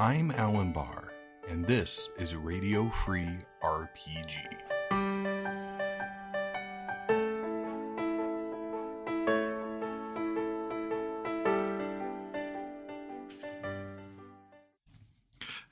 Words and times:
I'm 0.00 0.30
Alan 0.30 0.70
Bahr, 0.70 1.12
and 1.48 1.66
this 1.66 2.08
is 2.20 2.36
Radio 2.36 2.88
Free 2.88 3.38
RPG. 3.64 4.36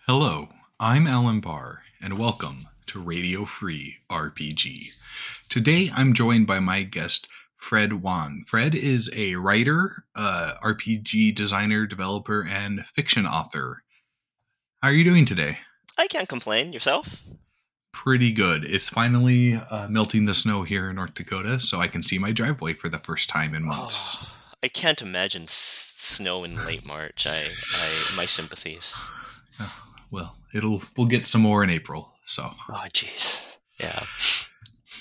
Hello, 0.08 0.48
I'm 0.80 1.06
Alan 1.06 1.38
Bahr, 1.38 1.82
and 2.02 2.18
welcome 2.18 2.66
to 2.86 3.00
Radio 3.00 3.44
Free 3.44 3.98
RPG. 4.10 4.88
Today 5.48 5.92
I'm 5.94 6.14
joined 6.14 6.48
by 6.48 6.58
my 6.58 6.82
guest, 6.82 7.28
Fred 7.56 8.02
Wan. 8.02 8.42
Fred 8.48 8.74
is 8.74 9.08
a 9.16 9.36
writer, 9.36 10.02
uh, 10.16 10.54
RPG 10.64 11.32
designer, 11.36 11.86
developer, 11.86 12.44
and 12.44 12.84
fiction 12.86 13.24
author. 13.24 13.84
How 14.86 14.92
are 14.92 14.94
you 14.94 15.02
doing 15.02 15.24
today? 15.26 15.58
I 15.98 16.06
can't 16.06 16.28
complain. 16.28 16.72
Yourself? 16.72 17.24
Pretty 17.92 18.30
good. 18.30 18.62
It's 18.64 18.88
finally 18.88 19.54
uh, 19.68 19.88
melting 19.88 20.26
the 20.26 20.32
snow 20.34 20.62
here 20.62 20.88
in 20.88 20.94
North 20.94 21.12
Dakota, 21.14 21.58
so 21.58 21.80
I 21.80 21.88
can 21.88 22.04
see 22.04 22.20
my 22.20 22.30
driveway 22.30 22.74
for 22.74 22.88
the 22.88 23.00
first 23.00 23.28
time 23.28 23.52
in 23.52 23.64
months. 23.64 24.16
Oh, 24.22 24.26
I 24.62 24.68
can't 24.68 25.02
imagine 25.02 25.42
s- 25.42 25.92
snow 25.96 26.44
in 26.44 26.64
late 26.64 26.86
March. 26.86 27.26
I, 27.28 27.46
I, 27.48 28.16
my 28.16 28.26
sympathies. 28.26 28.94
Oh, 29.58 29.82
well, 30.12 30.36
it'll 30.54 30.82
we'll 30.96 31.08
get 31.08 31.26
some 31.26 31.40
more 31.40 31.64
in 31.64 31.70
April. 31.70 32.12
So, 32.22 32.48
Oh, 32.68 32.84
jeez. 32.92 33.42
Yeah. 33.80 34.04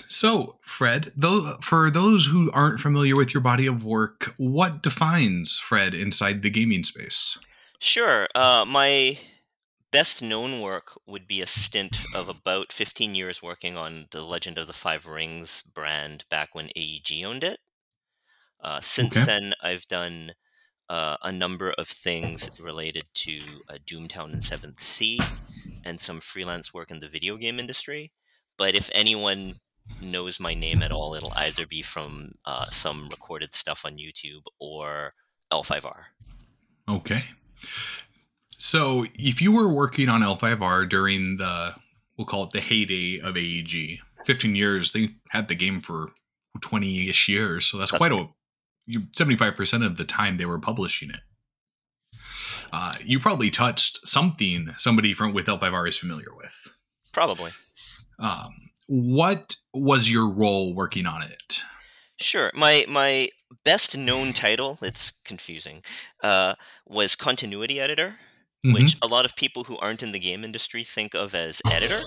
so 0.08 0.58
Fred, 0.64 1.12
though, 1.16 1.58
for 1.62 1.92
those 1.92 2.26
who 2.26 2.50
aren't 2.54 2.80
familiar 2.80 3.16
with 3.16 3.36
your 3.36 3.42
body 3.42 3.68
of 3.68 3.86
work, 3.86 4.34
what 4.38 4.82
defines 4.82 5.60
Fred 5.60 5.94
inside 5.94 6.42
the 6.42 6.50
gaming 6.50 6.84
space? 6.84 7.38
Sure. 7.80 8.28
Uh, 8.34 8.66
my 8.68 9.20
best 9.96 10.22
known 10.22 10.60
work 10.60 11.00
would 11.08 11.26
be 11.28 11.42
a 11.42 11.48
stint 11.48 12.06
of 12.14 12.28
about 12.28 12.74
15 12.74 13.16
years 13.16 13.42
working 13.42 13.78
on 13.78 14.08
the 14.12 14.22
Legend 14.22 14.58
of 14.58 14.68
the 14.68 14.74
Five 14.74 15.06
Rings 15.06 15.62
brand 15.64 16.26
back 16.30 16.54
when 16.54 16.70
AEG 16.76 17.24
owned 17.24 17.44
it. 17.46 17.60
Uh, 18.60 18.80
since 18.82 19.24
Okay. 19.24 19.26
then, 19.26 19.54
I've 19.62 19.86
done 19.86 20.32
uh, 20.90 21.18
a 21.24 21.32
number 21.32 21.72
of 21.78 21.88
things 21.88 22.50
related 22.60 23.08
to 23.16 23.64
uh, 23.70 23.80
Doomtown 23.86 24.34
and 24.34 24.44
Seventh 24.44 24.82
Sea 24.82 25.34
and 25.84 26.00
some 26.02 26.20
freelance 26.22 26.74
work 26.74 26.92
in 26.92 27.00
the 27.00 27.08
video 27.10 27.38
game 27.38 27.60
industry. 27.60 28.14
But 28.58 28.76
if 28.76 28.90
anyone 28.94 29.60
knows 30.02 30.40
my 30.40 30.54
name 30.56 30.82
at 30.84 30.92
all, 30.92 31.16
it'll 31.16 31.34
either 31.38 31.68
be 31.68 31.82
from 31.84 32.34
uh, 32.46 32.68
some 32.72 33.10
recorded 33.10 33.54
stuff 33.54 33.86
on 33.86 33.98
YouTube 33.98 34.46
or 34.60 35.14
L5R. 35.52 36.08
Okay. 36.88 37.24
So, 38.66 39.06
if 39.14 39.44
you 39.44 39.52
were 39.52 39.72
working 39.72 40.10
on 40.10 40.22
L5R 40.22 40.90
during 40.90 41.38
the, 41.38 41.76
we'll 42.18 42.26
call 42.26 42.46
it 42.46 42.50
the 42.50 42.62
heyday 42.62 43.20
of 43.24 43.38
AEG, 43.38 44.00
15 44.26 44.56
years, 44.56 44.92
they 44.92 45.10
had 45.30 45.50
the 45.50 45.54
game 45.54 45.82
for 45.82 46.14
20 46.62 47.08
ish 47.08 47.30
years. 47.30 47.68
So, 47.68 47.78
that's, 47.78 47.92
That's 47.92 48.00
quite 48.00 48.12
a, 48.12 48.28
you 48.88 49.02
75% 49.16 49.86
of 49.86 49.98
the 49.98 50.04
time 50.04 50.38
they 50.38 50.48
were 50.48 50.58
publishing 50.58 51.12
it. 51.12 51.20
Uh, 52.74 52.94
you 53.04 53.20
probably 53.20 53.52
touched 53.52 54.08
something 54.08 54.74
somebody 54.80 55.14
from 55.14 55.32
with 55.32 55.46
L5R 55.46 55.88
is 55.88 56.00
familiar 56.00 56.34
with. 56.36 56.76
Probably. 57.14 57.52
Um, 58.18 58.50
what 58.88 59.58
was 59.76 60.10
your 60.10 60.28
role 60.28 60.74
working 60.74 61.06
on 61.06 61.22
it? 61.22 61.62
Sure. 62.18 62.50
My 62.56 62.86
my 62.90 63.30
best 63.64 63.96
known 63.96 64.34
title, 64.34 64.80
it's 64.82 65.12
confusing, 65.24 65.84
uh, 66.24 66.56
was 66.88 67.16
continuity 67.16 67.80
editor, 67.80 68.16
Mhm. 68.66 68.74
which 68.74 68.96
a 69.02 69.08
lot 69.08 69.26
of 69.26 69.36
people 69.36 69.64
who 69.66 69.78
aren't 69.78 70.02
in 70.04 70.12
the 70.12 70.20
game 70.20 70.44
industry 70.44 70.84
think 70.84 71.14
of 71.14 71.36
as 71.36 71.62
editor 71.72 72.02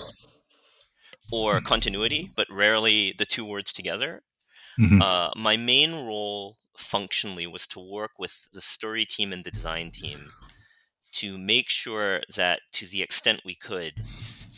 or 1.31 1.59
Hmm. 1.59 1.65
continuity, 1.65 2.31
but 2.35 2.47
rarely 2.49 3.13
the 3.17 3.25
two 3.25 3.45
words 3.45 3.71
together. 3.71 4.23
Mhm. 4.79 5.01
Uh, 5.01 5.31
my 5.35 5.57
main 5.57 5.91
role 5.93 6.57
functionally 6.77 7.45
was 7.47 7.67
to 7.67 7.79
work 7.79 8.11
with 8.17 8.47
the 8.53 8.61
story 8.61 9.05
team 9.05 9.33
and 9.33 9.43
the 9.43 9.51
design 9.51 9.91
team 9.91 10.31
to 11.11 11.37
make 11.37 11.69
sure 11.69 12.21
that 12.35 12.61
to 12.71 12.85
the 12.87 13.01
extent 13.01 13.41
we 13.43 13.55
could, 13.55 13.93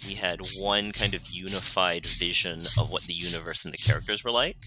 we 0.08 0.16
had 0.16 0.40
one 0.58 0.92
kind 0.92 1.14
of 1.14 1.30
unified 1.32 2.06
vision 2.06 2.60
of 2.78 2.90
what 2.90 3.04
the 3.04 3.14
universe 3.14 3.64
and 3.66 3.74
the 3.74 3.78
characters 3.78 4.24
were 4.24 4.32
like. 4.32 4.58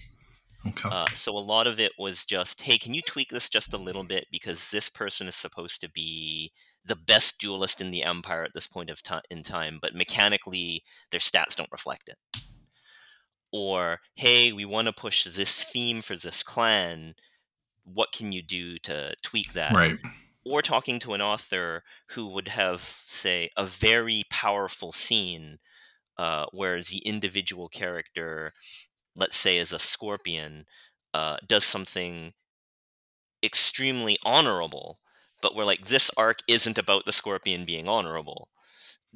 okay. 0.67 0.89
Uh, 0.89 1.05
so 1.13 1.37
a 1.37 1.39
lot 1.39 1.67
of 1.67 1.79
it 1.79 1.91
was 1.99 2.25
just, 2.25 2.61
hey, 2.63 2.75
can 2.77 2.93
you 2.95 3.01
tweak 3.03 3.29
this 3.29 3.49
just 3.49 3.71
a 3.73 3.77
little 3.77 4.03
bit 4.03 4.25
because 4.31 4.71
this 4.71 4.89
person 4.89 5.27
is 5.27 5.35
supposed 5.35 5.79
to 5.79 5.87
be 5.89 6.51
the 6.85 6.95
best 6.95 7.39
duelist 7.39 7.81
in 7.81 7.91
the 7.91 8.03
empire 8.03 8.43
at 8.43 8.53
this 8.53 8.67
point 8.67 8.89
of 8.89 9.01
time 9.01 9.21
in 9.29 9.43
time, 9.43 9.79
but 9.81 9.95
mechanically 9.95 10.83
their 11.11 11.19
stats 11.19 11.55
don't 11.55 11.71
reflect 11.71 12.09
it. 12.09 12.41
Or 13.51 13.99
hey, 14.15 14.51
we 14.51 14.65
want 14.65 14.87
to 14.87 14.93
push 14.93 15.23
this 15.23 15.63
theme 15.63 16.01
for 16.01 16.15
this 16.15 16.43
clan. 16.43 17.15
What 17.83 18.11
can 18.11 18.31
you 18.31 18.41
do 18.41 18.77
to 18.79 19.15
tweak 19.23 19.53
that? 19.53 19.73
right. 19.73 19.97
or 20.45 20.61
talking 20.61 20.99
to 20.99 21.13
an 21.13 21.21
author 21.21 21.83
who 22.11 22.27
would 22.33 22.49
have, 22.49 22.79
say, 22.79 23.49
a 23.57 23.65
very 23.65 24.23
powerful 24.29 24.91
scene 24.91 25.57
uh, 26.17 26.45
where 26.51 26.77
the 26.77 27.01
individual 27.05 27.67
character, 27.67 28.51
let's 29.15 29.35
say, 29.35 29.57
is 29.57 29.73
a 29.73 29.79
scorpion, 29.79 30.65
uh, 31.13 31.37
does 31.47 31.63
something 31.63 32.33
extremely 33.43 34.17
honorable, 34.23 34.99
but 35.41 35.55
we're 35.55 35.65
like, 35.65 35.85
this 35.85 36.09
arc 36.17 36.39
isn't 36.47 36.77
about 36.77 37.05
the 37.05 37.11
scorpion 37.11 37.65
being 37.65 37.87
honorable, 37.87 38.49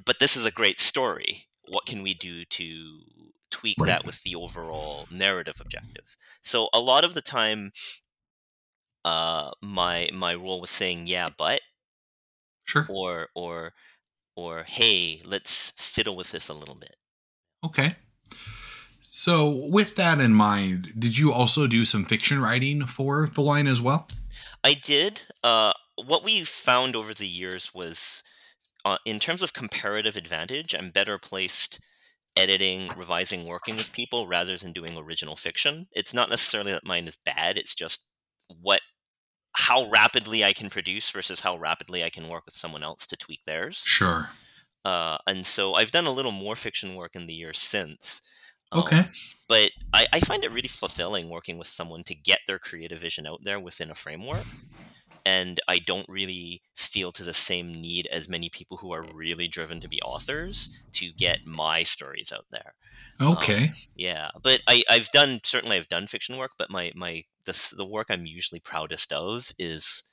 but 0.04 0.20
this 0.20 0.36
is 0.36 0.46
a 0.46 0.52
great 0.52 0.80
story. 0.80 1.46
What 1.68 1.86
can 1.86 2.02
we 2.04 2.14
do 2.14 2.46
to 2.46 3.00
tweak 3.52 3.78
Right. 3.80 3.88
that 3.88 4.06
with 4.06 4.22
the 4.24 4.36
overall 4.36 5.08
narrative 5.12 5.58
objective? 5.62 6.16
So 6.42 6.70
a 6.74 6.80
lot 6.80 7.04
of 7.04 7.14
the 7.14 7.22
time, 7.22 7.72
uh, 9.06 9.52
my 9.62 10.10
my 10.14 10.36
role 10.36 10.62
was 10.62 10.70
saying 10.70 11.08
yeah, 11.08 11.30
but 11.38 11.62
Sure. 12.66 12.86
or 12.90 13.30
or 13.36 13.74
or 14.36 14.64
hey, 14.64 15.20
let's 15.26 15.72
fiddle 15.78 16.16
with 16.16 16.32
this 16.32 16.50
a 16.50 16.54
little 16.54 16.76
bit. 16.76 16.96
Okay. 17.64 17.96
So, 19.12 19.50
with 19.50 19.96
that 19.98 20.20
in 20.22 20.34
mind, 20.34 20.94
did 20.98 21.18
you 21.18 21.34
also 21.34 21.68
do 21.68 21.84
some 21.84 22.06
fiction 22.06 22.40
writing 22.40 22.86
for 22.86 23.28
the 23.28 23.42
line 23.42 23.68
as 23.68 23.82
well? 23.82 24.08
I 24.64 24.76
did. 24.76 25.24
Uh, 25.44 25.74
what 26.06 26.24
we 26.24 26.44
found 26.44 26.96
over 26.96 27.14
the 27.14 27.28
years 27.28 27.74
was, 27.74 28.24
uh, 28.86 28.98
in 29.06 29.20
terms 29.20 29.44
of 29.44 29.54
comparative 29.54 30.16
advantage, 30.16 30.74
I'm 30.74 30.90
better 30.92 31.18
placed 31.18 31.80
editing, 32.36 32.90
revising, 32.96 33.46
working 33.46 33.76
with 33.76 33.92
people 33.92 34.28
rather 34.28 34.56
than 34.58 34.72
doing 34.72 34.98
original 34.98 35.36
fiction. 35.36 35.88
It's 35.92 36.14
not 36.14 36.30
necessarily 36.30 36.72
that 36.72 36.86
mine 36.86 37.08
is 37.08 37.18
bad. 37.26 37.58
It's 37.58 37.76
just 37.76 38.06
what 38.62 38.82
how 39.54 39.90
rapidly 39.90 40.44
I 40.44 40.54
can 40.54 40.70
produce 40.70 41.10
versus 41.10 41.40
how 41.42 41.58
rapidly 41.58 42.04
I 42.04 42.10
can 42.10 42.30
work 42.30 42.46
with 42.46 42.54
someone 42.54 42.84
else 42.84 43.06
to 43.08 43.18
tweak 43.18 43.42
theirs. 43.46 43.82
Sure. 43.86 44.30
Uh, 44.86 45.18
and 45.28 45.46
so 45.46 45.74
I've 45.74 45.92
done 45.92 46.06
a 46.06 46.12
little 46.12 46.32
more 46.32 46.56
fiction 46.56 46.96
work 46.96 47.16
in 47.16 47.28
the 47.28 47.34
years 47.34 47.58
since. 47.58 48.22
Um, 48.72 48.84
Okay. 48.84 49.02
but 49.48 49.72
I, 49.92 50.06
I 50.14 50.20
find 50.20 50.44
it 50.44 50.52
really 50.52 50.68
fulfilling 50.68 51.30
working 51.30 51.58
with 51.58 51.68
someone 51.68 52.04
to 52.04 52.16
get 52.16 52.42
their 52.48 52.60
creative 52.60 53.00
vision 53.00 53.26
out 53.28 53.40
there 53.44 53.60
within 53.60 53.90
a 53.90 53.96
framework. 53.96 54.46
And 55.30 55.60
I 55.68 55.78
don't 55.78 56.10
really 56.10 56.64
feel 56.76 57.12
to 57.12 57.24
the 57.24 57.34
same 57.34 57.72
need 57.72 58.08
as 58.08 58.28
many 58.28 58.50
people 58.50 58.78
who 58.78 58.92
are 58.92 59.04
really 59.14 59.48
driven 59.48 59.80
to 59.82 59.88
be 59.88 60.02
authors 60.02 60.76
to 60.94 61.12
get 61.12 61.46
my 61.46 61.84
stories 61.84 62.32
out 62.32 62.48
there. 62.50 62.74
Um, 63.20 63.34
okay. 63.34 63.70
Yeah, 63.96 64.30
but 64.42 64.62
I, 64.68 64.84
I've 64.90 65.10
done 65.10 65.42
certainly 65.44 65.78
I've 65.78 65.88
done 65.88 66.08
fiction 66.08 66.38
work, 66.38 66.54
but 66.58 66.72
my 66.72 66.92
my 66.96 67.26
the 67.46 67.74
the 67.78 67.86
work 67.86 68.08
I'm 68.10 68.26
usually 68.26 68.60
proudest 68.60 69.14
of 69.14 69.52
is 69.60 70.04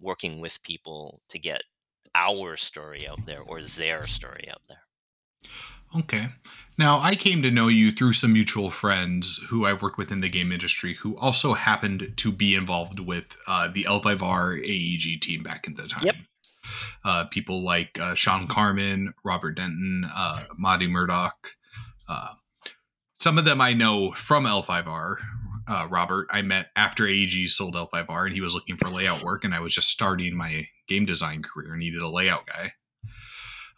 working 0.00 0.40
with 0.40 0.62
people 0.64 1.20
to 1.28 1.38
get 1.38 1.62
our 2.16 2.56
story 2.56 3.06
out 3.06 3.26
there 3.26 3.42
or 3.46 3.62
their 3.62 4.06
story 4.06 4.48
out 4.50 4.62
there. 4.68 4.82
Okay. 5.96 6.28
Now, 6.76 6.98
I 6.98 7.14
came 7.14 7.40
to 7.42 7.52
know 7.52 7.68
you 7.68 7.92
through 7.92 8.14
some 8.14 8.32
mutual 8.32 8.68
friends 8.68 9.38
who 9.48 9.64
I've 9.64 9.80
worked 9.80 9.96
with 9.96 10.10
in 10.10 10.20
the 10.20 10.28
game 10.28 10.50
industry 10.50 10.94
who 10.94 11.16
also 11.18 11.54
happened 11.54 12.14
to 12.16 12.32
be 12.32 12.56
involved 12.56 12.98
with 12.98 13.36
uh, 13.46 13.68
the 13.72 13.84
L5R 13.84 14.58
AEG 14.58 15.20
team 15.20 15.44
back 15.44 15.68
in 15.68 15.74
the 15.74 15.86
time. 15.86 16.06
Yep. 16.06 16.16
Uh, 17.04 17.24
people 17.26 17.62
like 17.62 17.98
uh, 18.00 18.14
Shawn 18.14 18.48
Carman, 18.48 19.14
Robert 19.24 19.52
Denton, 19.52 20.04
uh, 20.12 20.40
Marty 20.58 20.88
Murdoch. 20.88 21.50
Uh, 22.08 22.34
some 23.14 23.38
of 23.38 23.44
them 23.44 23.60
I 23.60 23.72
know 23.72 24.10
from 24.10 24.44
L5R. 24.44 25.16
Uh, 25.66 25.86
Robert, 25.88 26.26
I 26.30 26.42
met 26.42 26.70
after 26.74 27.06
AEG 27.06 27.48
sold 27.48 27.74
L5R 27.76 28.26
and 28.26 28.34
he 28.34 28.40
was 28.40 28.52
looking 28.52 28.76
for 28.76 28.88
layout 28.88 29.22
work, 29.22 29.44
and 29.44 29.54
I 29.54 29.60
was 29.60 29.74
just 29.74 29.88
starting 29.88 30.36
my 30.36 30.66
game 30.88 31.06
design 31.06 31.42
career, 31.42 31.72
and 31.72 31.80
needed 31.80 32.02
a 32.02 32.08
layout 32.08 32.46
guy. 32.46 32.72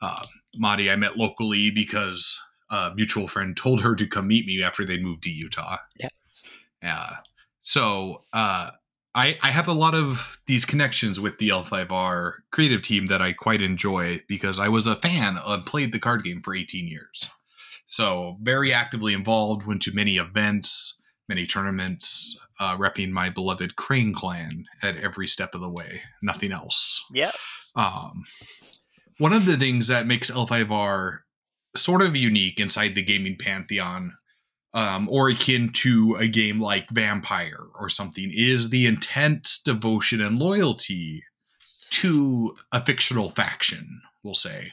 Uh, 0.01 0.25
Madi, 0.55 0.91
I 0.91 0.97
met 0.97 1.17
locally 1.17 1.71
because 1.71 2.41
a 2.71 2.93
mutual 2.95 3.29
friend 3.29 3.57
told 3.57 3.83
her 3.83 3.95
to 3.95 4.07
come 4.07 4.29
meet 4.29 4.47
me 4.47 4.63
after 4.63 4.85
they 4.85 4.99
moved 4.99 5.23
to 5.25 5.31
Utah. 5.31 5.79
Yeah. 5.99 6.09
Uh, 6.83 7.17
so 7.63 8.25
uh, 8.33 8.71
I, 9.15 9.37
I 9.43 9.51
have 9.51 9.69
a 9.69 9.73
lot 9.73 9.95
of 9.95 10.41
these 10.47 10.65
connections 10.65 11.19
with 11.19 11.39
the 11.39 11.49
L5R 11.49 12.35
creative 12.51 12.83
team 12.83 13.07
that 13.07 13.23
I 13.23 13.33
quite 13.33 13.63
enjoy 13.63 14.23
because 14.29 14.59
I 14.59 14.69
was 14.69 14.87
a 14.87 14.97
fan 14.97 15.39
and 15.45 15.67
played 15.67 15.93
the 15.93 15.99
card 15.99 16.23
game 16.23 16.43
for 16.43 16.55
18 16.55 16.87
years. 16.87 17.31
So 17.87 18.37
very 18.43 18.73
actively 18.73 19.15
involved, 19.15 19.67
went 19.67 19.83
to 19.83 19.95
many 19.95 20.17
events, 20.17 21.01
many 21.29 21.47
tournaments, 21.47 22.39
uh, 22.61 22.77
repping 22.77 23.11
my 23.11 23.31
beloved 23.31 23.77
Crane 23.77 24.13
clan 24.13 24.65
at 24.83 24.97
every 24.97 25.27
step 25.27 25.55
of 25.55 25.61
the 25.61 25.71
way. 25.71 26.03
Nothing 26.23 26.53
else. 26.53 27.03
Yeah. 27.13 27.33
Um, 27.75 28.25
one 29.19 29.33
of 29.33 29.47
the 29.47 29.57
things 29.57 29.89
that 29.89 30.07
makes 30.07 30.31
L5R 30.31 31.19
sort 31.75 32.03
of 32.03 32.17
unique 32.17 32.61
inside 32.61 32.95
the 32.95 33.03
gaming 33.03 33.37
pantheon, 33.39 34.13
um, 34.75 35.09
or 35.11 35.29
akin 35.29 35.71
to 35.71 36.17
a 36.17 36.29
game 36.29 36.61
like 36.61 36.89
Vampire 36.91 37.65
or 37.79 37.89
something, 37.89 38.31
is 38.35 38.71
the 38.71 38.87
intense 38.87 39.61
devotion 39.65 40.21
and 40.21 40.39
loyalty 40.39 41.23
to 41.91 42.55
a 42.73 42.85
fictional 42.85 43.31
faction, 43.31 44.03
we'll 44.23 44.35
say. 44.35 44.73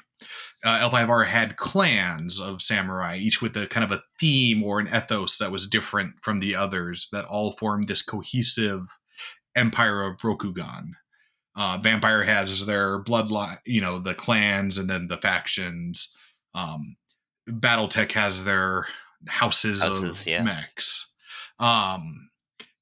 Uh, 0.64 0.90
L5R 0.90 1.28
had 1.28 1.58
clans 1.58 2.40
of 2.40 2.62
samurai, 2.62 3.18
each 3.18 3.42
with 3.42 3.56
a 3.58 3.68
kind 3.68 3.84
of 3.84 3.92
a 3.92 4.04
theme 4.20 4.64
or 4.64 4.80
an 4.80 4.88
ethos 4.88 5.38
that 5.38 5.52
was 5.52 5.68
different 5.68 6.14
from 6.22 6.40
the 6.40 6.56
others, 6.56 7.10
that 7.12 7.26
all 7.26 7.52
formed 7.52 7.88
this 7.88 8.02
cohesive 8.02 8.88
empire 9.56 10.04
of 10.04 10.18
Rokugan. 10.18 10.92
Uh, 11.56 11.78
Vampire 11.82 12.24
has 12.24 12.66
their 12.66 13.04
bloodline, 13.04 13.60
you 13.66 13.82
know, 13.82 14.00
the 14.00 14.16
clans 14.16 14.78
and 14.78 14.90
then 14.90 15.08
the 15.08 15.18
factions. 15.18 16.16
Um, 16.56 16.96
BattleTech 17.48 18.12
has 18.14 18.44
their 18.44 18.88
houses, 19.28 19.82
Houses, 19.82 20.22
of 20.22 20.28
yeah. 20.28 20.44
mechs. 20.44 21.12
Um, 21.60 22.30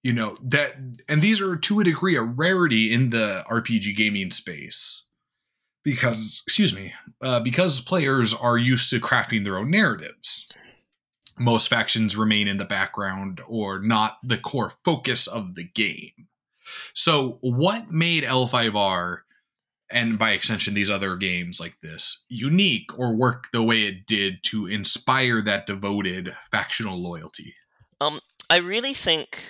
you 0.03 0.13
know 0.13 0.35
that, 0.43 0.75
and 1.07 1.21
these 1.21 1.41
are 1.41 1.55
to 1.55 1.79
a 1.79 1.83
degree 1.83 2.15
a 2.15 2.23
rarity 2.23 2.91
in 2.91 3.11
the 3.11 3.43
RPG 3.47 3.95
gaming 3.95 4.31
space 4.31 5.09
because, 5.83 6.41
excuse 6.45 6.73
me, 6.73 6.93
uh, 7.21 7.39
because 7.39 7.81
players 7.81 8.33
are 8.33 8.57
used 8.57 8.89
to 8.89 8.99
crafting 8.99 9.43
their 9.43 9.57
own 9.57 9.69
narratives. 9.69 10.51
Most 11.37 11.69
factions 11.69 12.15
remain 12.15 12.47
in 12.47 12.57
the 12.57 12.65
background 12.65 13.41
or 13.47 13.79
not 13.79 14.17
the 14.23 14.37
core 14.37 14.71
focus 14.83 15.27
of 15.27 15.55
the 15.55 15.63
game. 15.63 16.27
So, 16.93 17.37
what 17.41 17.91
made 17.91 18.23
L5R 18.23 19.19
and 19.91 20.17
by 20.17 20.31
extension 20.31 20.73
these 20.73 20.89
other 20.89 21.15
games 21.15 21.59
like 21.59 21.75
this 21.81 22.25
unique 22.29 22.97
or 22.97 23.15
work 23.15 23.51
the 23.51 23.63
way 23.63 23.83
it 23.83 24.05
did 24.07 24.43
to 24.43 24.67
inspire 24.67 25.41
that 25.41 25.65
devoted 25.65 26.35
factional 26.49 26.97
loyalty? 26.97 27.53
Um, 27.99 28.19
I 28.49 28.57
really 28.57 28.93
think 28.93 29.43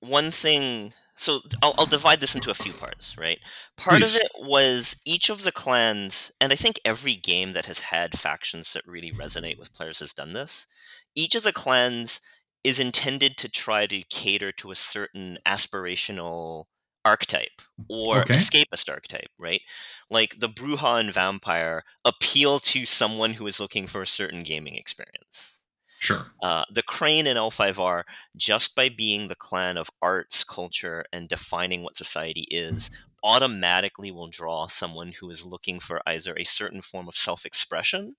one 0.00 0.30
thing. 0.30 0.92
So 1.18 1.40
I'll, 1.62 1.74
I'll 1.78 1.86
divide 1.86 2.20
this 2.20 2.34
into 2.34 2.50
a 2.50 2.54
few 2.54 2.74
parts, 2.74 3.16
right? 3.16 3.38
Part 3.78 4.02
Please. 4.02 4.16
of 4.16 4.22
it 4.22 4.30
was 4.38 4.96
each 5.06 5.30
of 5.30 5.44
the 5.44 5.52
clans, 5.52 6.30
and 6.42 6.52
I 6.52 6.56
think 6.56 6.78
every 6.84 7.14
game 7.14 7.54
that 7.54 7.66
has 7.66 7.80
had 7.80 8.18
factions 8.18 8.74
that 8.74 8.86
really 8.86 9.12
resonate 9.12 9.58
with 9.58 9.72
players 9.72 10.00
has 10.00 10.12
done 10.12 10.34
this. 10.34 10.66
Each 11.14 11.34
of 11.34 11.42
the 11.42 11.54
clans 11.54 12.20
is 12.66 12.80
intended 12.80 13.38
to 13.38 13.48
try 13.48 13.86
to 13.86 14.02
cater 14.10 14.52
to 14.52 14.72
a 14.72 14.76
certain 14.76 15.38
aspirational 15.46 16.66
archetype 17.04 17.62
or 17.88 18.24
Okay. 18.24 18.34
escapist 18.34 18.90
archetype, 18.90 19.30
right? 19.38 19.62
Like 20.10 20.36
the 20.40 20.48
Brujah 20.48 21.00
and 21.00 21.12
Vampire 21.14 21.84
appeal 22.04 22.58
to 22.60 22.86
someone 22.86 23.34
who 23.34 23.46
is 23.46 23.60
looking 23.60 23.86
for 23.86 24.02
a 24.02 24.06
certain 24.06 24.42
gaming 24.44 24.76
experience. 24.76 25.64
Sure. 25.98 26.26
Uh, 26.42 26.64
the 26.70 26.82
Crane 26.82 27.26
and 27.26 27.38
L5R, 27.38 28.04
just 28.36 28.74
by 28.76 28.88
being 28.90 29.28
the 29.28 29.34
clan 29.36 29.76
of 29.78 29.90
arts, 30.02 30.44
culture, 30.44 31.04
and 31.12 31.28
defining 31.28 31.82
what 31.82 31.96
society 31.96 32.46
is, 32.50 32.90
automatically 33.24 34.10
will 34.10 34.28
draw 34.28 34.66
someone 34.66 35.12
who 35.20 35.30
is 35.30 35.46
looking 35.46 35.80
for 35.80 36.02
either 36.06 36.34
a 36.36 36.44
certain 36.44 36.82
form 36.82 37.08
of 37.08 37.14
self 37.14 37.46
expression 37.46 38.16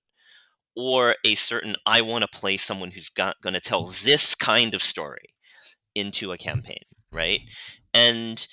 or 0.78 1.16
a 1.24 1.34
certain, 1.36 1.76
I 1.86 2.02
want 2.02 2.22
to 2.22 2.38
play 2.38 2.56
someone 2.56 2.92
who's 2.92 3.10
going 3.10 3.34
to 3.44 3.60
tell 3.60 3.86
this 3.86 4.36
kind 4.36 4.74
of 4.74 4.82
story 4.82 5.34
into 5.94 6.32
a 6.32 6.38
campaign, 6.38 6.82
right? 7.12 7.40
And 7.94 8.46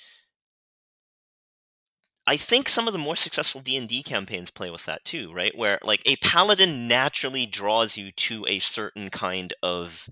I 2.26 2.36
think 2.36 2.68
some 2.68 2.88
of 2.88 2.92
the 2.92 2.98
more 2.98 3.14
successful 3.16 3.60
D&D 3.60 4.02
campaigns 4.02 4.50
play 4.50 4.70
with 4.70 4.84
that 4.86 5.04
too, 5.04 5.32
right? 5.32 5.56
Where 5.56 5.78
like 5.82 6.02
a 6.06 6.16
paladin 6.16 6.88
naturally 6.88 7.46
draws 7.46 7.96
you 7.96 8.10
to 8.12 8.44
a 8.48 8.58
certain 8.58 9.10
kind 9.10 9.54
of 9.62 10.08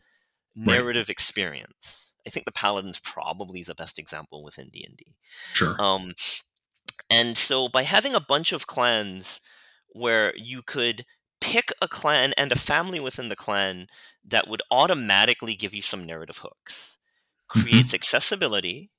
Right. 0.64 0.66
narrative 0.78 1.10
experience. 1.10 2.16
I 2.26 2.30
think 2.30 2.46
the 2.46 2.52
paladin's 2.52 3.00
probably 3.00 3.62
the 3.62 3.74
best 3.74 3.98
example 3.98 4.44
within 4.44 4.70
D&D. 4.70 5.16
Sure. 5.54 5.76
Um, 5.78 6.14
and 7.10 7.36
so 7.36 7.68
by 7.68 7.82
having 7.82 8.14
a 8.14 8.20
bunch 8.20 8.52
of 8.52 8.66
clans 8.66 9.40
where 9.88 10.32
you 10.36 10.62
could 10.62 11.04
pick 11.44 11.72
a 11.82 11.86
clan 11.86 12.32
and 12.38 12.50
a 12.50 12.56
family 12.56 12.98
within 12.98 13.28
the 13.28 13.36
clan 13.36 13.86
that 14.26 14.48
would 14.48 14.62
automatically 14.70 15.54
give 15.54 15.74
you 15.74 15.82
some 15.82 16.06
narrative 16.06 16.38
hooks, 16.38 16.96
mm-hmm. 17.50 17.60
creates 17.60 17.92
accessibility, 17.92 18.90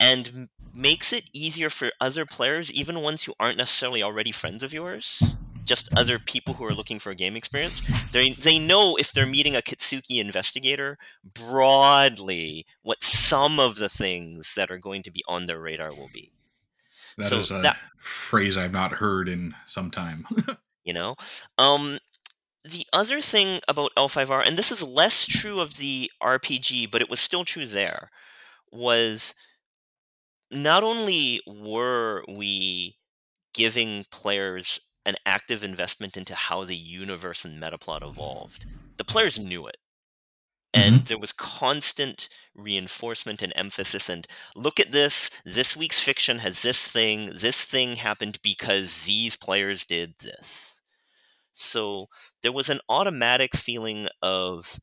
and 0.00 0.28
m- 0.28 0.48
makes 0.74 1.12
it 1.12 1.30
easier 1.32 1.70
for 1.70 1.92
other 2.00 2.26
players, 2.26 2.72
even 2.72 3.02
ones 3.02 3.22
who 3.22 3.34
aren't 3.38 3.56
necessarily 3.56 4.02
already 4.02 4.32
friends 4.32 4.64
of 4.64 4.72
yours, 4.72 5.22
just 5.64 5.96
other 5.96 6.18
people 6.18 6.54
who 6.54 6.64
are 6.64 6.74
looking 6.74 6.98
for 6.98 7.10
a 7.10 7.14
game 7.14 7.36
experience. 7.36 7.80
They 8.10 8.32
they 8.32 8.58
know 8.58 8.96
if 8.96 9.12
they're 9.12 9.24
meeting 9.24 9.54
a 9.54 9.62
Kitsuki 9.62 10.20
investigator 10.20 10.98
broadly 11.22 12.66
what 12.82 13.04
some 13.04 13.60
of 13.60 13.76
the 13.76 13.88
things 13.88 14.56
that 14.56 14.72
are 14.72 14.78
going 14.78 15.04
to 15.04 15.12
be 15.12 15.22
on 15.28 15.46
their 15.46 15.60
radar 15.60 15.94
will 15.94 16.10
be. 16.12 16.32
That 17.16 17.32
is 17.32 17.48
so 17.48 17.58
a 17.58 17.62
that- 17.62 17.78
phrase 18.00 18.56
I've 18.56 18.72
not 18.72 18.94
heard 18.94 19.28
in 19.28 19.54
some 19.66 19.92
time. 19.92 20.26
you 20.90 20.94
know? 20.94 21.14
Um 21.58 21.98
the 22.64 22.84
other 22.92 23.20
thing 23.22 23.60
about 23.68 23.90
l5r 23.96 24.46
and 24.46 24.58
this 24.58 24.72
is 24.72 24.82
less 24.82 25.26
true 25.26 25.60
of 25.60 25.76
the 25.76 26.10
rpg 26.22 26.90
but 26.90 27.00
it 27.00 27.10
was 27.10 27.20
still 27.20 27.44
true 27.44 27.66
there 27.66 28.10
was 28.72 29.34
not 30.50 30.82
only 30.82 31.40
were 31.46 32.24
we 32.28 32.96
giving 33.54 34.04
players 34.10 34.80
an 35.06 35.16
active 35.26 35.64
investment 35.64 36.16
into 36.16 36.34
how 36.34 36.64
the 36.64 36.76
universe 36.76 37.44
and 37.44 37.62
metaplot 37.62 38.02
evolved 38.06 38.66
the 38.98 39.04
players 39.04 39.38
knew 39.38 39.66
it. 39.66 39.78
And 40.72 41.04
there 41.06 41.18
was 41.18 41.32
constant 41.32 42.28
reinforcement 42.54 43.42
and 43.42 43.52
emphasis 43.56 44.08
and 44.08 44.26
look 44.56 44.78
at 44.80 44.92
this 44.92 45.30
this 45.44 45.76
week's 45.76 46.00
fiction 46.00 46.38
has 46.40 46.62
this 46.62 46.88
thing 46.90 47.30
this 47.34 47.64
thing 47.64 47.96
happened 47.96 48.38
because 48.42 49.04
these 49.06 49.36
players 49.36 49.84
did 49.84 50.14
this 50.20 50.79
so 51.52 52.06
there 52.42 52.52
was 52.52 52.68
an 52.68 52.80
automatic 52.88 53.56
feeling 53.56 54.08
of 54.22 54.78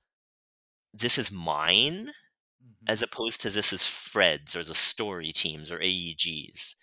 this 0.93 1.17
is 1.17 1.31
mine 1.31 2.11
as 2.87 3.01
opposed 3.01 3.41
to 3.41 3.49
this 3.49 3.73
is 3.73 3.87
Fred's 3.87 4.55
or 4.55 4.63
the 4.63 4.73
story 4.73 5.31
teams 5.31 5.71
or 5.71 5.79
AEGs. 5.79 6.75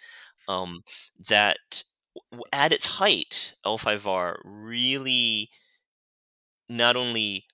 Um, 0.48 0.82
that 1.28 1.84
at 2.52 2.72
its 2.72 2.86
height, 2.86 3.54
L5R 3.64 4.36
really 4.44 5.48
not 6.68 6.96
only 6.96 7.46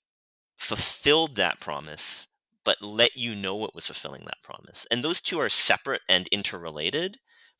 fulfilled 0.58 1.36
that 1.36 1.60
promise, 1.60 2.26
but 2.64 2.82
let 2.82 3.16
you 3.16 3.34
know 3.34 3.64
it 3.64 3.74
was 3.74 3.86
fulfilling 3.86 4.24
that 4.26 4.42
promise. 4.42 4.86
And 4.90 5.02
those 5.02 5.20
two 5.20 5.38
are 5.38 5.48
separate 5.48 6.02
and 6.08 6.28
interrelated, 6.28 7.16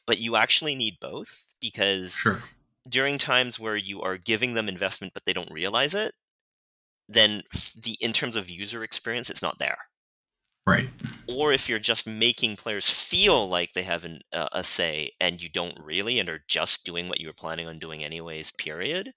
but 0.07 0.21
you 0.21 0.37
actually 0.37 0.75
need 0.75 0.99
both 1.01 1.55
because 1.61 2.15
sure. 2.15 2.41
During 2.89 3.19
times 3.19 3.61
where 3.61 3.77
you 3.77 4.01
are 4.03 4.17
giving 4.19 4.55
them 4.55 4.69
investment 4.69 5.15
but 5.15 5.25
they 5.25 5.33
don't 5.33 5.51
realize 5.53 5.95
it, 5.95 6.13
then 7.09 7.43
the 7.83 7.97
in 8.01 8.13
terms 8.13 8.37
of 8.37 8.51
user 8.51 8.85
experience, 8.85 9.31
it's 9.31 9.43
not 9.43 9.59
there 9.59 9.79
Right. 10.67 10.89
or 11.29 11.53
if 11.53 11.69
you're 11.69 11.79
just 11.79 12.07
making 12.07 12.57
players 12.57 12.91
feel 12.91 13.49
like 13.49 13.73
they 13.73 13.83
have 13.83 14.05
an, 14.05 14.21
uh, 14.33 14.49
a 14.53 14.63
say 14.63 15.11
and 15.21 15.43
you 15.43 15.49
don't 15.49 15.79
really 15.81 16.19
and 16.19 16.29
are 16.29 16.45
just 16.49 16.85
doing 16.85 17.09
what 17.09 17.21
you 17.21 17.27
were 17.29 17.33
planning 17.33 17.67
on 17.67 17.79
doing 17.79 18.05
anyways 18.05 18.53
period 18.53 19.13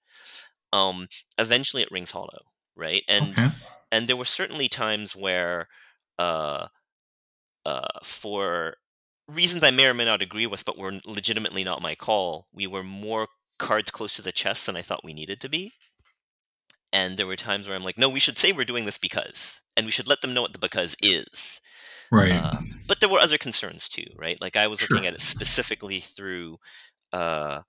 um 0.72 1.08
eventually 1.38 1.82
it 1.82 1.90
rings 1.90 2.10
hollow 2.12 2.40
right 2.76 3.02
and 3.08 3.30
okay. 3.32 3.48
and 3.92 4.08
there 4.08 4.16
were 4.16 4.24
certainly 4.24 4.68
times 4.68 5.14
where 5.16 5.68
uh 6.18 6.66
uh 7.66 7.88
for 8.02 8.76
reasons 9.28 9.62
i 9.64 9.70
may 9.70 9.86
or 9.86 9.94
may 9.94 10.04
not 10.04 10.22
agree 10.22 10.46
with 10.46 10.64
but 10.64 10.78
were 10.78 11.00
legitimately 11.06 11.64
not 11.64 11.82
my 11.82 11.94
call 11.94 12.48
we 12.52 12.66
were 12.66 12.84
more 12.84 13.28
cards 13.58 13.90
close 13.90 14.16
to 14.16 14.22
the 14.22 14.32
chest 14.32 14.66
than 14.66 14.76
i 14.76 14.82
thought 14.82 15.04
we 15.04 15.14
needed 15.14 15.40
to 15.40 15.48
be 15.48 15.72
and 16.92 17.16
there 17.16 17.26
were 17.26 17.36
times 17.36 17.66
where 17.66 17.76
i'm 17.76 17.84
like 17.84 17.98
no 17.98 18.08
we 18.08 18.20
should 18.20 18.38
say 18.38 18.52
we're 18.52 18.64
doing 18.64 18.84
this 18.84 18.98
because 18.98 19.62
and 19.76 19.86
we 19.86 19.92
should 19.92 20.08
let 20.08 20.20
them 20.20 20.32
know 20.34 20.42
what 20.42 20.52
the 20.52 20.58
because 20.58 20.96
is 21.02 21.60
Right. 22.10 22.30
uh, 22.32 22.58
but 22.86 23.00
there 23.00 23.08
were 23.08 23.18
other 23.18 23.38
concerns 23.38 23.88
too, 23.88 24.04
right? 24.14 24.40
Like 24.40 24.56
I 24.56 24.66
was 24.68 24.82
looking 24.82 25.06
at 25.06 25.14
it 25.14 25.20
specifically 25.20 25.98
through 26.00 26.58
uh, 27.12 27.62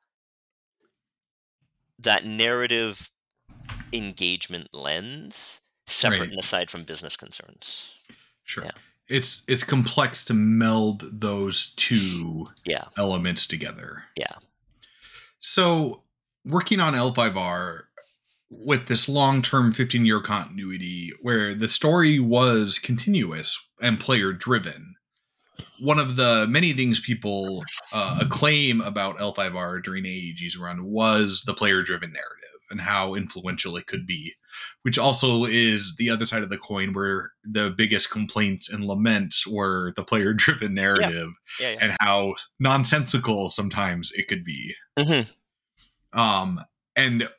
that 1.99 2.25
narrative 2.25 3.09
engagement 3.93 4.67
lens, 4.73 5.61
separate 5.87 6.19
Right. 6.19 6.29
and 6.31 6.39
aside 6.39 6.69
from 6.69 6.83
business 6.83 7.15
concerns. 7.17 7.93
Sure. 8.43 8.65
Yeah. 8.65 8.71
it's 9.07 9.41
it's 9.47 9.63
complex 9.63 10.25
to 10.25 10.33
meld 10.33 11.03
those 11.11 11.73
two 11.75 12.47
Yeah. 12.67 12.85
elements 12.97 13.47
together. 13.47 14.03
Yeah. 14.15 14.33
So, 15.47 16.01
working 16.43 16.79
on 16.79 16.93
L5R 16.93 17.81
with 18.49 18.87
this 18.87 19.07
long-term 19.07 19.73
15-year 19.73 20.21
continuity 20.21 21.11
where 21.21 21.53
the 21.53 21.67
story 21.67 22.17
was 22.17 22.79
continuous 22.79 23.63
and 23.79 23.99
player-driven. 23.99 24.95
One 25.79 25.99
of 25.99 26.15
the 26.15 26.47
many 26.49 26.73
things 26.73 26.99
people 26.99 27.63
uh, 27.93 28.21
acclaim 28.23 28.81
about 28.81 29.17
L5R 29.17 29.83
during 29.83 30.05
AEG's 30.05 30.57
run 30.57 30.83
was 30.85 31.43
the 31.45 31.53
player-driven 31.53 32.11
narrative 32.11 32.54
and 32.69 32.81
how 32.81 33.13
influential 33.15 33.75
it 33.77 33.87
could 33.87 34.05
be, 34.05 34.33
which 34.83 34.97
also 34.97 35.45
is 35.45 35.95
the 35.97 36.09
other 36.09 36.25
side 36.25 36.43
of 36.43 36.49
the 36.49 36.57
coin 36.57 36.93
where 36.93 37.31
the 37.43 37.69
biggest 37.69 38.09
complaints 38.11 38.69
and 38.69 38.85
laments 38.85 39.45
were 39.47 39.91
the 39.95 40.03
player-driven 40.03 40.73
narrative 40.73 41.29
Yeah. 41.59 41.71
yeah. 41.71 41.77
and 41.81 41.93
how 41.99 42.35
nonsensical 42.59 43.49
sometimes 43.49 44.11
it 44.13 44.27
could 44.27 44.43
be. 44.43 44.75
Mhm. 44.97 45.33
Um, 46.13 46.61
and 46.95 47.29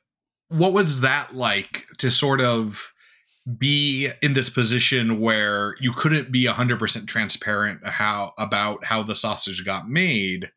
what 0.48 0.72
was 0.72 1.00
that 1.00 1.34
like 1.34 1.86
to 1.98 2.10
sort 2.10 2.40
of 2.40 2.92
be 3.58 4.08
in 4.22 4.32
this 4.32 4.50
position 4.50 5.20
where 5.20 5.76
you 5.80 5.92
couldn't 5.92 6.32
be 6.32 6.46
100% 6.46 7.06
transparent 7.06 7.86
how 7.86 8.32
about 8.38 8.84
how 8.84 9.02
the 9.04 9.14
sausage 9.14 9.64
got 9.64 9.88
made 9.88 10.50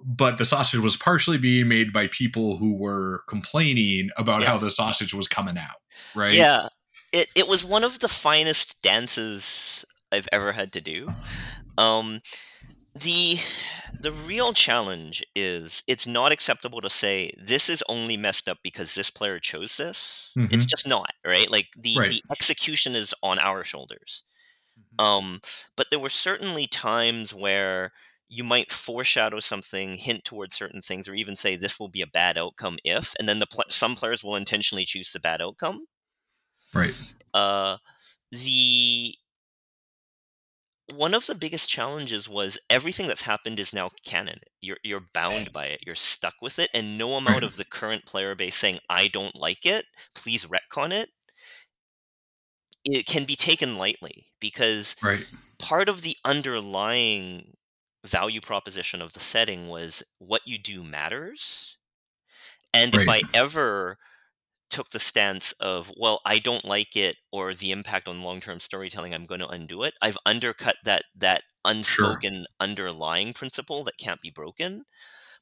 but 0.00 0.38
the 0.38 0.44
sausage 0.44 0.80
was 0.80 0.96
partially 0.96 1.38
being 1.38 1.68
made 1.68 1.92
by 1.92 2.06
people 2.08 2.56
who 2.56 2.74
were 2.74 3.22
complaining 3.28 4.10
about 4.16 4.44
how 4.44 4.56
the 4.56 4.70
sausage 4.70 5.12
was 5.14 5.28
coming 5.28 5.58
out 5.58 5.76
right 6.14 6.34
Yeah, 6.34 6.68
it 7.12 7.28
it 7.34 7.48
was 7.48 7.64
one 7.64 7.84
of 7.84 7.98
the 8.00 8.08
finest 8.08 8.82
dances 8.82 9.84
I've 10.12 10.28
ever 10.32 10.52
had 10.52 10.72
to 10.72 10.80
do. 10.80 11.08
Um, 11.76 12.20
the 12.94 13.38
the 14.00 14.12
real 14.12 14.52
challenge 14.52 15.24
is 15.34 15.82
it's 15.86 16.06
not 16.06 16.30
acceptable 16.32 16.80
to 16.80 16.90
say 16.90 17.32
this 17.36 17.68
is 17.68 17.82
only 17.88 18.16
messed 18.16 18.48
up 18.48 18.58
because 18.62 18.94
this 18.94 19.10
player 19.10 19.38
chose 19.40 19.76
this. 19.76 20.32
It's 20.36 20.66
just 20.66 20.86
not 20.86 21.10
right. 21.26 21.50
Like 21.50 21.68
the 21.76 21.96
Right. 21.98 22.10
the 22.10 22.22
execution 22.30 22.94
is 22.94 23.14
on 23.22 23.38
our 23.40 23.64
shoulders. 23.64 24.22
Um, 24.98 25.40
but 25.76 25.88
there 25.90 25.98
were 25.98 26.08
certainly 26.08 26.66
times 26.66 27.34
where 27.34 27.92
you 28.28 28.44
might 28.44 28.70
foreshadow 28.70 29.40
something, 29.40 29.94
hint 29.96 30.24
towards 30.24 30.56
certain 30.56 30.82
things, 30.82 31.08
or 31.08 31.14
even 31.14 31.36
say 31.36 31.56
this 31.56 31.78
will 31.80 31.88
be 31.88 32.02
a 32.02 32.06
bad 32.06 32.38
outcome 32.38 32.78
if, 32.84 33.14
and 33.18 33.28
then 33.28 33.38
the 33.40 33.46
pl- 33.46 33.64
some 33.70 33.94
players 33.96 34.22
will 34.24 34.36
intentionally 34.36 34.84
choose 34.84 35.12
the 35.12 35.20
bad 35.20 35.40
outcome 35.42 35.86
right 36.74 37.14
uh 37.34 37.76
the 38.32 39.14
one 40.94 41.12
of 41.14 41.26
the 41.26 41.34
biggest 41.34 41.68
challenges 41.68 42.28
was 42.28 42.58
everything 42.70 43.06
that's 43.06 43.22
happened 43.22 43.60
is 43.60 43.72
now 43.74 43.90
canon. 44.04 44.40
You're 44.60 44.78
you're 44.82 45.06
bound 45.14 45.52
by 45.52 45.66
it. 45.66 45.80
You're 45.86 45.94
stuck 45.94 46.34
with 46.40 46.58
it, 46.58 46.68
and 46.74 46.96
no 46.98 47.14
amount 47.14 47.42
Right. 47.42 47.44
of 47.44 47.56
the 47.56 47.64
current 47.64 48.06
player 48.06 48.34
base 48.34 48.56
saying 48.56 48.80
"I 48.88 49.06
don't 49.08 49.36
like 49.36 49.64
it," 49.66 49.84
please 50.14 50.46
retcon 50.46 50.90
it. 50.92 51.10
It 52.84 53.06
can 53.06 53.24
be 53.24 53.36
taken 53.36 53.76
lightly 53.76 54.32
because 54.40 54.96
right 55.02 55.26
part 55.58 55.88
of 55.88 56.02
the 56.02 56.16
underlying 56.24 57.57
value 58.08 58.40
proposition 58.40 59.02
of 59.02 59.12
the 59.12 59.20
setting 59.20 59.68
was 59.68 60.02
what 60.18 60.42
you 60.46 60.58
do 60.58 60.82
matters. 60.82 61.78
And 62.74 62.94
if 62.94 63.08
I 63.08 63.22
ever 63.34 63.98
took 64.70 64.90
the 64.90 64.98
stance 64.98 65.52
of, 65.52 65.90
well, 65.96 66.20
I 66.26 66.38
don't 66.38 66.64
like 66.64 66.96
it 66.96 67.16
or 67.32 67.54
the 67.54 67.70
impact 67.72 68.08
on 68.08 68.22
long-term 68.22 68.60
storytelling, 68.60 69.14
I'm 69.14 69.26
going 69.26 69.40
to 69.40 69.48
undo 69.48 69.82
it, 69.82 69.94
I've 70.02 70.18
undercut 70.26 70.76
that 70.84 71.02
that 71.16 71.42
unspoken 71.64 72.46
underlying 72.60 73.32
principle 73.32 73.84
that 73.84 73.98
can't 73.98 74.20
be 74.20 74.30
broken. 74.30 74.84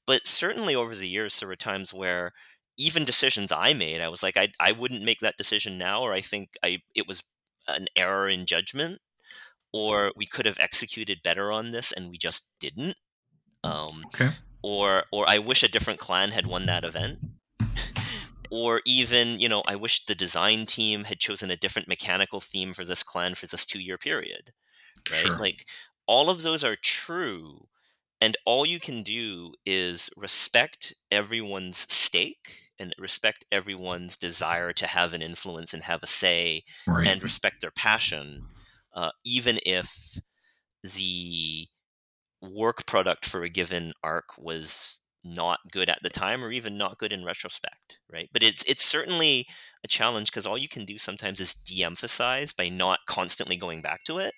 But 0.06 0.26
certainly 0.26 0.74
over 0.76 0.94
the 0.94 1.08
years 1.08 1.38
there 1.40 1.48
were 1.48 1.56
times 1.56 1.92
where 1.92 2.32
even 2.78 3.04
decisions 3.04 3.50
I 3.52 3.74
made, 3.74 4.00
I 4.00 4.08
was 4.08 4.22
like, 4.22 4.36
I 4.36 4.48
I 4.60 4.72
wouldn't 4.72 5.02
make 5.04 5.20
that 5.20 5.36
decision 5.38 5.78
now, 5.78 6.02
or 6.02 6.12
I 6.12 6.20
think 6.20 6.50
I 6.62 6.80
it 6.94 7.08
was 7.08 7.24
an 7.68 7.88
error 7.96 8.28
in 8.28 8.46
judgment 8.46 9.00
or 9.76 10.12
we 10.16 10.26
could 10.26 10.46
have 10.46 10.58
executed 10.58 11.22
better 11.22 11.52
on 11.52 11.72
this 11.72 11.92
and 11.92 12.10
we 12.10 12.18
just 12.18 12.44
didn't 12.60 12.94
um, 13.62 14.04
okay. 14.06 14.30
or 14.62 15.04
or 15.12 15.28
i 15.28 15.38
wish 15.38 15.62
a 15.62 15.68
different 15.68 16.00
clan 16.00 16.30
had 16.30 16.46
won 16.46 16.66
that 16.66 16.84
event. 16.84 17.18
Or 18.48 18.80
even 18.86 19.40
you 19.40 19.48
know 19.48 19.64
i 19.66 19.74
wish 19.74 20.06
the 20.06 20.14
design 20.14 20.66
team 20.66 21.02
had 21.02 21.18
chosen 21.18 21.50
a 21.50 21.56
different 21.56 21.88
mechanical 21.88 22.38
theme 22.38 22.72
for 22.74 22.84
this 22.84 23.02
clan 23.02 23.34
for 23.34 23.46
this 23.46 23.64
two 23.64 23.82
year 23.82 23.98
period 23.98 24.52
right? 25.10 25.18
Sure. 25.18 25.36
like 25.36 25.66
all 26.06 26.30
of 26.30 26.42
those 26.42 26.62
are 26.62 26.76
true 26.76 27.66
and 28.20 28.36
all 28.44 28.64
you 28.64 28.80
can 28.80 29.02
do 29.02 29.52
is 29.66 30.10
respect 30.16 30.94
everyone's 31.10 31.92
stake 31.92 32.70
and 32.78 32.94
respect 32.98 33.44
everyone's 33.52 34.16
desire 34.16 34.72
to 34.72 34.86
have 34.86 35.12
an 35.12 35.22
influence 35.22 35.74
and 35.74 35.82
have 35.82 36.02
a 36.02 36.06
say 36.06 36.62
right. 36.86 37.06
and 37.06 37.22
respect 37.22 37.60
their 37.60 37.70
passion, 37.70 38.46
uh, 38.96 39.12
even 39.24 39.60
if 39.64 40.18
the 40.82 41.68
work 42.42 42.86
product 42.86 43.24
for 43.24 43.44
a 43.44 43.48
given 43.48 43.92
arc 44.02 44.36
was 44.38 44.98
not 45.24 45.58
good 45.72 45.88
at 45.88 45.98
the 46.02 46.10
time 46.10 46.44
or 46.44 46.52
even 46.52 46.78
not 46.78 46.98
good 46.98 47.12
in 47.12 47.24
retrospect 47.24 47.98
right? 48.12 48.28
But 48.32 48.42
it's 48.42 48.62
it's 48.64 48.84
certainly 48.84 49.46
a 49.84 49.88
challenge 49.88 50.30
because 50.30 50.46
all 50.46 50.58
you 50.58 50.68
can 50.68 50.84
do 50.84 50.98
sometimes 50.98 51.40
is 51.40 51.54
de-emphasize 51.54 52.52
by 52.52 52.68
not 52.68 53.00
constantly 53.06 53.56
going 53.56 53.82
back 53.82 54.04
to 54.04 54.18
it. 54.18 54.32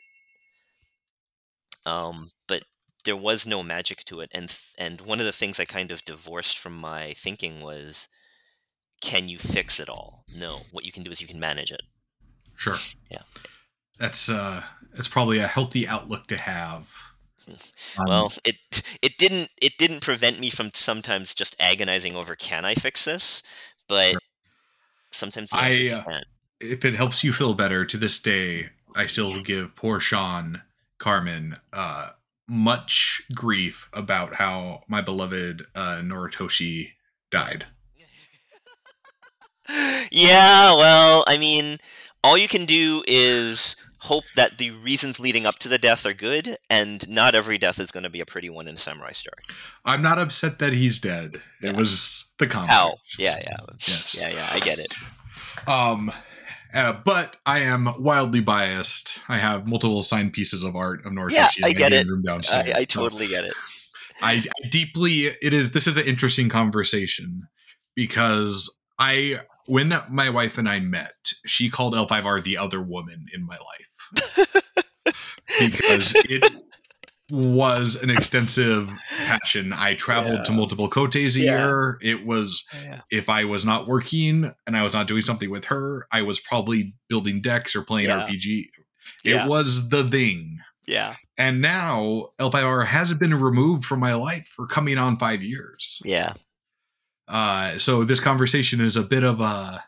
Um 1.87 2.31
but 2.47 2.65
there 3.05 3.17
was 3.17 3.47
no 3.47 3.62
magic 3.62 4.05
to 4.07 4.21
it 4.21 4.31
and 4.33 4.49
th- 4.49 4.75
and 4.79 5.00
one 5.03 5.21
of 5.21 5.27
the 5.27 5.33
things 5.33 5.61
i 5.61 5.65
kind 5.65 5.93
of 5.93 6.05
divorced 6.05 6.59
from 6.59 6.77
my 6.77 7.15
thinking 7.15 7.61
was 7.61 8.09
can 9.00 9.29
you 9.29 9.38
fix 9.38 9.79
it 9.79 9.88
all? 9.88 10.25
No 10.35 10.61
what 10.73 10.85
you 10.85 10.93
can 10.93 11.03
do 11.03 11.11
is 11.11 11.21
you 11.21 11.29
can 11.29 11.41
manage 11.41 11.71
it. 11.71 11.83
Sure. 12.57 12.77
Yeah. 13.11 13.23
That's 13.99 14.28
uh 14.28 14.62
that's 14.93 15.09
probably 15.09 15.38
a 15.38 15.47
healthy 15.47 15.87
outlook 15.87 16.26
to 16.28 16.37
have. 16.37 16.90
Um, 17.49 17.57
well 18.07 18.33
it 18.45 18.57
it 19.02 19.17
didn't 19.19 19.50
it 19.61 19.76
didn't 19.78 20.00
prevent 20.00 20.40
me 20.40 20.50
from 20.50 20.71
sometimes 20.75 21.35
just 21.35 21.57
agonizing 21.61 22.14
over 22.14 22.35
can 22.37 22.64
i 22.64 22.75
fix 22.75 23.05
this? 23.05 23.43
But 23.88 24.12
Sure. 24.12 24.21
sometimes 25.12 25.50
I, 25.52 25.90
uh, 25.95 26.05
can't. 26.05 26.25
if 26.61 26.85
it 26.85 26.95
helps 26.95 27.25
you 27.25 27.33
feel 27.33 27.55
better 27.55 27.85
to 27.85 27.97
this 27.97 28.19
day 28.21 28.71
i 28.97 29.07
still 29.07 29.43
give 29.43 29.75
poor 29.76 30.00
shawn 30.00 30.62
carman 30.99 31.57
uh 31.73 32.11
much 32.49 33.23
grief 33.35 33.88
about 33.93 34.35
how 34.35 34.83
my 34.88 35.00
beloved 35.02 35.67
uh 35.75 36.00
noritoshi 36.02 36.93
died. 37.31 37.67
Yeah 40.11 40.75
well 40.76 41.25
i 41.26 41.37
mean 41.38 41.78
all 42.25 42.38
you 42.38 42.49
can 42.49 42.64
do 42.64 43.02
is 43.07 43.76
hope 44.00 44.25
that 44.37 44.59
the 44.59 44.71
reasons 44.71 45.19
leading 45.19 45.45
up 45.47 45.59
to 45.59 45.69
the 45.69 45.78
death 45.78 46.07
are 46.07 46.12
good 46.14 46.57
and 46.71 47.09
not 47.09 47.35
every 47.35 47.59
death 47.59 47.78
is 47.81 47.90
going 47.90 48.05
to 48.05 48.11
be 48.11 48.21
a 48.21 48.26
pretty 48.26 48.49
one 48.50 48.69
in 48.69 48.76
samurai 48.76 49.11
story 49.12 49.43
i'm 49.85 50.00
not 50.02 50.19
upset 50.19 50.59
that 50.61 50.73
he's 50.73 50.99
dead 50.99 51.35
it 51.35 51.43
Yeah. 51.62 51.73
was 51.73 52.25
the 52.38 52.47
how 52.47 52.50
context 52.90 53.19
yeah 53.19 53.38
yeah 53.43 53.57
Yes. 53.73 54.19
yeah 54.23 54.28
yeah 54.31 54.49
i 54.52 54.61
get 54.61 54.78
it 54.78 54.95
um 55.67 56.11
uh, 56.75 56.93
but 57.02 57.37
I 57.47 57.61
am 57.61 57.88
wildly 57.99 58.43
biased. 58.43 59.21
I 59.26 59.38
have 59.38 59.67
multiple 59.67 60.02
signed 60.02 60.35
pieces 60.35 60.62
of 60.62 60.76
art 60.76 61.07
of 61.07 61.12
Noritoshi 61.12 61.57
Yeah, 61.61 61.67
I 61.67 61.73
get 61.73 61.95
it. 61.95 62.07
room 62.11 62.21
downstairs. 62.21 62.71
I, 62.75 62.81
I 62.81 62.87
so- 62.87 63.00
totally 63.05 63.26
get 63.26 63.45
it 63.45 63.55
I, 64.21 64.35
I 64.64 64.69
deeply 64.69 65.28
it 65.40 65.55
is 65.55 65.71
this 65.71 65.87
is 65.87 65.97
an 65.97 66.05
interesting 66.07 66.50
conversation 66.50 67.45
because 67.95 68.78
I 68.99 69.40
when 69.67 69.95
my 70.11 70.28
wife 70.31 70.59
and 70.59 70.69
I 70.69 70.81
met, 70.81 71.14
she 71.47 71.71
called 71.71 71.95
L5R 71.95 72.43
the 72.43 72.59
other 72.59 72.81
woman 72.83 73.26
in 73.35 73.47
my 73.47 73.57
life. 73.57 73.88
because 75.61 76.12
it 76.17 76.45
was 77.31 78.03
an 78.03 78.09
extensive 78.11 78.93
passion. 79.27 79.73
I 79.75 79.95
traveled 79.95 80.45
to 80.47 80.53
multiple 80.53 80.88
cotes 80.88 81.17
a 81.17 81.21
Yeah. 81.21 81.37
year. 81.59 81.99
It 82.00 82.25
was 82.27 82.65
yeah 82.75 83.00
if 83.11 83.29
I 83.29 83.45
was 83.45 83.65
not 83.65 83.87
working 83.87 84.50
and 84.67 84.77
I 84.77 84.83
was 84.83 84.95
not 84.95 85.07
doing 85.09 85.23
something 85.23 85.50
with 85.50 85.67
her, 85.67 86.07
I 86.11 86.23
was 86.23 86.41
probably 86.41 86.95
building 87.09 87.41
decks 87.43 87.77
or 87.77 87.83
playing 87.83 88.09
Yeah. 88.09 88.27
RPG. 88.27 88.69
It 89.25 89.31
Yeah. 89.31 89.47
was 89.47 89.88
the 89.91 90.05
thing. 90.09 90.59
yeah 90.87 91.17
And 91.37 91.61
now 91.61 92.29
L5R 92.38 92.87
has 92.87 93.12
been 93.15 93.35
removed 93.35 93.85
from 93.85 94.00
my 94.00 94.15
life 94.15 94.50
for 94.57 94.67
coming 94.67 94.97
on 94.99 95.19
five 95.19 95.43
years. 95.43 96.00
yeah 96.05 96.33
Uh, 97.27 97.77
so 97.77 98.05
this 98.05 98.21
conversation 98.21 98.81
is 98.81 98.97
a 98.97 99.03
bit 99.03 99.23
of 99.23 99.41
a, 99.43 99.85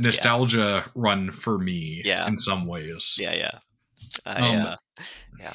nostalgia 0.00 0.84
run 0.94 1.30
for 1.32 1.58
me 1.58 2.02
Yeah. 2.04 2.26
in 2.26 2.38
some 2.38 2.66
ways. 2.66 3.16
Yeah, 3.20 3.34
yeah. 3.34 3.58
I, 4.26 4.40
Um, 4.56 4.66
uh, 4.66 4.76
yeah. 5.38 5.54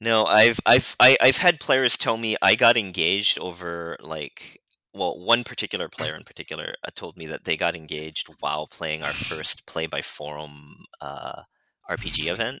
No, 0.00 0.24
I've 0.24 0.58
I've 0.66 0.96
I, 0.98 1.16
I've 1.20 1.36
had 1.38 1.60
players 1.60 1.96
tell 1.96 2.16
me 2.16 2.36
I 2.42 2.56
got 2.56 2.76
engaged 2.76 3.38
over 3.38 3.96
like 4.00 4.58
well, 4.94 5.18
one 5.18 5.42
particular 5.44 5.88
player 5.88 6.14
in 6.16 6.24
particular 6.24 6.74
uh, 6.84 6.90
told 6.94 7.16
me 7.16 7.26
that 7.26 7.44
they 7.44 7.56
got 7.56 7.74
engaged 7.76 8.28
while 8.40 8.66
playing 8.66 9.02
our 9.02 9.08
first 9.08 9.66
play 9.66 9.86
by 9.86 10.02
forum 10.02 10.84
uh, 11.00 11.42
RPG 11.88 12.30
event, 12.30 12.60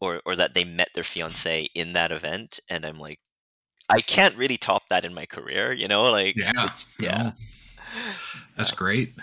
or 0.00 0.22
or 0.24 0.36
that 0.36 0.54
they 0.54 0.64
met 0.64 0.90
their 0.94 1.02
fiance 1.04 1.66
in 1.74 1.92
that 1.94 2.12
event, 2.12 2.60
and 2.70 2.86
I'm 2.86 2.98
like, 2.98 3.18
I 3.88 4.00
can't 4.00 4.36
really 4.36 4.56
top 4.56 4.84
that 4.88 5.04
in 5.04 5.12
my 5.12 5.26
career, 5.26 5.72
you 5.72 5.88
know, 5.88 6.10
like 6.10 6.36
Yeah. 6.36 6.70
yeah. 6.98 7.22
no, 7.22 7.32
that's 8.60 8.76
great. 8.76 9.14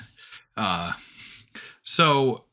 Uh, 0.55 0.93
so, 1.83 2.45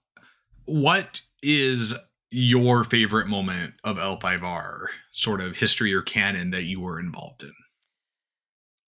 what 0.67 1.23
is 1.43 1.95
your 2.31 2.85
favorite 2.85 3.27
moment 3.27 3.75
of 3.85 3.97
L5R, 3.97 4.87
sort 5.13 5.41
of 5.41 5.57
history 5.57 5.95
or 5.95 6.03
canon 6.03 6.51
that 6.51 6.65
you 6.65 6.81
were 6.81 7.01
involved 7.01 7.43
in? 7.43 7.53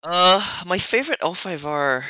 Uh, 0.03 0.63
my 0.67 0.79
favorite 0.79 1.21
L5R 1.21 2.05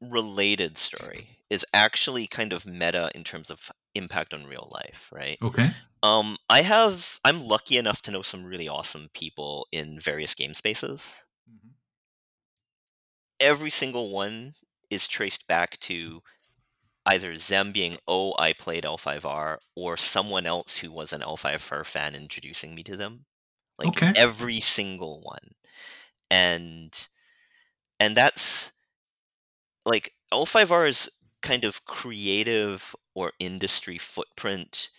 related 0.00 0.76
story 0.76 1.28
is 1.50 1.64
actually 1.72 2.26
kind 2.26 2.52
of 2.52 2.66
meta 2.66 3.10
in 3.14 3.24
terms 3.24 3.50
of 3.50 3.70
impact 3.94 4.34
on 4.34 4.46
real 4.46 4.68
life, 4.72 5.10
right? 5.12 5.38
Okay. 5.42 5.70
Um, 6.02 6.36
I 6.48 6.62
have 6.62 7.20
I'm 7.24 7.40
lucky 7.40 7.76
enough 7.76 8.02
to 8.02 8.10
know 8.10 8.22
some 8.22 8.44
really 8.44 8.68
awesome 8.68 9.08
people 9.14 9.66
in 9.72 9.98
various 9.98 10.34
game 10.34 10.54
spaces. 10.54 11.24
Every 13.42 13.70
single 13.70 14.10
one 14.10 14.54
is 14.90 15.06
traced 15.08 15.46
back 15.48 15.78
to 15.80 16.22
either 17.06 17.36
them 17.36 17.72
being, 17.72 17.98
oh, 18.08 18.34
I 18.38 18.52
played 18.54 18.84
L5R, 18.84 19.60
or 19.76 19.96
someone 19.96 20.46
else 20.46 20.78
who 20.78 20.92
was 20.92 21.12
an 21.12 21.22
L5R 21.22 21.84
fan 21.84 22.14
introducing 22.14 22.74
me 22.74 22.82
to 22.84 22.96
them. 22.96 23.26
Like 23.78 23.96
Okay. 23.96 24.14
every 24.14 24.60
single 24.60 25.20
one. 25.22 25.52
And 26.30 27.08
and 28.00 28.16
that's 28.16 28.72
like 29.84 30.12
L5R's 30.32 31.08
kind 31.42 31.64
of 31.64 31.84
creative 31.84 32.94
or 33.14 33.32
industry 33.40 33.98
footprint 33.98 34.90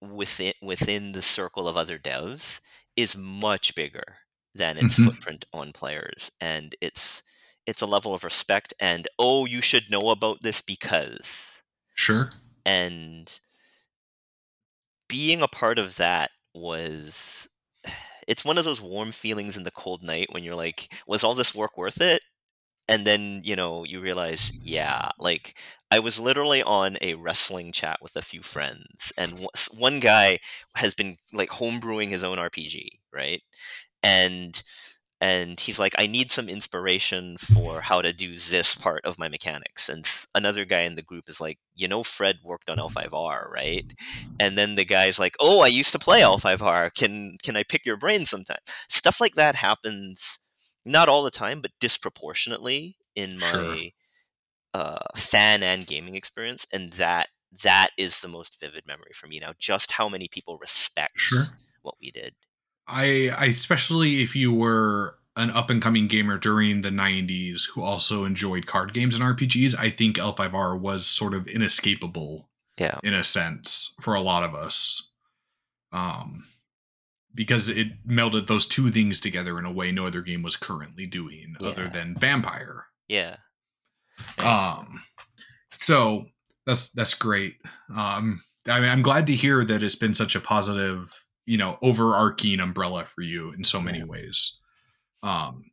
within 0.00 0.52
within 0.62 1.12
the 1.12 1.22
circle 1.22 1.68
of 1.68 1.76
other 1.76 1.98
devs 1.98 2.60
is 2.96 3.16
much 3.16 3.74
bigger 3.74 4.18
than 4.54 4.78
its 4.78 4.98
Mhm. 4.98 4.98
footprint 4.98 5.44
on 5.52 5.72
players 5.72 6.30
and 6.40 6.74
it's 6.80 7.22
it's 7.68 7.82
a 7.82 7.86
level 7.86 8.14
of 8.14 8.24
respect 8.24 8.74
and 8.80 9.06
oh 9.20 9.46
you 9.46 9.62
should 9.62 9.90
know 9.90 10.10
about 10.10 10.42
this 10.42 10.62
because. 10.62 11.62
Sure. 11.94 12.30
and 12.64 13.40
being 15.08 15.42
a 15.42 15.48
part 15.48 15.78
of 15.78 15.96
that 15.96 16.30
was 16.54 17.48
it's 18.28 18.44
one 18.44 18.58
of 18.58 18.64
those 18.64 18.80
warm 18.80 19.12
feelings 19.12 19.56
in 19.56 19.62
the 19.64 19.70
cold 19.70 20.02
night 20.02 20.28
when 20.32 20.44
you're 20.44 20.54
like 20.54 20.92
was 21.06 21.24
all 21.24 21.34
this 21.34 21.54
work 21.54 21.76
worth 21.78 22.00
it? 22.00 22.20
And 22.88 23.06
then 23.06 23.42
you 23.44 23.56
know 23.56 23.84
you 23.84 24.00
realize 24.00 24.50
yeah 24.62 25.10
like 25.18 25.58
i 25.90 25.98
was 25.98 26.18
literally 26.18 26.62
on 26.62 26.96
a 27.02 27.14
wrestling 27.14 27.70
chat 27.72 27.98
with 28.02 28.16
a 28.16 28.22
few 28.22 28.40
friends 28.42 29.12
and 29.18 29.46
one 29.76 30.00
guy 30.00 30.38
has 30.74 30.94
been 30.94 31.18
like 31.32 31.50
homebrewing 31.50 32.08
his 32.10 32.24
own 32.24 32.38
rpg 32.38 32.88
right? 33.12 33.42
And 34.02 34.62
and 35.20 35.58
he's 35.60 35.78
like 35.78 35.94
i 35.98 36.06
need 36.06 36.30
some 36.30 36.48
inspiration 36.48 37.36
for 37.38 37.80
how 37.80 38.00
to 38.02 38.12
do 38.12 38.30
this 38.36 38.74
part 38.74 39.04
of 39.04 39.18
my 39.18 39.28
mechanics 39.28 39.88
and 39.88 40.06
another 40.34 40.64
guy 40.64 40.80
in 40.82 40.94
the 40.94 41.02
group 41.02 41.28
is 41.28 41.40
like 41.40 41.58
you 41.74 41.88
know 41.88 42.02
fred 42.02 42.36
worked 42.44 42.70
on 42.70 42.78
l5r 42.78 43.50
right? 43.50 43.92
And 44.40 44.56
then 44.56 44.74
the 44.76 44.84
guy's 44.84 45.18
like 45.18 45.34
oh 45.40 45.60
i 45.62 45.66
used 45.66 45.92
to 45.92 45.98
play 45.98 46.20
l5r 46.20 46.94
can 46.94 47.36
can 47.42 47.56
i 47.56 47.62
pick 47.62 47.84
your 47.86 47.96
brain 47.96 48.24
sometime? 48.26 48.58
Stuff 48.88 49.20
like 49.20 49.34
that 49.34 49.54
happens 49.56 50.40
not 50.84 51.08
all 51.08 51.22
the 51.22 51.30
time 51.30 51.60
but 51.60 51.72
disproportionately 51.80 52.96
in 53.16 53.38
my 53.38 53.46
Sure. 53.48 53.76
uh, 54.74 54.98
fan 55.16 55.62
and 55.62 55.86
gaming 55.86 56.14
experience 56.14 56.66
and 56.72 56.92
that 56.94 57.28
that 57.64 57.90
is 57.98 58.20
the 58.20 58.28
most 58.28 58.60
vivid 58.60 58.86
memory 58.86 59.12
for 59.14 59.26
me 59.26 59.38
now 59.40 59.52
just 59.58 59.92
how 59.92 60.08
many 60.08 60.28
people 60.28 60.58
respect 60.58 61.12
Sure. 61.16 61.44
what 61.82 61.94
we 62.00 62.10
did 62.10 62.34
I, 62.88 63.30
I 63.36 63.46
especially 63.46 64.22
if 64.22 64.34
you 64.34 64.52
were 64.52 65.16
an 65.36 65.50
up 65.50 65.70
and 65.70 65.80
coming 65.80 66.08
gamer 66.08 66.38
during 66.38 66.80
the 66.80 66.90
90s 66.90 67.68
who 67.72 67.82
also 67.82 68.24
enjoyed 68.24 68.66
card 68.66 68.92
games 68.92 69.14
and 69.14 69.22
RPGs, 69.22 69.78
I 69.78 69.90
think 69.90 70.16
L5R 70.16 70.78
was 70.78 71.06
sort 71.06 71.34
of 71.34 71.46
inescapable 71.46 72.48
yeah 72.78 72.98
in 73.02 73.14
a 73.14 73.24
sense 73.24 73.94
for 74.00 74.14
a 74.14 74.20
lot 74.20 74.42
of 74.42 74.54
us. 74.54 75.10
Um 75.92 76.44
because 77.34 77.68
it 77.68 77.88
melded 78.06 78.46
those 78.48 78.66
two 78.66 78.90
things 78.90 79.20
together 79.20 79.58
in 79.58 79.64
a 79.64 79.72
way 79.72 79.92
no 79.92 80.06
other 80.06 80.22
game 80.22 80.42
was 80.42 80.56
currently 80.56 81.06
doing 81.06 81.54
other 81.60 81.86
than 81.86 82.16
Vampire. 82.16 82.86
yeah 83.08 83.36
Yeah. 84.38 84.78
Um, 84.78 85.02
so 85.76 86.26
that's 86.66 86.90
that's 86.90 87.14
great. 87.14 87.54
Um, 87.94 88.42
I 88.66 88.80
mean, 88.80 88.90
I'm 88.90 89.02
glad 89.02 89.26
to 89.28 89.34
hear 89.34 89.64
that 89.64 89.82
it's 89.82 89.94
been 89.94 90.14
such 90.14 90.34
a 90.34 90.40
positive, 90.40 91.12
you 91.48 91.56
know, 91.56 91.78
overarching 91.82 92.60
umbrella 92.60 93.04
for 93.06 93.22
you 93.22 93.52
in 93.52 93.64
so 93.64 93.80
many 93.80 94.04
ways. 94.04 94.58
Um, 95.22 95.64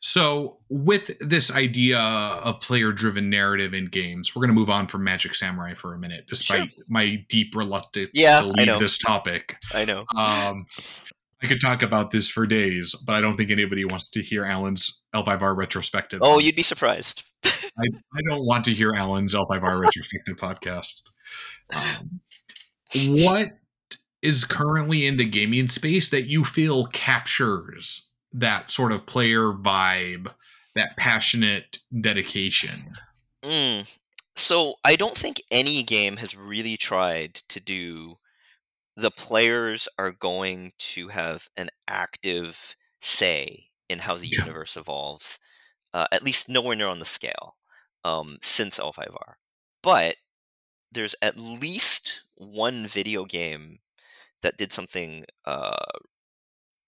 so 0.00 0.58
with 0.68 1.16
this 1.20 1.50
idea 1.50 1.98
of 1.98 2.60
player-driven 2.60 3.30
narrative 3.30 3.72
in 3.72 3.86
games, 3.86 4.34
we're 4.34 4.40
going 4.40 4.54
to 4.54 4.58
move 4.60 4.68
on 4.68 4.88
from 4.88 5.04
Magic 5.04 5.34
Samurai 5.34 5.74
for 5.74 5.94
a 5.94 5.98
minute, 5.98 6.24
despite 6.28 6.72
my 6.88 7.24
deep 7.28 7.54
reluctance 7.56 8.10
Yeah, 8.12 8.40
to 8.40 8.48
leave 8.48 8.78
this 8.78 8.98
topic. 8.98 9.56
i 9.74 9.84
know 9.84 10.00
Um, 10.16 10.66
I 11.42 11.46
could 11.46 11.60
talk 11.60 11.82
about 11.82 12.10
this 12.10 12.28
for 12.28 12.46
days, 12.46 12.94
but 13.06 13.14
I 13.14 13.20
don't 13.20 13.34
think 13.34 13.50
anybody 13.50 13.84
wants 13.84 14.10
to 14.10 14.22
hear 14.22 14.44
Alan's 14.44 15.02
L5R 15.14 15.56
retrospective. 15.56 16.20
oh 16.22 16.38
you'd 16.38 16.56
be 16.56 16.62
surprised 16.62 17.24
I, 17.44 17.84
I 18.14 18.20
don't 18.28 18.44
want 18.46 18.64
to 18.66 18.72
hear 18.74 18.92
Alan's 18.92 19.34
L5R 19.34 19.80
retrospective 19.80 20.36
podcast. 20.36 21.00
Um, 21.74 22.20
what 23.06 23.52
is 24.22 24.44
currently 24.44 25.06
in 25.06 25.16
the 25.16 25.24
gaming 25.24 25.68
space 25.68 26.10
that 26.10 26.22
you 26.28 26.44
feel 26.44 26.86
captures 26.88 28.10
that 28.32 28.70
sort 28.70 28.92
of 28.92 29.06
player 29.06 29.52
vibe, 29.52 30.32
that 30.74 30.96
passionate 30.96 31.78
dedication? 32.00 32.96
Mm. 33.44 33.98
So 34.36 34.74
I 34.84 34.96
don't 34.96 35.16
think 35.16 35.42
any 35.50 35.82
game 35.82 36.16
has 36.16 36.36
really 36.36 36.76
tried 36.76 37.34
to 37.48 37.60
do 37.60 38.16
the 38.96 39.10
players 39.10 39.88
are 39.98 40.12
going 40.12 40.72
to 40.78 41.08
have 41.08 41.48
an 41.56 41.70
active 41.88 42.76
say 43.00 43.70
in 43.88 44.00
how 44.00 44.16
the 44.16 44.28
Yeah. 44.30 44.44
universe 44.44 44.76
evolves, 44.76 45.40
uh, 45.94 46.06
at 46.12 46.24
least 46.24 46.48
nowhere 46.48 46.76
near 46.76 46.88
on 46.88 47.00
the 47.00 47.04
scale 47.06 47.56
um, 48.04 48.38
since 48.42 48.78
L5R. 48.78 49.36
But 49.82 50.16
there's 50.92 51.14
at 51.22 51.38
least 51.38 52.24
one 52.36 52.86
video 52.86 53.24
game 53.24 53.80
that 54.42 54.56
did 54.56 54.72
something 54.72 55.24
uh, 55.44 55.76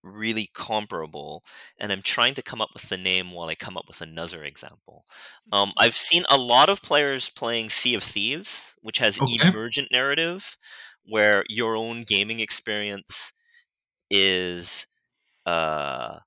really 0.03 0.51
comparable, 0.55 1.43
and 1.79 1.91
I'm 1.91 2.03
trying 2.03 2.35
to 2.35 2.43
come 2.43 2.61
up 2.61 2.71
with 2.75 2.89
the 2.89 2.99
name 2.99 3.31
while 3.33 3.49
I 3.49 3.55
come 3.55 3.77
up 3.77 3.87
with 3.89 4.01
another 4.03 4.45
example. 4.45 5.05
Um, 5.53 5.73
I've 5.79 5.95
seen 5.95 6.25
a 6.31 6.37
lot 6.37 6.69
of 6.69 6.83
players 6.83 7.31
playing 7.31 7.71
Sea 7.71 7.95
of 7.95 8.03
Thieves, 8.03 8.77
which 8.83 8.99
has 8.99 9.19
Okay. 9.21 9.51
emergent 9.51 9.89
narrative, 9.91 10.57
where 11.07 11.45
your 11.49 11.75
own 11.77 12.05
gaming 12.05 12.41
experience 12.41 13.33
is 14.11 14.87
uh, 15.47 16.21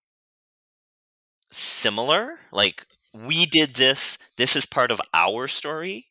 similar. 1.52 2.40
Like 2.52 2.86
we 3.13 3.46
did 3.46 3.76
this. 3.76 4.18
This 4.38 4.56
is 4.56 4.66
part 4.66 4.92
of 4.92 5.02
our 5.13 5.48
story, 5.48 6.08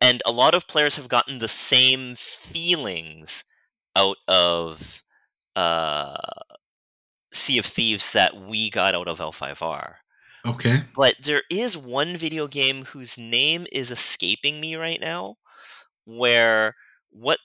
and 0.00 0.22
a 0.26 0.30
lot 0.32 0.54
of 0.54 0.66
players 0.68 0.96
have 0.96 1.08
gotten 1.08 1.38
the 1.38 1.48
same 1.48 2.14
feelings 2.16 3.44
out 3.96 4.18
of 4.28 5.02
uh, 5.56 6.16
Sea 7.32 7.58
of 7.58 7.64
Thieves 7.64 8.12
that 8.12 8.36
we 8.36 8.70
got 8.70 8.94
out 8.94 9.08
of 9.08 9.18
L5R. 9.18 9.94
Okay. 10.46 10.82
But 10.94 11.16
there 11.22 11.42
is 11.50 11.76
one 11.76 12.16
video 12.16 12.46
game 12.46 12.84
whose 12.84 13.18
name 13.18 13.66
is 13.72 13.90
escaping 13.90 14.60
me 14.60 14.76
right 14.76 15.00
now, 15.00 15.36
where 16.04 16.76
what 17.10 17.38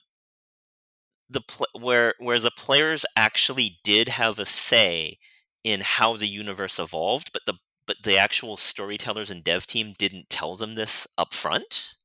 the 1.28 1.40
pl- 1.40 1.80
where 1.80 2.14
where 2.18 2.38
the 2.38 2.52
players 2.56 3.04
actually 3.16 3.78
did 3.82 4.08
have 4.08 4.38
a 4.38 4.46
say 4.46 5.18
in 5.64 5.80
how 5.80 6.14
the 6.14 6.28
universe 6.28 6.78
evolved, 6.78 7.30
but 7.32 7.42
the 7.46 7.54
but 7.86 7.96
the 8.04 8.16
actual 8.16 8.56
storytellers 8.56 9.30
and 9.30 9.42
dev 9.42 9.66
team 9.66 9.94
didn't 9.98 10.30
tell 10.30 10.54
them 10.54 10.76
this 10.76 11.08
up 11.18 11.34
front. 11.34 11.96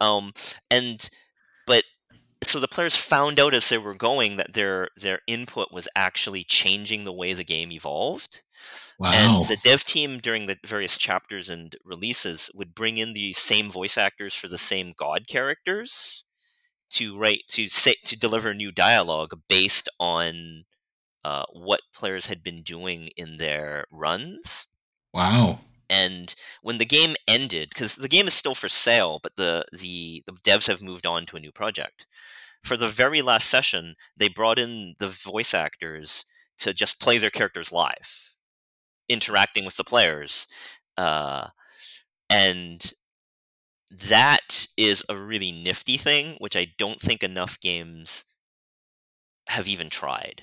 Um, 0.00 0.32
and 0.70 1.08
so 2.44 2.60
the 2.60 2.68
players 2.68 2.96
found 2.96 3.40
out 3.40 3.54
as 3.54 3.68
they 3.68 3.78
were 3.78 3.94
going 3.94 4.36
that 4.36 4.54
their 4.54 4.88
their 4.96 5.20
input 5.26 5.72
was 5.72 5.88
actually 5.96 6.44
changing 6.44 7.04
the 7.04 7.12
way 7.12 7.32
the 7.32 7.44
game 7.44 7.72
evolved. 7.72 8.42
Wow. 8.98 9.12
And 9.12 9.42
the 9.48 9.58
dev 9.62 9.84
team 9.84 10.18
during 10.18 10.46
the 10.46 10.56
various 10.64 10.96
chapters 10.96 11.48
and 11.48 11.74
releases 11.84 12.50
would 12.54 12.74
bring 12.74 12.96
in 12.96 13.12
the 13.12 13.32
same 13.32 13.70
voice 13.70 13.98
actors 13.98 14.34
for 14.34 14.48
the 14.48 14.58
same 14.58 14.94
god 14.96 15.26
characters 15.26 16.24
to 16.90 17.18
write 17.18 17.42
to 17.48 17.68
say 17.68 17.94
to 18.04 18.18
deliver 18.18 18.54
new 18.54 18.70
dialogue 18.72 19.40
based 19.48 19.88
on 19.98 20.64
uh, 21.24 21.44
what 21.52 21.80
players 21.92 22.26
had 22.26 22.42
been 22.42 22.62
doing 22.62 23.08
in 23.16 23.36
their 23.38 23.86
runs. 23.90 24.68
wow. 25.12 25.60
And 25.90 26.34
when 26.62 26.78
the 26.78 26.86
game 26.86 27.14
ended, 27.28 27.68
because 27.68 27.96
the 27.96 28.08
game 28.08 28.26
is 28.26 28.34
still 28.34 28.54
for 28.54 28.68
sale, 28.68 29.20
but 29.22 29.36
the, 29.36 29.64
the 29.70 30.22
the 30.26 30.32
devs 30.32 30.66
have 30.66 30.80
moved 30.80 31.06
on 31.06 31.26
to 31.26 31.36
a 31.36 31.40
new 31.40 31.52
project. 31.52 32.06
For 32.64 32.76
the 32.76 32.88
very 32.88 33.22
last 33.22 33.48
session, 33.48 33.94
they 34.16 34.28
brought 34.28 34.58
in 34.58 34.94
the 34.98 35.08
voice 35.08 35.54
actors 35.54 36.24
to 36.58 36.72
just 36.72 37.00
play 37.00 37.18
their 37.18 37.30
characters 37.30 37.70
live, 37.72 38.36
interacting 39.08 39.64
with 39.64 39.76
the 39.76 39.84
players. 39.84 40.46
Uh, 40.96 41.48
and 42.30 42.92
that 43.90 44.66
is 44.76 45.04
a 45.08 45.16
really 45.16 45.52
nifty 45.52 45.96
thing, 45.96 46.36
which 46.38 46.56
I 46.56 46.66
don't 46.78 47.00
think 47.00 47.22
enough 47.22 47.60
games 47.60 48.24
have 49.48 49.68
even 49.68 49.90
tried. 49.90 50.42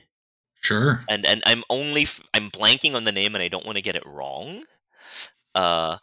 Sure. 0.61 1.03
And 1.09 1.25
and 1.25 1.41
I'm 1.45 1.63
only 1.69 2.03
f- 2.03 2.21
I'm 2.33 2.51
blanking 2.51 2.93
on 2.93 3.03
the 3.03 3.11
name, 3.11 3.33
and 3.33 3.43
I 3.43 3.47
don't 3.47 3.65
want 3.65 3.77
to 3.77 3.81
get 3.81 3.95
it 3.95 4.05
wrong. 4.05 4.63
Uh, 5.55 5.97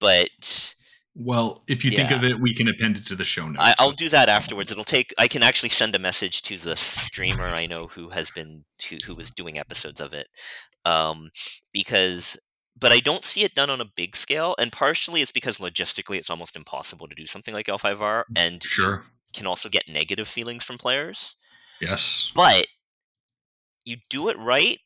but 0.00 0.74
Well, 1.14 1.62
if 1.68 1.84
you 1.84 1.90
think 1.90 2.10
of 2.10 2.24
it, 2.24 2.40
we 2.40 2.54
can 2.54 2.68
append 2.68 2.96
it 2.96 3.06
to 3.06 3.14
the 3.14 3.24
show 3.24 3.46
notes. 3.46 3.58
I, 3.60 3.74
I'll 3.78 3.92
do 3.92 4.08
that 4.08 4.30
afterwards. 4.30 4.72
It'll 4.72 4.82
take. 4.82 5.12
I 5.18 5.28
can 5.28 5.42
actually 5.42 5.68
send 5.68 5.94
a 5.94 5.98
message 5.98 6.40
to 6.42 6.56
the 6.56 6.74
streamer 6.74 7.44
I 7.44 7.66
know 7.66 7.86
who 7.86 8.08
has 8.10 8.30
been 8.30 8.64
who, 8.88 8.96
who 9.04 9.14
was 9.14 9.30
doing 9.30 9.58
episodes 9.58 10.00
of 10.00 10.14
it, 10.14 10.28
um, 10.84 11.30
because. 11.72 12.38
But 12.74 12.90
I 12.90 13.00
don't 13.00 13.24
see 13.24 13.44
it 13.44 13.54
done 13.54 13.68
on 13.68 13.82
a 13.82 13.90
big 13.94 14.16
scale, 14.16 14.54
and 14.58 14.72
partially 14.72 15.20
it's 15.20 15.30
because 15.30 15.58
logistically 15.58 16.16
it's 16.16 16.30
almost 16.30 16.56
impossible 16.56 17.06
to 17.06 17.14
do 17.14 17.26
something 17.26 17.52
like 17.52 17.66
L5R, 17.66 18.24
and 18.34 18.62
Sure. 18.62 19.04
can 19.34 19.46
also 19.46 19.68
get 19.68 19.90
negative 19.90 20.26
feelings 20.26 20.64
from 20.64 20.78
players. 20.78 21.36
Yes. 21.80 22.32
But 22.34 22.66
you 23.84 23.98
do 24.08 24.30
it 24.30 24.38
right 24.38 24.78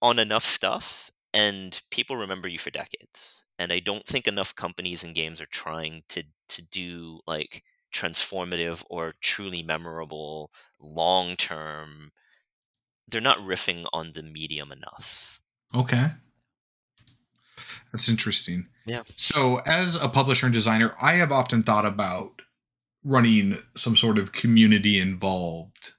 on 0.00 0.18
enough 0.18 0.44
stuff, 0.44 1.10
and 1.34 1.80
people 1.90 2.16
remember 2.16 2.48
you 2.48 2.58
for 2.58 2.70
decades. 2.70 3.43
And 3.58 3.72
I 3.72 3.78
don't 3.78 4.06
think 4.06 4.26
enough 4.26 4.54
companies 4.54 5.04
and 5.04 5.14
games 5.14 5.40
are 5.40 5.46
trying 5.46 6.02
to 6.10 6.24
to 6.48 6.62
do 6.62 7.20
like 7.26 7.62
transformative 7.94 8.84
or 8.90 9.12
truly 9.20 9.62
memorable 9.62 10.50
long 10.80 11.36
term. 11.36 12.10
They're 13.08 13.20
not 13.20 13.38
riffing 13.38 13.86
on 13.92 14.12
the 14.12 14.22
medium 14.22 14.72
enough. 14.72 15.40
Okay. 15.74 16.06
That's 17.92 18.08
interesting. 18.08 18.66
Yeah. 18.86 19.02
So, 19.16 19.58
as 19.66 19.94
a 19.94 20.08
publisher 20.08 20.46
and 20.46 20.52
designer, 20.52 20.96
I 21.00 21.14
have 21.14 21.30
often 21.30 21.62
thought 21.62 21.86
about 21.86 22.42
running 23.04 23.58
some 23.76 23.94
sort 23.94 24.18
of 24.18 24.32
community 24.32 24.98
involved 24.98 25.92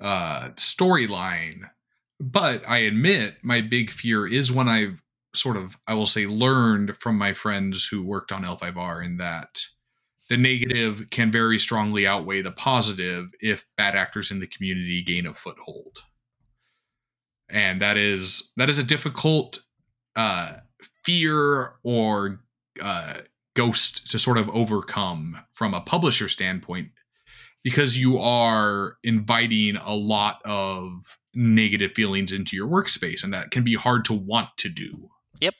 uh, 0.00 0.50
storyline. 0.56 1.70
But 2.20 2.68
I 2.68 2.78
admit 2.78 3.38
my 3.42 3.60
big 3.60 3.90
fear 3.90 4.26
is 4.26 4.52
when 4.52 4.68
I've 4.68 5.02
sort 5.36 5.56
of, 5.56 5.76
I 5.86 5.94
will 5.94 6.06
say, 6.06 6.26
learned 6.26 6.96
from 6.96 7.16
my 7.16 7.32
friends 7.32 7.86
who 7.86 8.02
worked 8.02 8.32
on 8.32 8.44
L5R 8.44 9.04
in 9.04 9.16
that 9.18 9.62
the 10.28 10.36
negative 10.36 11.10
can 11.10 11.30
very 11.30 11.58
strongly 11.58 12.06
outweigh 12.06 12.42
the 12.42 12.50
positive 12.50 13.28
if 13.40 13.66
bad 13.76 13.94
actors 13.94 14.30
in 14.30 14.40
the 14.40 14.46
community 14.46 15.02
gain 15.02 15.26
a 15.26 15.34
foothold. 15.34 16.04
And 17.50 17.82
that 17.82 17.98
is 17.98 18.52
that 18.56 18.70
is 18.70 18.78
a 18.78 18.84
difficult 18.84 19.58
uh, 20.16 20.58
fear 21.04 21.74
or 21.82 22.40
uh, 22.80 23.18
ghost 23.54 24.10
to 24.10 24.18
sort 24.18 24.38
of 24.38 24.48
overcome 24.50 25.38
from 25.52 25.74
a 25.74 25.80
publisher 25.80 26.28
standpoint 26.28 26.88
because 27.62 27.96
you 27.96 28.18
are 28.18 28.96
inviting 29.02 29.76
a 29.76 29.94
lot 29.94 30.40
of 30.44 31.18
negative 31.34 31.92
feelings 31.92 32.32
into 32.32 32.56
your 32.56 32.68
workspace 32.68 33.24
and 33.24 33.32
that 33.32 33.50
can 33.50 33.64
be 33.64 33.74
hard 33.74 34.04
to 34.04 34.12
want 34.12 34.48
to 34.56 34.68
do 34.68 35.10
Yep. 35.40 35.54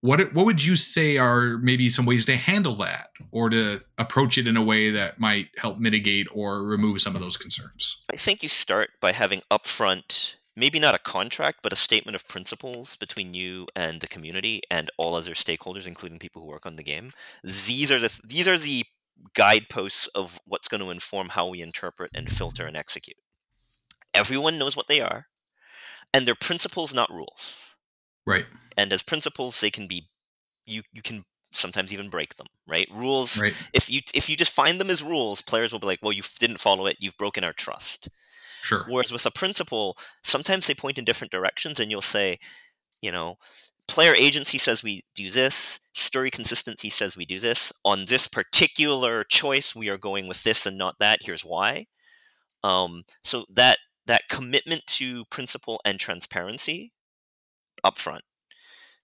what 0.00 0.32
what 0.34 0.46
would 0.46 0.64
you 0.64 0.76
say 0.76 1.16
are 1.16 1.58
maybe 1.58 1.88
some 1.88 2.06
ways 2.06 2.24
to 2.26 2.36
handle 2.36 2.76
that 2.76 3.08
or 3.30 3.50
to 3.50 3.80
approach 3.98 4.38
it 4.38 4.46
in 4.46 4.56
a 4.56 4.62
way 4.62 4.90
that 4.90 5.18
might 5.18 5.48
help 5.56 5.78
mitigate 5.78 6.28
or 6.32 6.62
remove 6.62 7.00
some 7.00 7.14
of 7.14 7.22
those 7.22 7.36
concerns 7.36 8.04
I 8.12 8.16
think 8.16 8.42
you 8.42 8.48
start 8.48 8.90
by 9.00 9.12
having 9.12 9.42
upfront, 9.50 10.36
maybe 10.56 10.78
not 10.78 10.94
a 10.94 10.98
contract, 10.98 11.58
but 11.62 11.72
a 11.72 11.76
statement 11.76 12.14
of 12.14 12.28
principles 12.28 12.96
between 12.96 13.34
you 13.34 13.66
and 13.74 14.00
the 14.00 14.06
community 14.06 14.62
and 14.70 14.90
all 14.98 15.14
other 15.16 15.32
stakeholders, 15.32 15.86
including 15.86 16.18
people 16.18 16.42
who 16.42 16.48
work 16.48 16.66
on 16.66 16.76
the 16.76 16.82
game. 16.82 17.12
These 17.42 17.90
are 17.90 17.98
the 17.98 18.20
these 18.24 18.46
are 18.48 18.58
the 18.58 18.84
guideposts 19.34 20.06
of 20.08 20.40
what's 20.46 20.68
going 20.68 20.80
to 20.80 20.90
inform 20.90 21.30
how 21.30 21.48
we 21.48 21.62
interpret 21.62 22.10
and 22.14 22.30
filter 22.30 22.66
and 22.66 22.76
execute. 22.76 23.16
Everyone 24.12 24.58
knows 24.58 24.76
what 24.76 24.86
they 24.86 25.00
are, 25.00 25.26
and 26.12 26.26
they're 26.26 26.34
principles, 26.34 26.94
not 26.94 27.10
rules. 27.10 27.73
Right 28.26 28.46
And 28.76 28.92
as 28.92 29.02
principles, 29.02 29.60
they 29.60 29.70
can 29.70 29.86
be 29.86 30.08
you 30.66 30.82
you 30.92 31.02
can 31.02 31.24
sometimes 31.52 31.92
even 31.92 32.10
break 32.10 32.36
them. 32.36 32.46
Right? 32.66 32.88
Rules 32.92 33.40
right 33.40 33.54
if 33.72 33.90
you 33.90 34.00
if 34.14 34.28
you 34.28 34.36
just 34.36 34.52
find 34.52 34.80
them 34.80 34.90
as 34.90 35.02
rules, 35.02 35.42
players 35.42 35.72
will 35.72 35.80
be 35.80 35.86
like, 35.86 36.00
"Well, 36.02 36.12
you 36.12 36.22
didn't 36.38 36.60
follow 36.60 36.86
it. 36.86 36.96
You've 37.00 37.16
broken 37.16 37.44
our 37.44 37.52
trust." 37.52 38.08
sure 38.62 38.84
Whereas 38.88 39.12
with 39.12 39.26
a 39.26 39.30
principle, 39.30 39.96
sometimes 40.22 40.66
they 40.66 40.74
point 40.74 40.98
in 40.98 41.04
different 41.04 41.30
directions, 41.30 41.78
and 41.78 41.90
you'll 41.90 42.00
say, 42.00 42.38
you 43.02 43.12
know, 43.12 43.36
player 43.86 44.14
agency 44.14 44.58
says 44.58 44.82
we 44.82 45.02
do 45.14 45.30
this, 45.30 45.80
story 45.92 46.30
consistency 46.30 46.88
says 46.88 47.16
we 47.16 47.26
do 47.26 47.38
this. 47.38 47.72
On 47.84 48.04
this 48.06 48.26
particular 48.26 49.24
choice, 49.24 49.74
we 49.76 49.90
are 49.90 49.98
going 49.98 50.26
with 50.26 50.42
this 50.42 50.66
and 50.66 50.78
not 50.78 50.96
that. 50.98 51.18
Here's 51.22 51.44
why. 51.44 51.86
Um, 52.62 53.04
so 53.22 53.44
that 53.50 53.78
that 54.06 54.22
commitment 54.30 54.86
to 54.86 55.24
principle 55.26 55.80
and 55.84 56.00
transparency 56.00 56.92
upfront. 57.84 58.20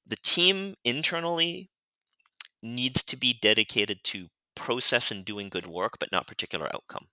The 0.06 0.16
team 0.22 0.74
internally 0.84 1.70
needs 2.62 3.02
to 3.04 3.16
be 3.16 3.34
dedicated 3.40 4.04
to 4.04 4.28
process 4.54 5.10
and 5.10 5.24
doing 5.24 5.48
good 5.50 5.66
work, 5.66 5.98
but 6.00 6.12
not 6.12 6.26
particular 6.26 6.74
outcome. 6.74 7.08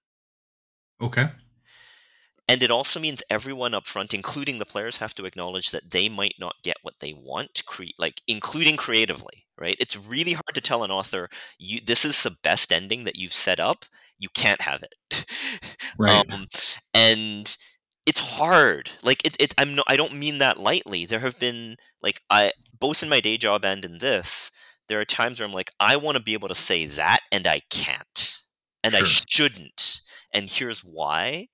okay 1.00 1.28
And 2.50 2.64
it 2.64 2.72
also 2.72 3.00
means 3.00 3.22
everyone 3.30 3.74
up 3.74 3.86
front, 3.86 4.14
including 4.14 4.58
the 4.58 4.66
players, 4.66 4.98
have 4.98 5.14
to 5.16 5.26
acknowledge 5.26 5.72
that 5.72 5.92
they 5.92 6.08
might 6.08 6.36
not 6.40 6.56
get 6.64 6.78
what 6.82 6.96
they 7.02 7.12
want, 7.14 7.64
cre- 7.66 7.96
like 8.00 8.22
including 8.28 8.78
creatively, 8.78 9.46
right? 9.58 9.76
It's 9.80 9.98
really 9.98 10.32
hard 10.34 10.54
to 10.54 10.62
tell 10.62 10.84
an 10.84 10.92
author, 10.92 11.28
you 11.60 11.82
this 11.82 12.06
is 12.06 12.24
the 12.24 12.38
best 12.44 12.72
ending 12.72 13.04
that 13.04 13.18
you've 13.18 13.34
set 13.34 13.60
up. 13.60 13.84
You 14.18 14.30
can't 14.34 14.62
have 14.62 14.82
it. 14.84 15.26
right 15.98 16.26
Um, 16.32 16.48
and 16.94 17.58
it's 18.08 18.22
hard. 18.22 18.92
Like 19.04 19.26
it, 19.26 19.38
it 19.40 19.54
I'm 19.58 19.76
no, 19.76 19.84
I 19.88 19.98
don't 19.98 20.16
mean 20.16 20.40
that 20.40 20.60
lightly. 20.60 21.06
There 21.06 21.20
have 21.20 21.38
been 21.40 21.78
like 22.02 22.22
I 22.32 22.54
both 22.80 23.04
in 23.04 23.10
my 23.10 23.20
day 23.20 23.38
job 23.38 23.66
and 23.66 23.86
in 23.86 24.00
this, 24.00 24.52
there 24.88 25.00
are 25.00 25.06
times 25.06 25.40
where 25.40 25.48
I'm 25.48 25.54
like, 25.54 25.72
I 25.80 25.98
want 25.98 26.18
to 26.18 26.24
be 26.24 26.34
able 26.34 26.48
to 26.48 26.56
say 26.56 26.86
that 26.88 27.20
and 27.32 27.46
I 27.48 27.62
can't. 27.70 28.40
And 28.84 28.96
I 28.96 29.04
shouldn't. 29.04 30.02
And 30.34 30.50
here's 30.50 30.82
why. 30.82 31.50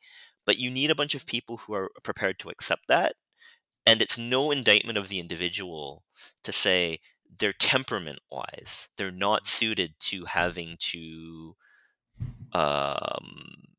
But 0.46 0.60
you 0.60 0.70
need 0.70 0.92
a 0.92 0.96
bunch 0.96 1.16
of 1.16 1.26
people 1.26 1.58
who 1.58 1.74
are 1.74 1.90
prepared 2.04 2.38
to 2.40 2.50
accept 2.50 2.84
that. 2.90 3.14
And 3.86 4.02
it's 4.02 4.18
no 4.18 4.52
indictment 4.52 4.98
of 4.98 5.10
the 5.10 5.20
individual 5.20 6.04
to 6.44 6.52
say 6.52 7.00
they're 7.40 7.54
temperament 7.54 8.20
wise, 8.32 8.90
they're 8.98 9.12
not 9.12 9.48
suited 9.48 9.96
to 10.02 10.26
having 10.26 10.78
to 10.80 11.56
um, 12.54 13.73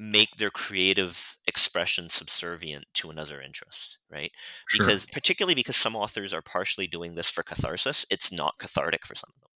make 0.00 0.36
their 0.38 0.50
creative 0.50 1.38
expression 1.46 2.08
subservient 2.10 2.86
to 2.94 3.10
another 3.10 3.40
interest, 3.42 3.98
right? 4.10 4.32
sure 4.66 4.96
Because 4.96 5.06
particularly 5.06 5.54
because 5.54 5.76
some 5.76 5.96
authors 5.96 6.34
are 6.34 6.42
partially 6.42 6.88
doing 6.88 7.14
this 7.16 7.30
for 7.30 7.42
catharsis, 7.44 8.06
it's 8.10 8.32
not 8.32 8.58
cathartic 8.58 9.06
for 9.06 9.14
some 9.14 9.30
of 9.36 9.42
them, 9.42 9.50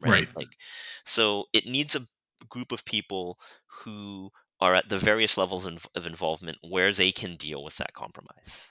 right? 0.00 0.26
Right. 0.26 0.28
Like, 0.36 0.56
so 1.04 1.46
it 1.52 1.66
needs 1.66 1.96
a 1.96 2.06
group 2.48 2.72
of 2.72 2.84
people 2.84 3.38
who 3.84 4.30
are 4.60 4.74
at 4.74 4.88
the 4.88 4.98
various 4.98 5.38
levels 5.38 5.66
of 5.66 5.86
of 5.96 6.06
involvement 6.06 6.58
where 6.62 6.92
they 6.92 7.12
can 7.12 7.36
deal 7.36 7.64
with 7.64 7.76
that 7.78 7.94
compromise. 7.94 8.68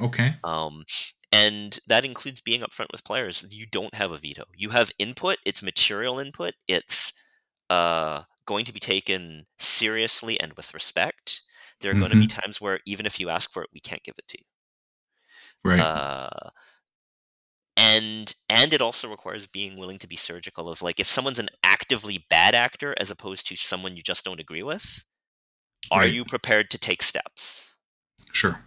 okay 0.00 0.34
Um, 0.44 0.84
and 1.30 1.78
that 1.88 2.04
includes 2.04 2.40
being 2.40 2.60
upfront 2.60 2.92
with 2.92 3.04
players. 3.04 3.46
You 3.50 3.66
don't 3.66 3.94
have 3.94 4.12
a 4.12 4.18
veto. 4.18 4.44
You 4.56 4.70
have 4.70 4.92
input. 4.98 5.38
It's 5.46 5.62
material 5.62 6.18
input. 6.18 6.54
It's 6.68 7.12
uh, 7.70 8.24
going 8.46 8.64
to 8.66 8.72
be 8.72 8.80
taken 8.80 9.46
seriously 9.58 10.38
and 10.40 10.52
with 10.54 10.74
respect. 10.74 11.42
There 11.80 11.92
are 11.92 11.96
going 11.96 12.10
to 12.10 12.16
be 12.16 12.26
times 12.26 12.60
where 12.60 12.80
even 12.86 13.06
if 13.06 13.18
you 13.20 13.28
ask 13.30 13.50
for 13.52 13.62
it, 13.62 13.70
we 13.72 13.80
can't 13.80 14.02
give 14.02 14.14
it 14.18 14.28
to 14.28 14.38
you. 14.38 14.44
right 15.64 15.84
Uh, 15.84 16.50
and 17.76 18.34
and 18.50 18.72
it 18.72 18.82
also 18.82 19.08
requires 19.08 19.46
being 19.46 19.78
willing 19.78 19.98
to 19.98 20.06
be 20.06 20.16
surgical 20.16 20.68
of 20.68 20.82
like 20.82 21.00
if 21.00 21.06
someone's 21.06 21.38
an 21.38 21.48
actively 21.62 22.24
bad 22.28 22.54
actor 22.54 22.94
as 22.98 23.10
opposed 23.10 23.46
to 23.46 23.56
someone 23.56 23.96
you 23.96 24.02
just 24.02 24.24
don't 24.24 24.40
agree 24.40 24.62
with, 24.62 25.04
are 25.90 26.04
Right. 26.04 26.14
you 26.14 26.24
prepared 26.24 26.70
to 26.70 26.78
take 26.78 27.02
steps? 27.02 27.76
sure 28.32 28.60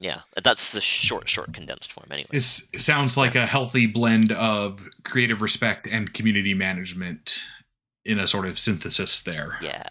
Yeah, 0.00 0.22
that's 0.42 0.72
the 0.72 0.80
short, 0.80 1.28
short 1.28 1.52
condensed 1.52 1.92
form. 1.92 2.08
Anyway. 2.10 2.28
It 2.32 2.42
sounds 2.42 3.16
like 3.16 3.34
a 3.34 3.46
healthy 3.46 3.86
blend 3.86 4.32
of 4.32 4.88
creative 5.04 5.42
respect 5.42 5.86
and 5.86 6.12
community 6.12 6.54
management 6.54 7.38
in 8.06 8.18
a 8.18 8.26
sort 8.26 8.46
of 8.46 8.58
synthesis 8.58 9.22
there. 9.22 9.58
Yeah. 9.62 9.82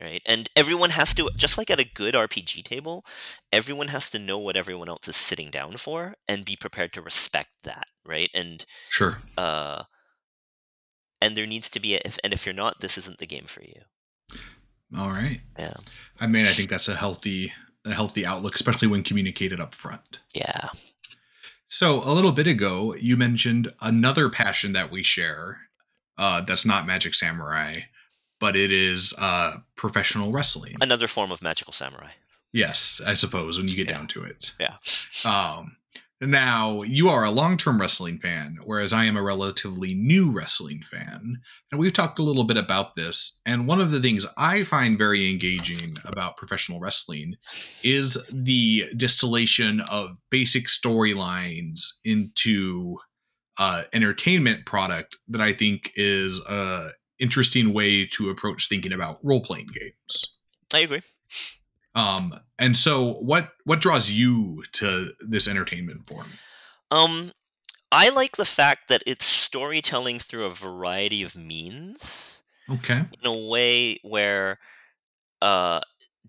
Right. 0.00 0.22
And 0.26 0.48
everyone 0.54 0.90
has 0.90 1.12
to, 1.14 1.28
just 1.36 1.58
like 1.58 1.70
at 1.70 1.80
a 1.80 1.84
good 1.92 2.14
RPG 2.14 2.62
table, 2.64 3.04
everyone 3.52 3.88
has 3.88 4.08
to 4.10 4.18
know 4.18 4.38
what 4.38 4.56
everyone 4.56 4.88
else 4.88 5.08
is 5.08 5.16
sitting 5.16 5.50
down 5.50 5.76
for 5.76 6.14
and 6.28 6.44
be 6.44 6.54
prepared 6.54 6.92
to 6.92 7.02
respect 7.02 7.50
that. 7.64 7.86
Right. 8.06 8.30
And, 8.32 8.64
Sure. 8.90 9.18
uh, 9.36 9.82
and 11.20 11.36
there 11.36 11.46
needs 11.48 11.68
to 11.70 11.80
be 11.80 11.96
a, 11.96 12.00
if, 12.04 12.16
and 12.22 12.32
if 12.32 12.46
you're 12.46 12.54
not, 12.54 12.80
this 12.80 12.96
isn't 12.96 13.18
the 13.18 13.26
game 13.26 13.46
for 13.46 13.62
you. 13.64 13.82
All 14.96 15.08
right. 15.10 15.40
Yeah. 15.58 15.74
I 16.20 16.28
mean, 16.28 16.44
I 16.46 16.48
think 16.50 16.70
that's 16.70 16.88
a 16.88 16.94
healthy 16.94 17.52
a 17.84 17.92
healthy 17.92 18.24
outlook, 18.26 18.54
especially 18.54 18.88
when 18.88 19.02
communicated 19.02 19.60
up 19.60 19.74
front. 19.74 20.20
Yeah. 20.34 20.68
So 21.66 22.02
a 22.04 22.12
little 22.12 22.32
bit 22.32 22.46
ago, 22.46 22.94
you 22.98 23.16
mentioned 23.16 23.72
another 23.80 24.28
passion 24.30 24.72
that 24.72 24.90
we 24.90 25.02
share. 25.02 25.58
Uh, 26.18 26.40
that's 26.42 26.66
not 26.66 26.86
Magic 26.86 27.14
Samurai, 27.14 27.80
but 28.40 28.56
it 28.56 28.72
is 28.72 29.14
uh, 29.18 29.56
professional 29.76 30.32
wrestling. 30.32 30.74
Another 30.80 31.06
form 31.06 31.30
of 31.32 31.40
magical 31.42 31.72
samurai. 31.72 32.10
Yes, 32.52 33.00
I 33.06 33.14
suppose 33.14 33.56
when 33.58 33.68
you 33.68 33.76
get 33.76 33.88
Yeah. 33.88 33.98
down 33.98 34.06
to 34.08 34.24
it. 34.24 34.52
Yeah. 34.58 34.76
Um, 35.24 35.76
now 36.20 36.82
you 36.82 37.08
are 37.08 37.24
a 37.24 37.30
long-term 37.30 37.80
wrestling 37.80 38.18
fan, 38.18 38.58
whereas 38.64 38.92
I 38.92 39.04
am 39.04 39.16
a 39.16 39.22
relatively 39.22 39.94
new 39.94 40.30
wrestling 40.32 40.82
fan, 40.90 41.40
and 41.70 41.78
we've 41.78 41.92
talked 41.92 42.18
a 42.18 42.24
little 42.24 42.42
bit 42.44 42.56
about 42.56 42.96
this. 42.96 43.40
And 43.46 43.68
one 43.68 43.80
of 43.80 43.92
the 43.92 44.00
things 44.00 44.26
I 44.36 44.64
find 44.64 44.98
very 44.98 45.30
engaging 45.30 45.96
about 46.04 46.36
professional 46.36 46.80
wrestling 46.80 47.36
is 47.84 48.16
the 48.32 48.90
distillation 48.96 49.80
of 49.82 50.16
basic 50.30 50.66
storylines 50.66 51.82
into 52.04 52.96
uh, 53.58 53.84
entertainment 53.92 54.66
product 54.66 55.16
that 55.28 55.40
I 55.40 55.52
think 55.52 55.92
is 55.96 56.40
a 56.48 56.88
interesting 57.18 57.72
way 57.72 58.06
to 58.06 58.30
approach 58.30 58.68
thinking 58.68 58.92
about 58.92 59.18
role-playing 59.24 59.68
games. 59.74 60.38
I 60.72 60.80
agree. 60.80 61.02
Um, 61.94 62.38
and 62.58 62.76
so 62.76 63.14
what 63.14 63.50
what 63.64 63.80
draws 63.80 64.10
you 64.10 64.62
to 64.72 65.12
this 65.20 65.48
entertainment 65.48 66.08
form? 66.08 66.28
Um, 66.90 67.32
I 67.90 68.10
like 68.10 68.36
the 68.36 68.44
fact 68.44 68.88
that 68.88 69.02
it's 69.06 69.24
storytelling 69.24 70.18
through 70.20 70.44
a 70.44 70.50
variety 70.50 71.22
of 71.22 71.34
means 71.34 72.42
Okay. 72.70 73.00
in 73.00 73.26
a 73.26 73.48
way 73.48 73.98
where 74.02 74.58
uh, 75.42 75.80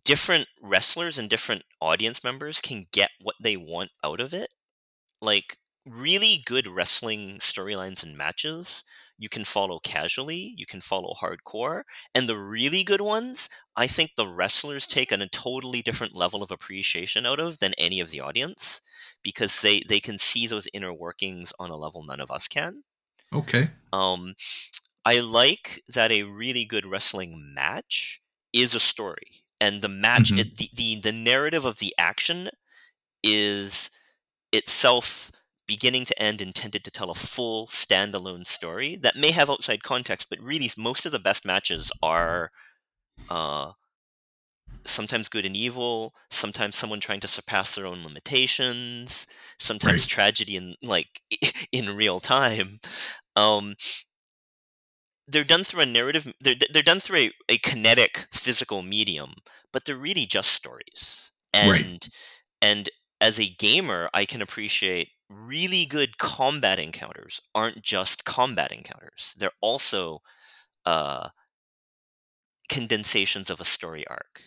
different 0.03 0.47
wrestlers 0.61 1.19
and 1.19 1.29
different 1.29 1.63
audience 1.81 2.23
members 2.23 2.61
can 2.61 2.85
get 2.91 3.11
what 3.21 3.35
they 3.41 3.57
want 3.57 3.91
out 4.03 4.19
of 4.21 4.33
it. 4.33 4.49
Like 5.21 5.57
really 5.85 6.43
good 6.45 6.67
wrestling 6.67 7.39
storylines 7.39 8.03
and 8.03 8.17
matches, 8.17 8.83
you 9.17 9.29
can 9.29 9.43
follow 9.43 9.79
casually, 9.79 10.53
you 10.57 10.65
can 10.65 10.81
follow 10.81 11.13
hardcore, 11.13 11.83
and 12.15 12.29
the 12.29 12.37
really 12.37 12.83
good 12.83 13.01
ones, 13.01 13.49
I 13.75 13.87
think 13.87 14.11
the 14.15 14.27
wrestlers 14.27 14.87
take 14.87 15.11
on 15.11 15.21
a 15.21 15.29
totally 15.29 15.81
different 15.81 16.15
level 16.15 16.43
of 16.43 16.51
appreciation 16.51 17.25
out 17.25 17.39
of 17.39 17.59
than 17.59 17.73
any 17.77 17.99
of 17.99 18.11
the 18.11 18.21
audience 18.21 18.81
because 19.23 19.61
they 19.61 19.81
they 19.87 19.99
can 19.99 20.17
see 20.17 20.47
those 20.47 20.67
inner 20.73 20.93
workings 20.93 21.53
on 21.59 21.69
a 21.71 21.75
level 21.75 22.03
none 22.03 22.19
of 22.21 22.31
us 22.31 22.47
can. 22.47 22.83
Okay. 23.33 23.69
Um, 23.91 24.35
I 25.05 25.19
like 25.19 25.83
that 25.89 26.11
a 26.11 26.23
really 26.23 26.65
good 26.65 26.85
wrestling 26.85 27.53
match 27.55 28.21
is 28.53 28.75
a 28.75 28.79
story, 28.81 29.45
and 29.61 29.81
the 29.81 29.89
match, 29.89 30.33
Mhm. 30.33 30.37
it, 30.37 30.57
the, 30.57 30.69
the 30.73 31.01
the 31.01 31.11
narrative 31.13 31.65
of 31.65 31.79
the 31.79 31.93
action 31.99 32.49
is 33.23 33.89
itself 34.53 35.31
beginning 35.69 36.05
to 36.07 36.21
end 36.21 36.41
intended 36.41 36.83
to 36.85 36.91
tell 36.91 37.11
a 37.11 37.15
full 37.15 37.67
standalone 37.67 38.45
story 38.47 38.97
that 38.97 39.15
may 39.17 39.31
have 39.31 39.49
outside 39.51 39.83
context, 39.83 40.29
but 40.29 40.41
really 40.41 40.69
most 40.77 41.05
of 41.07 41.13
the 41.13 41.19
best 41.19 41.45
matches 41.45 41.93
are 42.03 42.51
uh, 43.29 43.73
sometimes 44.85 45.29
good 45.29 45.45
and 45.45 45.55
evil, 45.55 46.15
sometimes 46.29 46.75
someone 46.75 46.99
trying 46.99 47.19
to 47.19 47.27
surpass 47.27 47.75
their 47.75 47.85
own 47.85 48.03
limitations, 48.03 49.27
sometimes 49.59 50.05
Right. 50.05 50.07
tragedy 50.07 50.55
in 50.55 50.75
like 50.81 51.21
in 51.71 51.95
real 51.95 52.19
time. 52.19 52.79
Um, 53.35 53.75
they're 55.27 55.43
done 55.43 55.63
through 55.63 55.81
a 55.81 55.85
narrative. 55.85 56.31
They're 56.41 56.55
they're 56.71 56.83
done 56.83 56.99
through 56.99 57.17
a, 57.17 57.31
a 57.49 57.57
kinetic 57.59 58.27
physical 58.31 58.81
medium, 58.81 59.35
but 59.71 59.85
they're 59.85 59.95
really 59.97 60.25
just 60.25 60.51
stories. 60.51 61.31
And 61.53 62.07
Right. 62.07 62.09
and 62.61 62.89
as 63.21 63.39
a 63.39 63.49
gamer, 63.49 64.09
I 64.13 64.25
can 64.25 64.41
appreciate 64.41 65.09
really 65.29 65.85
good 65.85 66.17
combat 66.17 66.79
encounters 66.79 67.41
aren't 67.55 67.81
just 67.83 68.25
combat 68.25 68.71
encounters. 68.71 69.35
They're 69.37 69.51
also 69.61 70.21
uh, 70.85 71.29
condensations 72.69 73.49
of 73.49 73.59
a 73.59 73.65
story 73.65 74.07
arc. 74.07 74.43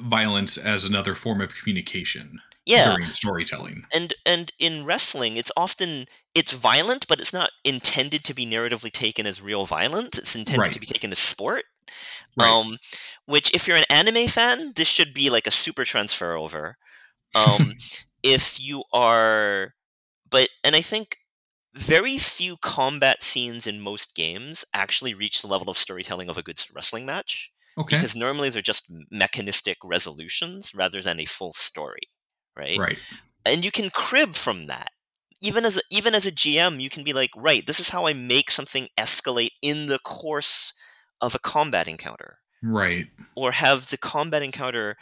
Violence 0.00 0.58
as 0.58 0.84
another 0.84 1.14
form 1.14 1.40
of 1.40 1.54
communication 1.54 2.40
Yeah, 2.66 2.96
during 2.96 3.12
storytelling. 3.12 3.84
and 3.94 4.14
and 4.26 4.52
in 4.58 4.84
wrestling 4.84 5.36
it's 5.36 5.52
often 5.56 6.06
it's 6.34 6.52
violent 6.52 7.06
but 7.08 7.20
it's 7.20 7.32
not 7.32 7.50
intended 7.64 8.24
to 8.24 8.34
be 8.34 8.46
narratively 8.46 8.90
taken 8.92 9.26
as 9.26 9.42
real 9.42 9.66
violence 9.66 10.18
it's 10.18 10.36
intended 10.36 10.70
Right. 10.70 10.72
to 10.72 10.80
be 10.80 10.86
taken 10.86 11.10
as 11.12 11.18
sport 11.18 11.64
Right. 12.36 12.58
um 12.58 12.78
which 13.26 13.54
if 13.54 13.68
you're 13.68 13.76
an 13.78 13.84
anime 13.90 14.28
fan 14.28 14.72
this 14.76 14.88
should 14.88 15.14
be 15.14 15.30
like 15.30 15.46
a 15.46 15.52
super 15.52 15.84
transfer 15.84 16.34
over 16.34 16.76
um 17.34 17.74
if 18.22 18.60
you 18.60 18.84
are 18.92 19.74
but 20.30 20.48
and 20.64 20.74
i 20.76 20.80
think 20.80 21.16
very 21.74 22.18
few 22.18 22.56
combat 22.56 23.22
scenes 23.22 23.66
in 23.66 23.80
most 23.80 24.14
games 24.14 24.64
actually 24.74 25.14
reach 25.14 25.40
the 25.40 25.48
level 25.48 25.70
of 25.70 25.78
storytelling 25.78 26.28
of 26.28 26.36
a 26.36 26.42
good 26.42 26.60
wrestling 26.74 27.06
match 27.06 27.52
okay. 27.78 27.96
because 27.96 28.16
normally 28.16 28.48
they're 28.48 28.62
just 28.62 28.90
mechanistic 29.10 29.76
resolutions 29.84 30.74
rather 30.74 31.00
than 31.00 31.20
a 31.20 31.24
full 31.24 31.52
story 31.52 32.10
right 32.56 32.78
right. 32.78 32.98
and 33.46 33.64
you 33.64 33.70
can 33.70 33.90
crib 33.90 34.34
from 34.34 34.64
that 34.64 34.90
even 35.42 35.64
as 35.64 35.76
a, 35.76 35.80
even 35.90 36.14
as 36.14 36.26
a 36.26 36.32
gm 36.32 36.80
you 36.80 36.90
can 36.90 37.04
be 37.04 37.12
like 37.12 37.30
right 37.36 37.66
this 37.66 37.78
is 37.80 37.90
how 37.90 38.06
i 38.06 38.12
make 38.12 38.50
something 38.50 38.88
escalate 38.98 39.52
in 39.62 39.86
the 39.86 40.00
course 40.00 40.72
of 41.20 41.34
a 41.34 41.38
combat 41.40 41.86
encounter 41.86 42.38
Right. 42.62 43.06
or 43.34 43.52
have 43.52 43.86
the 43.86 43.96
combat 43.96 44.42
encounter 44.42 44.96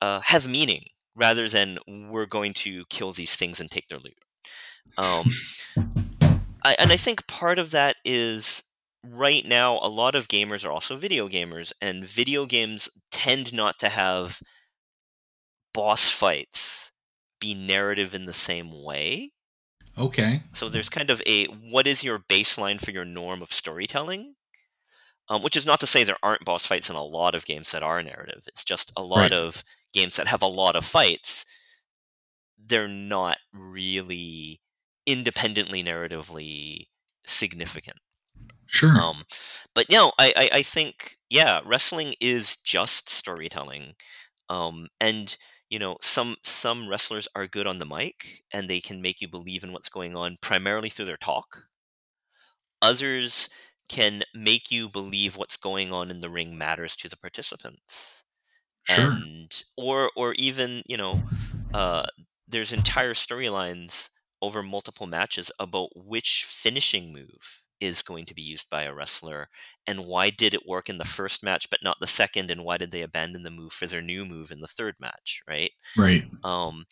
uh, 0.00 0.20
have 0.20 0.46
meaning 0.46 0.84
rather 1.16 1.48
than 1.48 1.78
we're 1.88 2.26
going 2.26 2.52
to 2.52 2.84
kill 2.90 3.12
these 3.12 3.34
things 3.34 3.58
and 3.60 3.68
take 3.70 3.88
their 3.88 3.98
loot 3.98 4.14
um, 4.98 5.26
I, 6.64 6.76
and 6.78 6.92
i 6.92 6.96
think 6.96 7.26
part 7.26 7.58
of 7.58 7.70
that 7.70 7.96
is 8.04 8.62
right 9.04 9.44
now 9.46 9.78
a 9.82 9.88
lot 9.88 10.14
of 10.14 10.28
gamers 10.28 10.66
are 10.66 10.70
also 10.70 10.96
video 10.96 11.28
gamers 11.28 11.72
and 11.80 12.04
video 12.04 12.46
games 12.46 12.88
tend 13.10 13.52
not 13.52 13.78
to 13.80 13.88
have 13.88 14.40
boss 15.74 16.10
fights 16.10 16.92
be 17.40 17.54
narrative 17.54 18.14
in 18.14 18.24
the 18.24 18.32
same 18.32 18.82
way 18.82 19.30
Okay. 19.98 20.42
so 20.52 20.68
there's 20.68 20.88
kind 20.90 21.10
of 21.10 21.22
a 21.26 21.46
what 21.46 21.86
is 21.86 22.04
your 22.04 22.18
baseline 22.18 22.80
for 22.82 22.90
your 22.90 23.04
norm 23.04 23.42
of 23.42 23.52
storytelling 23.52 24.34
um, 25.28 25.42
which 25.42 25.56
is 25.56 25.66
not 25.66 25.80
to 25.80 25.86
say 25.86 26.04
there 26.04 26.18
aren't 26.22 26.44
boss 26.44 26.66
fights 26.66 26.90
in 26.90 26.96
a 26.96 27.02
lot 27.04 27.34
of 27.34 27.46
games 27.46 27.72
that 27.72 27.82
are 27.82 28.02
narrative 28.02 28.44
it's 28.46 28.64
just 28.64 28.92
a 28.96 29.02
lot 29.02 29.20
Right. 29.20 29.32
of 29.32 29.64
games 29.92 30.16
that 30.16 30.28
have 30.28 30.42
a 30.42 30.46
lot 30.46 30.76
of 30.76 30.84
fights 30.84 31.44
they're 32.58 32.88
not 32.88 33.38
really 33.52 34.60
independently 35.06 35.82
narratively 35.82 36.86
significant 37.26 37.98
Sure. 38.66 39.00
um, 39.00 39.24
but 39.74 39.86
no, 39.90 40.12
I, 40.18 40.32
I, 40.36 40.50
I 40.58 40.62
think 40.62 41.18
yeah, 41.28 41.60
wrestling 41.64 42.14
is 42.20 42.56
just 42.56 43.08
storytelling, 43.10 43.94
um, 44.48 44.88
and 45.00 45.36
you 45.70 45.78
know 45.78 45.98
some 46.02 46.36
some 46.44 46.88
wrestlers 46.88 47.28
are 47.36 47.46
good 47.46 47.66
on 47.66 47.78
the 47.78 47.86
mic 47.86 48.44
and 48.52 48.68
they 48.70 48.80
can 48.80 49.02
make 49.02 49.20
you 49.20 49.28
believe 49.28 49.64
in 49.64 49.72
what's 49.72 49.88
going 49.90 50.16
on 50.16 50.38
primarily 50.42 50.88
through 50.90 51.06
their 51.06 51.16
talk. 51.18 51.68
Others 52.82 53.48
can 53.88 54.22
make 54.34 54.70
you 54.70 54.88
believe 54.88 55.36
what's 55.36 55.56
going 55.56 55.92
on 55.92 56.10
in 56.10 56.20
the 56.20 56.30
ring 56.30 56.56
matters 56.58 56.96
to 56.96 57.08
the 57.08 57.16
participants 57.16 58.24
sure. 58.84 59.18
and 59.18 59.64
or 59.76 60.10
or 60.16 60.34
even 60.34 60.82
you 60.86 60.96
know 60.96 61.22
uh, 61.74 62.06
there's 62.48 62.72
entire 62.72 63.14
storylines 63.14 64.08
over 64.42 64.62
multiple 64.62 65.06
matches 65.06 65.50
about 65.58 65.88
which 65.94 66.44
finishing 66.46 67.12
move 67.12 67.64
is 67.80 68.02
going 68.02 68.24
to 68.24 68.34
be 68.34 68.42
used 68.42 68.70
by 68.70 68.82
a 68.84 68.94
wrestler 68.94 69.48
and 69.86 70.06
why 70.06 70.30
did 70.30 70.54
it 70.54 70.66
work 70.66 70.88
in 70.88 70.96
the 70.98 71.04
first 71.04 71.42
match 71.42 71.68
but 71.68 71.80
not 71.82 71.96
the 72.00 72.06
second 72.06 72.50
and 72.50 72.64
why 72.64 72.76
did 72.78 72.90
they 72.90 73.02
abandon 73.02 73.42
the 73.42 73.50
move 73.50 73.72
for 73.72 73.86
their 73.86 74.00
new 74.02 74.24
move 74.24 74.50
in 74.50 74.60
the 74.60 74.66
third 74.66 74.94
match 74.98 75.42
right 75.48 75.72
right. 75.96 76.24
um 76.44 76.84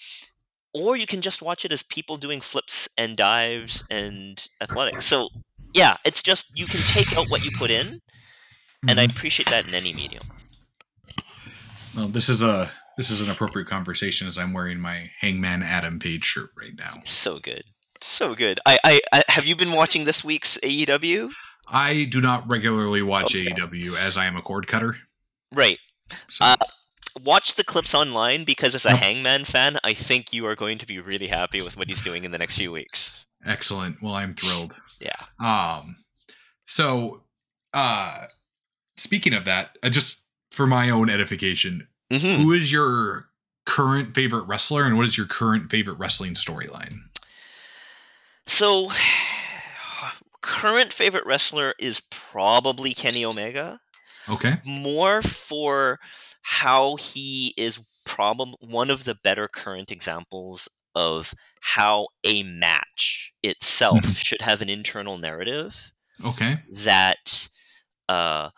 or 0.74 0.96
you 0.96 1.06
can 1.06 1.20
just 1.22 1.40
watch 1.40 1.64
it 1.64 1.72
as 1.72 1.82
people 1.82 2.16
doing 2.16 2.40
flips 2.40 2.88
and 2.98 3.16
dives 3.16 3.82
and 3.90 4.48
athletics 4.60 5.06
so 5.06 5.28
yeah 5.74 5.96
it's 6.04 6.22
just 6.22 6.50
you 6.58 6.66
can 6.66 6.80
take 6.80 7.16
out 7.16 7.28
what 7.30 7.44
you 7.44 7.50
put 7.58 7.70
in 7.70 8.00
and 8.88 9.00
i 9.00 9.06
Mhm. 9.06 9.10
appreciate 9.10 9.48
that 9.48 9.66
in 9.66 9.74
any 9.74 9.92
medium 9.94 10.22
well, 11.96 12.08
this 12.08 12.28
is 12.28 12.42
a 12.42 12.70
this 12.96 13.10
is 13.10 13.20
an 13.20 13.30
appropriate 13.30 13.66
conversation 13.68 14.26
as 14.28 14.38
I'm 14.38 14.52
wearing 14.52 14.78
my 14.78 15.10
Hangman 15.20 15.62
Adam 15.62 15.98
Page 15.98 16.24
shirt 16.24 16.50
right 16.56 16.74
now. 16.76 17.00
So 17.04 17.38
good. 17.38 17.62
So 18.00 18.34
good. 18.34 18.60
I, 18.66 18.78
I, 18.84 19.00
I 19.12 19.24
have 19.28 19.46
you 19.46 19.56
been 19.56 19.72
watching 19.72 20.04
this 20.04 20.24
week's 20.24 20.58
AEW? 20.58 21.30
I 21.68 22.04
do 22.10 22.20
not 22.20 22.46
regularly 22.48 23.02
watch 23.02 23.34
Okay. 23.34 23.46
AEW 23.46 23.96
as 23.98 24.16
I 24.16 24.26
am 24.26 24.36
a 24.36 24.42
cord 24.42 24.66
cutter. 24.66 24.96
Right. 25.52 25.78
So 26.28 26.44
Uh, 26.44 26.56
Watch 27.22 27.54
the 27.54 27.62
clips 27.64 27.94
online 27.94 28.42
because 28.42 28.74
as 28.74 28.84
a. 28.84 28.96
Hangman 28.96 29.44
fan, 29.44 29.78
I 29.84 29.94
think 29.94 30.32
you 30.32 30.46
are 30.46 30.56
going 30.56 30.78
to 30.78 30.86
be 30.86 30.98
really 30.98 31.28
happy 31.28 31.62
with 31.62 31.76
what 31.76 31.88
he's 31.88 32.02
doing 32.02 32.24
in 32.24 32.32
the 32.32 32.38
next 32.38 32.56
few 32.58 32.72
weeks. 32.72 33.20
excellent. 33.46 34.02
Well, 34.02 34.14
I'm 34.14 34.34
thrilled. 34.34 34.74
Yeah. 35.00 35.14
Um, 35.38 35.96
so, 36.66 37.22
uh, 37.72 38.24
speaking 38.96 39.32
of 39.32 39.44
that, 39.44 39.78
I 39.82 39.90
just 39.90 40.24
for 40.50 40.66
my 40.66 40.90
own 40.90 41.08
edification, 41.08 41.86
Mhm. 42.14 42.36
who 42.42 42.52
is 42.52 42.70
your 42.72 43.28
current 43.66 44.14
favorite 44.14 44.42
wrestler 44.44 44.84
and 44.84 44.96
what 44.96 45.06
is 45.06 45.16
your 45.16 45.26
current 45.26 45.70
favorite 45.70 45.94
wrestling 45.98 46.34
storyline? 46.34 46.98
So, 48.46 48.90
current 50.42 50.92
favorite 50.92 51.26
wrestler 51.26 51.74
is 51.78 52.02
probably 52.10 52.92
Kenny 52.92 53.24
Omega. 53.24 53.78
Okay. 54.28 54.56
More 54.64 55.22
for 55.22 55.98
how 56.42 56.96
he 56.96 57.54
is 57.56 57.80
probably 58.04 58.54
one 58.60 58.90
of 58.90 59.04
the 59.04 59.14
better 59.24 59.48
current 59.48 59.90
examples 59.90 60.68
of 60.94 61.34
how 61.60 62.06
a 62.24 62.42
match 62.44 63.32
itself 63.42 64.00
Mhm. 64.04 64.24
should 64.24 64.42
have 64.42 64.62
an 64.62 64.68
internal 64.68 65.18
narrative 65.18 65.92
Okay. 66.24 66.62
that 66.84 67.48
uh, 68.08 68.50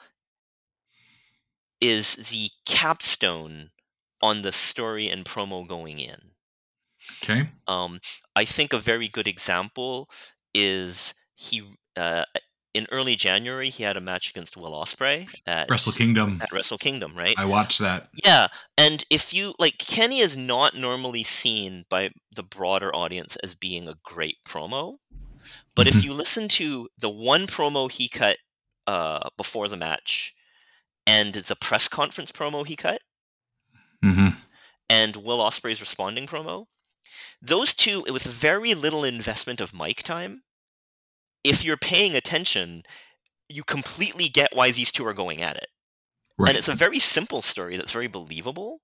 is 1.80 2.14
the 2.30 2.50
capstone 2.66 3.70
on 4.22 4.42
the 4.42 4.52
story 4.52 5.08
and 5.08 5.24
promo 5.24 5.66
going 5.66 5.98
in. 5.98 6.32
Okay. 7.22 7.48
Um, 7.68 8.00
I 8.34 8.44
think 8.44 8.72
a 8.72 8.78
very 8.78 9.08
good 9.08 9.26
example 9.26 10.08
is 10.54 11.14
he 11.36 11.62
uh, 11.96 12.24
in 12.74 12.86
early 12.90 13.14
January 13.16 13.68
he 13.70 13.82
had 13.82 13.96
a 13.96 14.00
match 14.00 14.30
against 14.30 14.56
Will 14.56 14.72
Ospreay 14.72 15.28
at 15.46 15.68
Wrestle 15.70 15.92
Kingdom. 15.92 16.40
at 16.42 16.50
Wrestle 16.52 16.78
Kingdom, 16.78 17.16
right? 17.16 17.34
I 17.38 17.44
watched 17.44 17.78
that. 17.80 18.08
Yeah, 18.24 18.48
and 18.76 19.04
if 19.10 19.32
you 19.32 19.54
like, 19.58 19.78
Kenny 19.78 20.18
is 20.20 20.36
not 20.36 20.74
normally 20.74 21.22
seen 21.22 21.84
by 21.88 22.10
the 22.34 22.42
broader 22.42 22.94
audience 22.94 23.36
as 23.36 23.54
being 23.54 23.86
a 23.88 23.94
great 24.04 24.36
promo, 24.46 24.96
but 25.74 25.86
if 25.86 25.96
Mhm. 25.96 26.04
you 26.04 26.14
listen 26.14 26.48
to 26.48 26.88
the 26.98 27.10
one 27.10 27.46
promo 27.46 27.90
he 27.90 28.08
cut 28.08 28.38
uh, 28.86 29.28
before 29.36 29.68
the 29.68 29.76
match, 29.76 30.32
and 31.06 31.34
the 31.34 31.56
press 31.56 31.88
conference 31.88 32.32
promo 32.32 32.66
he 32.66 32.76
cut, 32.76 33.00
hmm 34.02 34.28
and 34.88 35.16
Will 35.16 35.38
Ospreay's 35.38 35.80
responding 35.80 36.26
promo, 36.26 36.66
those 37.42 37.74
two 37.74 38.04
with 38.08 38.22
very 38.22 38.74
little 38.74 39.04
investment 39.04 39.60
of 39.60 39.74
mic 39.74 40.02
time, 40.02 40.42
if 41.44 41.64
you're 41.64 41.76
paying 41.76 42.14
attention, 42.14 42.82
you 43.48 43.64
completely 43.64 44.28
get 44.28 44.54
why 44.54 44.70
these 44.70 44.92
two 44.92 45.06
are 45.06 45.14
going 45.14 45.42
at 45.42 45.56
it. 45.56 45.68
Right. 46.38 46.50
And 46.50 46.58
it's 46.58 46.68
a 46.68 46.74
very 46.74 46.98
simple 46.98 47.42
story 47.42 47.76
that's 47.76 47.92
very 47.92 48.08
believable. 48.08 48.80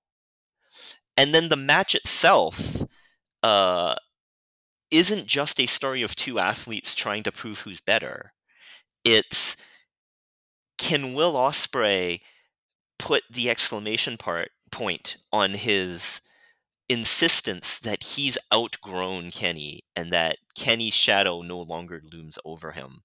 And 1.15 1.33
then 1.33 1.49
the 1.49 1.55
match 1.55 1.93
itself 1.93 2.83
uh, 3.43 3.95
isn't 4.89 5.27
just 5.27 5.59
a 5.59 5.65
story 5.67 6.01
of 6.01 6.15
two 6.15 6.39
athletes 6.39 6.95
trying 6.95 7.23
to 7.23 7.31
prove 7.31 7.61
who's 7.61 7.81
better. 7.81 8.33
It's 9.03 9.55
can 10.77 11.13
Will 11.13 11.33
Ospreay 11.33 12.21
put 12.99 13.23
the 13.29 13.49
exclamation 13.49 14.17
part 14.17 14.49
point 14.71 15.17
on 15.31 15.53
his 15.53 16.21
insistence 16.89 17.79
that 17.79 18.03
he's 18.03 18.37
outgrown 18.53 19.31
Kenny 19.31 19.81
and 19.95 20.11
that 20.11 20.37
Kenny's 20.55 20.93
shadow 20.93 21.41
no 21.41 21.59
longer 21.59 22.01
looms 22.11 22.37
over 22.45 22.71
him? 22.71 23.01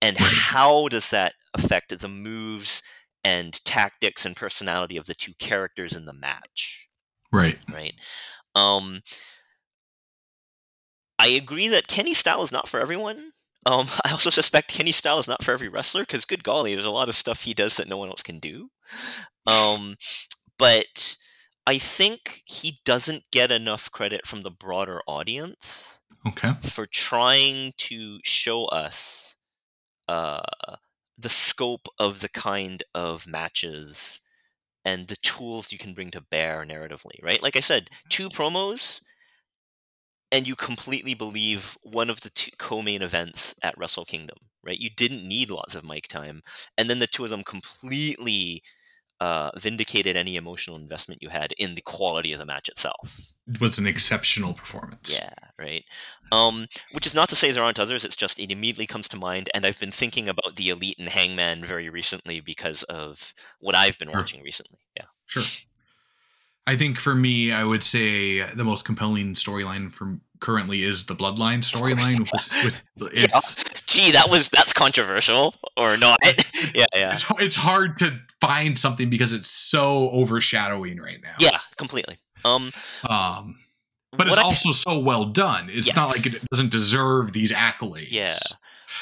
And 0.00 0.16
how 0.18 0.88
does 0.88 1.10
that 1.10 1.34
affect 1.54 1.98
the 1.98 2.08
moves 2.08 2.82
and 3.24 3.52
tactics 3.64 4.26
and 4.26 4.34
personality 4.36 4.96
of 4.96 5.06
the 5.06 5.14
two 5.14 5.32
characters 5.38 5.96
in 5.96 6.06
the 6.06 6.12
match? 6.12 6.88
right. 7.32 7.58
Right. 7.72 7.94
Um, 8.54 9.00
I 11.18 11.28
agree 11.28 11.68
that 11.68 11.86
Kenny 11.88 12.14
style 12.14 12.42
is 12.42 12.52
not 12.52 12.68
for 12.68 12.80
everyone. 12.80 13.32
Um, 13.66 13.86
I 14.04 14.10
also 14.12 14.30
suspect 14.30 14.72
Kenny 14.72 14.92
style 14.92 15.18
is 15.18 15.28
not 15.28 15.42
for 15.42 15.52
every 15.52 15.68
wrestler 15.68 16.02
because, 16.02 16.24
good 16.24 16.44
golly, 16.44 16.74
there's 16.74 16.86
a 16.86 16.90
lot 16.90 17.08
of 17.08 17.14
stuff 17.14 17.42
he 17.42 17.54
does 17.54 17.76
that 17.76 17.88
no 17.88 17.96
one 17.96 18.08
else 18.08 18.22
can 18.22 18.38
do. 18.38 18.70
Um, 19.46 19.96
but 20.58 21.16
I 21.66 21.78
think 21.78 22.42
he 22.46 22.80
doesn't 22.84 23.24
get 23.32 23.52
enough 23.52 23.90
credit 23.90 24.26
from 24.26 24.42
the 24.42 24.50
broader 24.50 25.00
audience 25.06 26.00
Okay. 26.26 26.52
for 26.60 26.86
trying 26.86 27.72
to 27.78 28.18
show 28.24 28.66
us 28.66 29.36
uh, 30.08 30.40
the 31.18 31.28
scope 31.28 31.88
of 31.98 32.20
the 32.20 32.28
kind 32.28 32.82
of 32.94 33.26
matches 33.26 34.20
and 34.84 35.08
the 35.08 35.16
tools 35.16 35.72
you 35.72 35.78
can 35.78 35.94
bring 35.94 36.10
to 36.12 36.20
bear 36.20 36.64
narratively, 36.64 37.22
right? 37.22 37.42
Like 37.42 37.56
I 37.56 37.60
said, 37.60 37.90
two 38.08 38.28
promos, 38.28 39.02
and 40.32 40.48
you 40.48 40.56
completely 40.56 41.14
believe 41.14 41.76
one 41.82 42.10
of 42.10 42.22
the 42.22 42.30
two 42.30 42.50
co-main 42.58 43.02
events 43.02 43.54
at 43.62 43.76
Wrestle 43.78 44.04
Kingdom, 44.06 44.38
right? 44.64 44.80
You 44.80 44.90
didn't 44.90 45.28
need 45.28 45.50
lots 45.50 45.74
of 45.74 45.84
mic 45.84 46.08
time, 46.08 46.42
and 46.78 46.88
then 46.90 46.98
the 46.98 47.06
two 47.06 47.24
of 47.24 47.30
them 47.30 47.44
completely 47.44 48.62
uh, 49.20 49.50
vindicated 49.56 50.16
any 50.16 50.34
emotional 50.34 50.76
investment 50.76 51.22
you 51.22 51.28
had 51.28 51.52
in 51.56 51.76
the 51.76 51.82
quality 51.82 52.32
of 52.32 52.40
the 52.40 52.46
match 52.46 52.68
itself. 52.68 53.20
It 53.46 53.60
was 53.60 53.78
an 53.78 53.86
exceptional 53.86 54.52
performance. 54.52 55.12
Yeah, 55.12 55.32
right. 55.60 55.84
Um, 56.32 56.66
which 56.92 57.06
is 57.06 57.14
not 57.14 57.28
to 57.28 57.36
say 57.36 57.52
there 57.52 57.62
aren't 57.62 57.78
others. 57.78 58.04
It's 58.04 58.16
just 58.16 58.40
it 58.40 58.50
immediately 58.50 58.86
comes 58.86 59.06
to 59.10 59.16
mind, 59.16 59.48
and 59.54 59.64
I've 59.64 59.78
been 59.78 59.92
thinking 59.92 60.28
about 60.28 60.56
the 60.56 60.70
Elite 60.70 60.98
and 60.98 61.08
Hangman 61.08 61.64
very 61.64 61.88
recently 61.88 62.40
because 62.40 62.82
of 62.84 63.32
what 63.60 63.76
I've 63.76 63.98
been 63.98 64.08
Sure. 64.08 64.18
watching 64.18 64.42
recently. 64.42 64.78
Yeah. 64.96 65.04
Sure. 65.26 65.42
I 66.66 66.76
think 66.76 67.00
for 67.00 67.14
me, 67.14 67.50
I 67.52 67.64
would 67.64 67.82
say 67.82 68.42
the 68.54 68.64
most 68.64 68.84
compelling 68.84 69.34
storyline 69.34 69.92
from 69.92 70.20
currently 70.40 70.82
is 70.82 71.06
the 71.06 71.14
Bloodline 71.16 71.58
storyline. 71.60 72.28
Yeah. 73.12 73.26
Gee, 73.86 74.12
that 74.12 74.28
was 74.30 74.48
that's 74.48 74.72
controversial 74.72 75.54
or 75.76 75.96
not? 75.96 76.18
yeah, 76.74 76.86
yeah, 76.94 77.12
it's 77.14 77.24
it's 77.40 77.56
hard 77.56 77.98
to 77.98 78.18
find 78.40 78.78
something 78.78 79.10
because 79.10 79.32
it's 79.32 79.50
so 79.50 80.08
overshadowing 80.10 80.98
right 81.00 81.18
now. 81.22 81.34
yeah, 81.38 81.58
completely. 81.76 82.16
Um, 82.44 82.72
Um, 83.08 83.58
but 84.12 84.28
it's 84.28 84.36
I- 84.36 84.42
also 84.42 84.72
so 84.72 84.98
well 84.98 85.24
done. 85.26 85.68
It's 85.70 85.94
not 85.94 86.08
like 86.08 86.26
it 86.26 86.44
doesn't 86.50 86.70
deserve 86.70 87.32
these 87.32 87.52
accolades. 87.52 88.08
Yeah. 88.10 88.36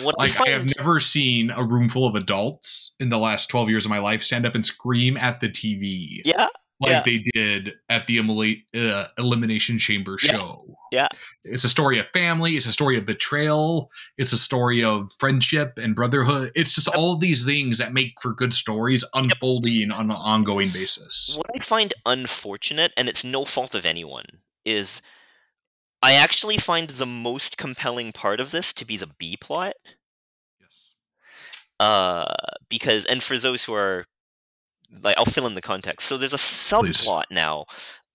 what 0.01 0.15
I 0.19 0.25
Like 0.25 0.41
I, 0.41 0.51
have 0.51 0.67
never 0.77 0.99
seen 1.01 1.51
a 1.51 1.65
room 1.65 1.89
full 1.89 2.07
of 2.07 2.15
adults 2.17 2.97
in 3.01 3.09
the 3.09 3.19
last 3.19 3.47
12 3.49 3.69
years 3.71 3.85
of 3.85 3.91
my 3.91 3.99
life 3.99 4.23
stand 4.23 4.45
up 4.47 4.55
and 4.55 4.65
scream 4.65 5.17
at 5.17 5.41
the 5.41 5.49
TV 5.49 6.21
yeah, 6.25 6.49
like 6.81 6.91
yeah. 6.91 7.03
they 7.03 7.25
did 7.35 7.75
at 7.89 8.07
the 8.07 8.19
Emily- 8.19 8.65
uh, 8.75 9.07
Elimination 9.19 9.79
Chamber 9.79 10.17
Yeah. 10.23 10.33
show. 10.33 10.65
Yeah. 10.91 11.09
It's 11.45 11.63
a 11.65 11.69
story 11.69 11.99
of 11.99 12.07
family, 12.13 12.57
it's 12.57 12.67
a 12.67 12.73
story 12.73 12.97
of 12.99 13.05
betrayal, 13.05 13.91
it's 14.19 14.33
a 14.33 14.39
story 14.39 14.83
of 14.83 15.13
friendship 15.19 15.79
and 15.79 15.95
brotherhood. 15.95 16.51
It's 16.55 16.75
just 16.75 16.89
all 16.89 17.17
these 17.17 17.45
things 17.45 17.79
that 17.79 17.93
make 17.93 18.15
for 18.21 18.33
good 18.33 18.53
stories 18.53 19.05
unfolding 19.15 19.93
on 19.93 20.07
an 20.07 20.17
ongoing 20.17 20.71
basis. 20.71 21.37
what 21.37 21.47
I 21.55 21.61
find 21.61 21.95
unfortunate, 22.07 22.93
and 22.97 23.09
it's 23.09 23.23
no 23.25 23.45
fault 23.45 23.75
of 23.75 23.87
anyone, 23.87 24.27
is 24.65 25.01
I 26.03 26.15
actually 26.15 26.57
find 26.57 26.89
the 26.91 27.07
most 27.07 27.57
compelling 27.59 28.11
part 28.11 28.41
of 28.41 28.51
this 28.51 28.73
to 28.73 28.85
be 28.87 28.97
the 28.97 29.07
B 29.19 29.37
plot. 29.37 29.75
Yes. 30.59 30.95
uh 31.79 32.35
because 32.69 33.05
and 33.05 33.23
for 33.23 33.37
those 33.39 33.65
who 33.65 33.75
are 33.75 34.07
like 35.03 35.17
I'll 35.19 35.25
fill 35.25 35.47
in 35.47 35.55
the 35.55 35.63
context. 35.63 36.07
So 36.09 36.17
there's 36.17 36.35
a 36.35 36.37
subplot 36.37 37.25
now 37.31 37.67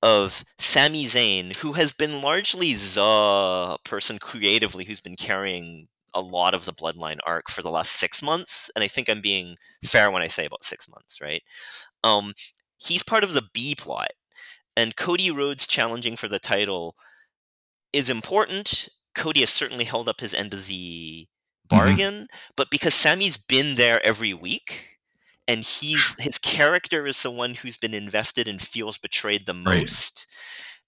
of 0.04 0.44
Sami 0.58 1.06
Zayn 1.06 1.56
who 1.58 1.74
has 1.74 1.92
been 1.92 2.22
largely 2.22 2.74
the 2.74 3.78
person 3.86 4.20
creatively 4.20 4.86
who's 4.86 5.02
been 5.02 5.16
carrying 5.16 5.88
a 6.14 6.22
lot 6.22 6.54
of 6.54 6.66
the 6.66 6.74
bloodline 6.74 7.18
arc 7.26 7.50
for 7.50 7.62
the 7.62 7.72
last 7.72 7.94
6 7.94 8.24
months 8.24 8.70
and 8.76 8.84
I 8.84 8.88
think 8.88 9.10
I'm 9.10 9.22
being 9.22 9.58
fair 9.84 10.12
when 10.12 10.22
I 10.22 10.28
say 10.28 10.46
about 10.46 10.64
6 10.64 10.88
months, 10.90 11.20
right? 11.22 11.42
Um 12.04 12.34
he's 12.78 13.04
part 13.04 13.24
of 13.24 13.34
the 13.34 13.44
B 13.54 13.76
plot 13.78 14.12
and 14.78 14.96
Cody 14.96 15.32
Rhodes 15.32 15.68
challenging 15.68 16.16
for 16.16 16.28
the 16.28 16.40
title 16.40 16.96
is 17.94 18.10
important. 18.10 18.90
Cody 19.16 19.42
has 19.42 19.50
certainly 19.50 19.86
held 19.86 20.10
up 20.10 20.22
his 20.22 20.34
end 20.34 20.54
of 20.54 20.68
the 20.68 21.28
bargain, 21.68 22.28
but 22.56 22.70
because 22.70 22.94
Sami's 22.94 23.38
been 23.38 23.76
there 23.76 24.06
every 24.06 24.34
week 24.34 24.95
and 25.48 25.64
he's 25.64 26.16
his 26.22 26.38
character 26.40 27.06
is 27.06 27.22
the 27.22 27.32
one 27.32 27.54
who's 27.56 27.78
been 27.78 27.94
invested 27.94 28.48
and 28.48 28.62
feels 28.62 28.98
betrayed 28.98 29.46
the 29.46 29.54
Right. 29.54 29.82
most, 29.82 30.28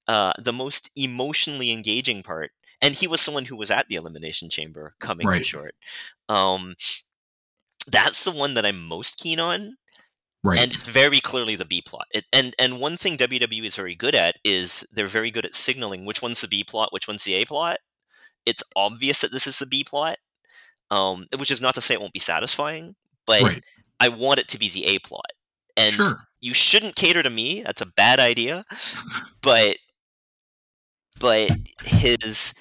uh, 0.07 0.33
the 0.43 0.53
most 0.53 0.89
emotionally 0.95 1.71
engaging 1.71 2.23
part. 2.23 2.51
And 2.81 2.93
he 2.95 3.07
was 3.07 3.21
someone 3.21 3.45
who 3.45 3.55
was 3.55 3.71
at 3.71 3.87
the 3.87 3.95
elimination 3.95 4.49
chamber 4.49 4.93
coming 4.99 5.27
Right. 5.27 5.45
short. 5.45 5.75
Um, 6.29 6.75
that's 7.87 8.23
the 8.23 8.31
one 8.31 8.53
that 8.55 8.65
I'm 8.65 8.83
most 8.85 9.17
keen 9.17 9.39
on 9.39 9.77
Right. 10.43 10.59
and 10.59 10.71
it's 10.73 10.87
very 10.87 11.19
clearly 11.19 11.55
the 11.55 11.65
B 11.65 11.81
plot. 11.81 12.07
It, 12.11 12.25
and 12.31 12.55
and 12.59 12.79
one 12.79 12.95
thing 12.95 13.17
WWE 13.17 13.65
is 13.65 13.75
very 13.75 13.95
good 13.95 14.15
at 14.15 14.35
is 14.43 14.85
they're 14.91 15.07
very 15.07 15.31
good 15.31 15.45
at 15.45 15.55
signaling 15.55 16.05
which 16.05 16.21
one's 16.21 16.41
the 16.41 16.47
B 16.47 16.63
plot, 16.63 16.93
which 16.93 17.07
one's 17.07 17.23
the 17.23 17.33
A 17.33 17.45
plot. 17.45 17.79
It's 18.45 18.63
obvious 18.75 19.21
that 19.21 19.31
this 19.31 19.47
is 19.47 19.59
the 19.59 19.65
B 19.65 19.83
plot, 19.83 20.17
um, 20.91 21.25
which 21.37 21.51
is 21.51 21.59
not 21.61 21.75
to 21.75 21.81
say 21.81 21.95
it 21.95 21.99
won't 22.01 22.13
be 22.13 22.19
satisfying, 22.19 22.95
but 23.25 23.41
right. 23.41 23.63
I 23.99 24.09
want 24.09 24.39
it 24.39 24.47
to 24.49 24.59
be 24.59 24.69
the 24.69 24.85
A 24.85 24.99
plot. 24.99 25.31
And 25.75 25.95
Sure. 25.95 26.27
you 26.39 26.53
shouldn't 26.53 26.95
cater 26.95 27.23
to 27.23 27.29
me. 27.29 27.61
That's 27.63 27.81
a 27.81 27.85
bad 27.85 28.19
idea. 28.19 28.65
But 29.41 29.77
but 31.19 31.49
his 31.83 32.53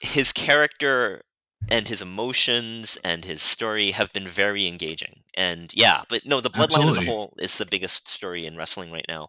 his 0.00 0.32
character 0.32 1.22
and 1.70 1.88
his 1.88 2.02
emotions 2.02 2.98
and 3.04 3.24
his 3.24 3.42
story 3.42 3.90
have 3.92 4.12
been 4.12 4.26
very 4.26 4.66
engaging 4.66 5.22
and 5.36 5.72
yeah, 5.74 6.02
but 6.08 6.24
no, 6.26 6.40
the 6.40 6.50
bloodline 6.50 6.88
as 6.88 6.98
a 6.98 7.02
whole 7.02 7.34
is 7.38 7.56
the 7.58 7.66
biggest 7.66 8.08
story 8.08 8.46
in 8.46 8.56
wrestling 8.56 8.90
right 8.92 9.04
now. 9.08 9.28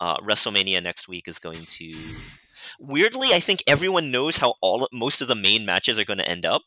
Uh, 0.00 0.16
WrestleMania 0.18 0.82
next 0.82 1.08
week 1.08 1.28
is 1.28 1.38
going 1.38 1.64
to. 1.66 2.14
Weirdly, 2.80 3.28
I 3.32 3.40
think 3.40 3.62
everyone 3.66 4.10
knows 4.10 4.38
how 4.38 4.54
all 4.60 4.88
most 4.92 5.20
of 5.20 5.28
the 5.28 5.34
main 5.34 5.64
matches 5.66 5.98
are 5.98 6.04
going 6.04 6.18
to 6.18 6.28
end 6.28 6.44
up, 6.46 6.62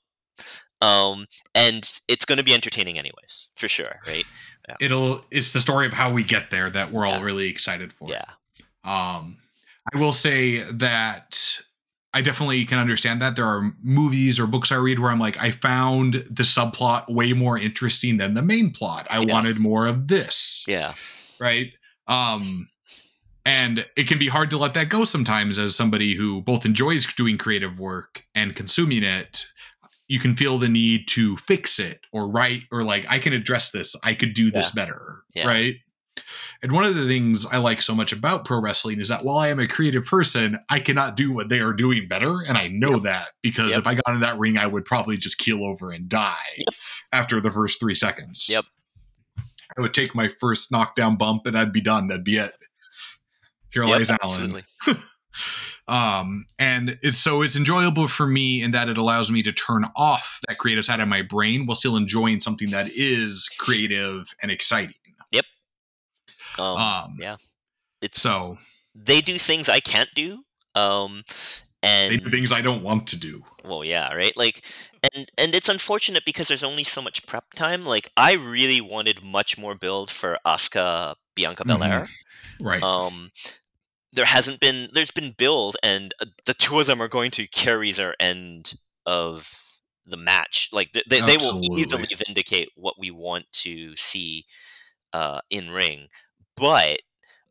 um, 0.82 1.26
and 1.54 2.00
it's 2.08 2.26
going 2.26 2.38
to 2.38 2.44
be 2.44 2.54
entertaining 2.54 2.98
anyways, 2.98 3.48
for 3.56 3.68
sure, 3.68 4.00
right? 4.08 4.26
It'll 4.80 5.22
it's 5.32 5.52
the 5.52 5.62
story 5.62 5.86
of 5.86 5.94
how 5.94 6.12
we 6.12 6.24
get 6.24 6.50
there 6.50 6.70
that 6.72 6.92
we're 6.92 7.06
all 7.06 7.22
really 7.22 7.48
excited 7.48 7.94
for. 7.94 8.10
Yeah, 8.10 8.24
Um, 8.84 9.38
I 9.94 10.00
will 10.00 10.14
say 10.14 10.62
that 10.62 11.60
I 12.16 12.22
definitely 12.22 12.66
can 12.66 12.80
understand 12.80 13.22
that 13.22 13.36
there 13.36 13.46
are 13.46 13.74
movies 13.84 14.40
or 14.40 14.48
books 14.48 14.72
I 14.72 14.76
read 14.76 15.00
where 15.00 15.12
I'm 15.12 15.20
like, 15.20 15.38
I 15.40 15.52
found 15.52 16.14
the 16.14 16.44
subplot 16.44 17.14
way 17.14 17.34
more 17.34 17.60
interesting 17.60 18.18
than 18.18 18.34
the 18.34 18.42
main 18.42 18.72
plot. 18.72 19.06
I 19.12 19.20
Yeah. 19.20 19.34
wanted 19.34 19.60
more 19.60 19.86
of 19.86 20.08
this, 20.08 20.64
yeah, 20.68 20.94
right? 21.40 21.72
Um, 22.08 22.68
and 23.46 23.86
it 23.96 24.08
can 24.08 24.18
be 24.18 24.28
hard 24.28 24.50
to 24.50 24.58
let 24.58 24.74
that 24.74 24.90
go 24.90 25.06
sometimes 25.06 25.60
as 25.60 25.76
somebody 25.76 26.16
who 26.16 26.42
both 26.42 26.66
enjoys 26.66 27.06
doing 27.14 27.38
creative 27.38 27.80
work 27.80 28.24
and 28.34 28.56
consuming 28.56 29.04
it. 29.04 29.46
You 30.08 30.20
can 30.20 30.36
feel 30.36 30.58
the 30.60 30.70
need 30.70 31.08
to 31.10 31.36
fix 31.38 31.80
it 31.80 32.02
or 32.14 32.28
write 32.28 32.64
or 32.72 32.84
like 32.84 33.06
I 33.10 33.20
can 33.20 33.34
address 33.34 33.72
this. 33.72 33.96
I 34.04 34.14
could 34.14 34.34
do 34.34 34.52
this 34.52 34.72
better, 34.72 35.24
Yeah. 35.34 35.48
right? 35.48 35.76
And 36.64 36.72
one 36.72 36.86
of 36.86 36.96
the 36.96 37.06
things 37.08 37.46
I 37.46 37.58
like 37.58 37.82
so 37.82 37.94
much 37.94 38.14
about 38.14 38.46
pro 38.46 38.62
wrestling 38.62 39.00
is 39.00 39.10
that 39.10 39.26
while 39.26 39.38
I 39.38 39.50
am 39.50 39.60
a 39.60 39.68
creative 39.68 40.06
person, 40.06 40.58
I 40.70 40.80
cannot 40.80 41.16
do 41.16 41.34
what 41.34 41.50
they 41.50 41.60
are 41.60 41.74
doing 41.74 42.08
better. 42.08 42.42
And 42.48 42.58
I 42.58 42.68
know 42.70 43.00
that 43.00 43.30
because 43.42 43.72
Yep. 43.72 43.80
if 43.80 43.88
I 43.88 43.96
got 43.96 44.14
in 44.14 44.20
that 44.22 44.40
ring, 44.40 44.58
I 44.58 44.66
would 44.68 44.86
probably 44.86 45.18
just 45.18 45.38
keel 45.38 45.64
over 45.66 45.92
and 45.92 46.08
die 46.08 46.36
after 47.12 47.42
the 47.42 47.52
first 47.52 47.80
three 47.80 47.96
seconds. 47.96 48.48
Yep. 48.50 48.64
I 49.78 49.82
would 49.82 49.94
take 49.94 50.16
my 50.16 50.30
first 50.40 50.72
knockdown 50.72 51.18
bump 51.18 51.46
and 51.46 51.58
I'd 51.58 51.74
be 51.74 51.82
done. 51.82 52.08
That'd 52.08 52.24
be 52.24 52.38
it. 52.38 52.54
Here 53.72 53.84
Yep, 53.84 53.92
lies 53.92 54.12
Alan. 54.12 54.64
Um, 55.88 56.48
and 56.58 56.98
it's 57.04 57.20
so 57.20 57.42
it's 57.44 57.56
enjoyable 57.56 58.08
for 58.08 58.26
me 58.26 58.64
in 58.64 58.72
that 58.72 58.90
it 58.90 58.98
allows 58.98 59.30
me 59.30 59.44
to 59.44 59.52
turn 59.52 59.86
off 59.96 60.40
that 60.48 60.58
creative 60.58 60.84
side 60.84 61.00
of 61.00 61.08
my 61.08 61.22
brain 61.22 61.68
while 61.68 61.76
still 61.76 61.96
enjoying 61.96 62.42
something 62.42 62.72
that 62.72 62.90
is 62.96 63.48
creative 63.60 64.34
and 64.42 64.52
exciting. 64.52 64.96
Um, 66.58 66.78
Um, 66.78 67.18
yeah, 67.20 67.36
it's 68.02 68.22
So 68.22 68.58
they 68.94 69.22
do 69.22 69.34
things 69.38 69.68
I 69.70 69.80
can't 69.80 70.10
do. 70.16 70.40
Um, 70.74 71.24
and 71.84 72.12
they 72.14 72.18
do 72.18 72.30
things 72.30 72.52
I 72.52 72.62
don't 72.62 72.84
want 72.84 73.08
to 73.08 73.20
do. 73.20 73.44
Well, 73.64 73.84
yeah, 73.84 74.14
right. 74.14 74.36
Like, 74.38 74.64
and 75.14 75.30
and 75.38 75.54
it's 75.56 75.70
unfortunate 75.70 76.24
because 76.26 76.48
there's 76.48 76.64
only 76.64 76.84
so 76.84 77.02
much 77.02 77.26
prep 77.26 77.54
time. 77.56 77.86
Like, 77.86 78.10
I 78.18 78.34
really 78.34 78.82
wanted 78.82 79.24
much 79.24 79.58
more 79.58 79.76
build 79.76 80.10
for 80.10 80.38
Asuka 80.46 81.16
Bianca 81.36 81.64
Mhm. 81.64 81.68
Belair. 81.68 82.10
Right. 82.60 82.82
Um, 82.82 83.32
there 84.16 84.26
hasn't 84.26 84.60
been. 84.60 84.90
There's 84.94 85.12
been 85.12 85.36
build, 85.38 85.78
and 85.84 86.14
uh, 86.22 86.26
the 86.46 86.54
two 86.54 86.80
of 86.80 86.86
them 86.86 87.02
are 87.02 87.08
going 87.08 87.32
to 87.32 87.48
carry 87.48 87.92
their 87.92 88.16
end 88.20 88.76
of 89.06 89.80
the 90.06 90.18
match. 90.18 90.70
Like, 90.72 90.94
they, 90.94 91.04
they, 91.10 91.22
they 91.22 91.38
will 91.38 91.62
easily 91.78 92.08
vindicate 92.26 92.70
what 92.76 92.96
we 93.00 93.12
want 93.12 93.46
to 93.54 93.96
see 93.96 94.46
uh, 95.14 95.42
in 95.50 95.70
ring, 95.72 96.08
but 96.56 97.00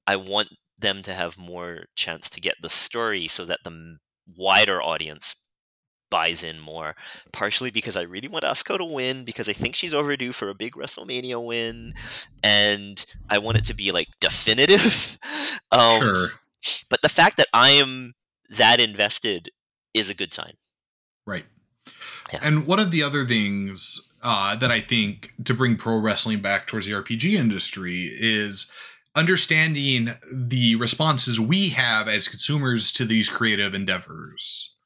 I 0.07 0.17
want 0.17 0.49
them 0.79 1.03
to 1.03 1.13
have 1.13 1.39
more 1.39 1.85
chance 1.95 2.29
to 2.31 2.41
get 2.41 2.57
the 2.61 2.69
story 2.69 3.29
so 3.29 3.45
that 3.45 3.61
the 3.65 3.99
wider 4.37 4.83
audience 4.83 5.37
buys 6.11 6.45
in 6.45 6.61
more. 6.61 6.95
Partially 7.33 7.71
because 7.71 7.97
I 7.97 8.03
really 8.03 8.29
want 8.29 8.45
Asuka 8.45 8.79
to 8.79 8.85
win 8.85 9.25
because 9.25 9.49
I 9.49 9.53
think 9.53 9.75
she's 9.75 9.95
overdue 9.95 10.33
for 10.33 10.49
a 10.49 10.55
big 10.55 10.75
WrestleMania 10.75 11.45
win, 11.45 11.95
and 12.43 13.05
I 13.29 13.39
want 13.39 13.59
it 13.59 13.65
to 13.65 13.75
be 13.75 13.93
like 13.93 14.09
definitive. 14.21 15.19
um, 15.73 16.01
sure. 16.01 16.27
But 16.89 17.03
the 17.03 17.09
fact 17.09 17.37
that 17.37 17.49
I 17.53 17.71
am 17.71 18.15
that 18.51 18.81
invested 18.81 19.51
is 19.93 20.11
a 20.11 20.15
good 20.15 20.33
sign. 20.33 20.55
Right. 21.27 21.45
Yeah. 22.33 22.41
And 22.43 22.67
one 22.67 22.81
of 22.81 22.91
the 22.91 23.03
other 23.03 23.25
things 23.25 24.15
uh, 24.23 24.57
that 24.57 24.71
I 24.71 24.81
think 24.81 25.33
to 25.45 25.55
bring 25.55 25.77
pro 25.77 25.99
wrestling 25.99 26.41
back 26.41 26.67
towards 26.67 26.87
the 26.87 26.93
RPG 26.93 27.35
industry 27.35 28.11
is 28.13 28.67
understanding 29.15 30.11
the 30.33 30.77
responses 30.77 31.39
we 31.39 31.69
have 31.71 32.09
as 32.09 32.29
consumers 32.29 32.91
to 32.93 33.05
these 33.05 33.29
creative 33.29 33.75
endeavors, 33.75 34.77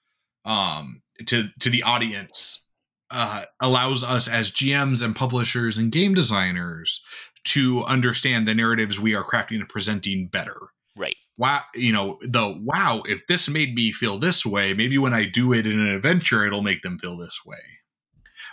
um, 0.44 1.02
to 1.26 1.48
to 1.60 1.70
the 1.70 1.82
audience, 1.82 2.68
uh, 3.10 3.44
allows 3.60 4.04
us 4.04 4.28
as 4.28 4.50
GMs 4.50 5.02
and 5.02 5.16
publishers 5.16 5.78
and 5.78 5.92
game 5.92 6.14
designers 6.14 7.02
to 7.44 7.82
understand 7.84 8.46
the 8.46 8.54
narratives 8.54 9.00
we 9.00 9.14
are 9.14 9.24
crafting 9.24 9.60
and 9.60 9.68
presenting 9.68 10.26
better 10.26 10.68
Right. 10.98 11.16
Wow 11.38 11.60
you 11.74 11.92
know 11.92 12.18
the 12.20 12.60
wow 12.64 13.02
if 13.06 13.26
this 13.28 13.48
made 13.48 13.74
me 13.74 13.92
feel 13.92 14.18
this 14.18 14.44
way 14.44 14.74
maybe 14.74 14.98
when 14.98 15.14
i 15.14 15.24
do 15.24 15.52
it 15.52 15.66
in 15.66 15.78
an 15.80 15.86
adventure 15.88 16.44
it'll 16.44 16.62
make 16.62 16.82
them 16.82 16.98
feel 16.98 17.16
this 17.16 17.40
way 17.46 17.56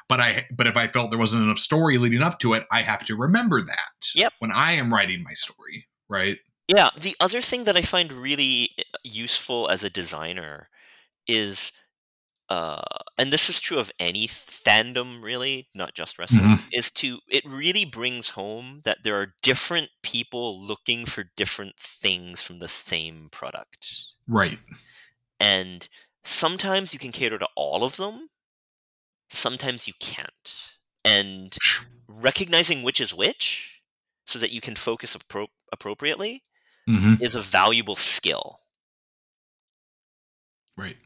but 0.07 0.19
i 0.21 0.45
but 0.55 0.67
if 0.67 0.77
i 0.77 0.87
felt 0.87 1.09
there 1.09 1.19
wasn't 1.19 1.43
enough 1.43 1.59
story 1.59 1.97
leading 1.97 2.21
up 2.21 2.39
to 2.39 2.53
it 2.53 2.65
i 2.71 2.81
have 2.81 3.03
to 3.05 3.15
remember 3.15 3.61
that 3.61 4.11
Yep. 4.15 4.33
when 4.39 4.51
i 4.51 4.71
am 4.73 4.93
writing 4.93 5.23
my 5.23 5.33
story 5.33 5.87
right 6.09 6.37
Yeah, 6.67 6.89
the 6.99 7.15
other 7.19 7.41
thing 7.41 7.65
that 7.65 7.77
I 7.77 7.83
find 7.83 8.11
really 8.11 8.71
uh, 8.79 8.97
useful 9.03 9.69
as 9.69 9.83
a 9.83 9.89
designer 9.89 10.69
is 11.27 11.71
uh 12.49 12.81
and 13.17 13.31
this 13.31 13.49
is 13.49 13.59
true 13.59 13.79
of 13.79 13.91
any 13.99 14.27
fandom 14.27 15.23
really, 15.23 15.67
not 15.73 15.93
just 15.93 16.19
wrestling, 16.19 16.59
is 16.73 16.91
to 16.91 17.19
it 17.27 17.43
really 17.45 17.85
brings 17.85 18.29
home 18.31 18.81
that 18.83 19.03
there 19.03 19.19
are 19.19 19.35
different 19.41 19.89
people 20.03 20.61
looking 20.61 21.05
for 21.05 21.25
different 21.35 21.77
things 21.77 22.41
from 22.41 22.59
the 22.59 22.67
same 22.67 23.29
product. 23.31 24.15
right 24.27 24.59
And 25.39 25.87
sometimes 26.23 26.93
you 26.93 26.99
can 26.99 27.11
cater 27.11 27.37
to 27.37 27.47
all 27.55 27.83
of 27.83 27.97
them, 27.97 28.27
sometimes 29.29 29.87
you 29.87 29.93
can't. 29.99 30.75
And 31.03 31.55
recognizing 32.07 32.81
which 32.81 32.99
is 32.99 33.13
which 33.13 33.81
so 34.25 34.39
that 34.39 34.51
you 34.51 34.59
can 34.59 34.75
focus 34.75 35.15
appro- 35.15 35.47
appropriately 35.71 36.41
mm-hmm. 36.89 37.21
is 37.21 37.35
a 37.35 37.41
valuable 37.41 37.95
skill. 37.95 38.59
Right. 40.77 40.97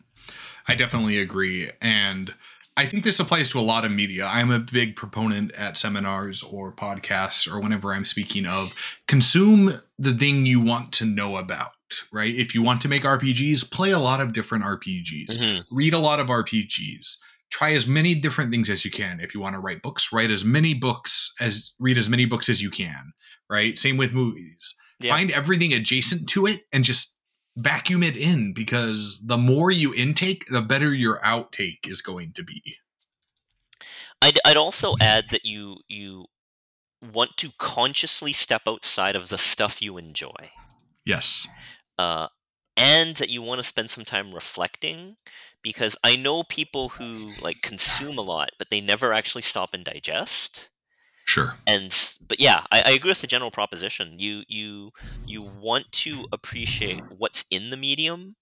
I 0.70 0.76
definitely 0.76 1.20
agree. 1.20 1.70
And 1.82 2.34
I 2.78 2.86
think 2.86 3.04
this 3.04 3.20
applies 3.20 3.50
to 3.50 3.60
a 3.60 3.62
lot 3.62 3.84
of 3.84 3.92
media. 3.92 4.26
I'm 4.32 4.52
a 4.52 4.60
big 4.60 4.96
proponent 4.96 5.52
at 5.54 5.78
seminars 5.78 6.44
or 6.44 6.72
podcasts 6.72 7.52
or 7.52 7.60
whenever 7.60 7.94
I'm 7.94 8.06
speaking 8.06 8.46
of 8.46 8.74
consume 9.08 9.74
the 9.98 10.14
thing 10.14 10.46
you 10.46 10.62
want 10.62 10.94
to 10.94 11.06
know 11.06 11.38
about, 11.38 11.72
right? 12.12 12.34
If 12.34 12.56
you 12.56 12.62
want 12.62 12.82
to 12.82 12.88
make 12.88 13.04
RPGs, 13.04 13.70
play 13.70 13.92
a 13.92 14.00
lot 14.00 14.22
of 14.22 14.32
different 14.32 14.64
RPGs, 14.64 15.38
Mhm. 15.38 15.64
read 15.72 15.94
a 15.94 16.00
lot 16.00 16.20
of 16.20 16.30
RPGs. 16.30 17.18
Try 17.50 17.74
as 17.74 17.88
many 17.88 18.14
different 18.16 18.52
things 18.52 18.70
as 18.70 18.86
you 18.86 18.92
can. 18.92 19.20
If 19.20 19.34
you 19.34 19.42
want 19.42 19.56
to 19.56 19.60
write 19.60 19.82
books, 19.82 20.14
write 20.14 20.30
as 20.32 20.46
many 20.46 20.74
books 20.76 21.34
as 21.40 21.72
read 21.80 21.98
as 21.98 22.08
many 22.08 22.26
books 22.26 22.48
as 22.48 22.62
you 22.62 22.70
can, 22.70 23.12
right? 23.50 23.78
Same 23.78 23.98
with 23.98 24.14
movies 24.14 24.76
Yeah. 25.02 25.14
find 25.16 25.32
everything 25.32 25.74
adjacent 25.74 26.30
to 26.30 26.46
it 26.46 26.66
and 26.72 26.84
just 26.86 27.18
vacuum 27.60 28.04
it 28.04 28.16
in 28.16 28.54
because 28.54 29.22
the 29.26 29.38
more 29.38 29.72
you 29.72 29.94
intake 29.94 30.46
the 30.46 30.62
better 30.62 30.94
your 30.94 31.20
outtake 31.20 31.88
is 31.88 32.02
going 32.02 32.32
to 32.34 32.44
be 32.44 32.62
I'd, 34.22 34.38
I'd 34.46 34.58
also 34.58 34.96
add 35.02 35.26
that 35.32 35.46
you 35.46 35.78
you 35.88 36.26
want 37.14 37.32
to 37.38 37.52
consciously 37.58 38.34
step 38.34 38.64
outside 38.68 39.16
of 39.16 39.30
the 39.30 39.38
stuff 39.38 39.82
you 39.82 39.98
enjoy, 39.98 40.52
yes 41.06 41.48
uh, 42.00 42.30
and 42.78 43.18
that 43.18 43.30
you 43.30 43.44
want 43.44 43.60
to 43.60 43.68
spend 43.68 43.92
some 43.92 44.06
time 44.06 44.34
reflecting. 44.34 45.18
Because 45.62 45.98
I 46.04 46.16
know 46.16 46.44
people 46.44 46.90
who 46.90 47.34
like 47.42 47.62
consume 47.62 48.18
a 48.18 48.22
lot, 48.22 48.52
but 48.58 48.70
they 48.72 48.80
never 48.80 49.14
actually 49.14 49.42
stop 49.42 49.74
and 49.74 49.84
digest. 49.84 50.70
Sure. 51.30 51.56
And 51.68 51.96
but 52.28 52.40
yeah 52.40 52.64
I, 52.72 52.82
I 52.88 52.90
agree 52.92 53.12
with 53.12 53.22
the 53.22 53.28
general 53.28 53.52
proposition. 53.52 54.16
You 54.18 54.44
you 54.48 54.92
you 55.26 55.42
want 55.42 55.92
to 56.04 56.26
appreciate 56.32 57.02
what's 57.18 57.46
in 57.52 57.70
the 57.70 57.78
medium 57.78 58.36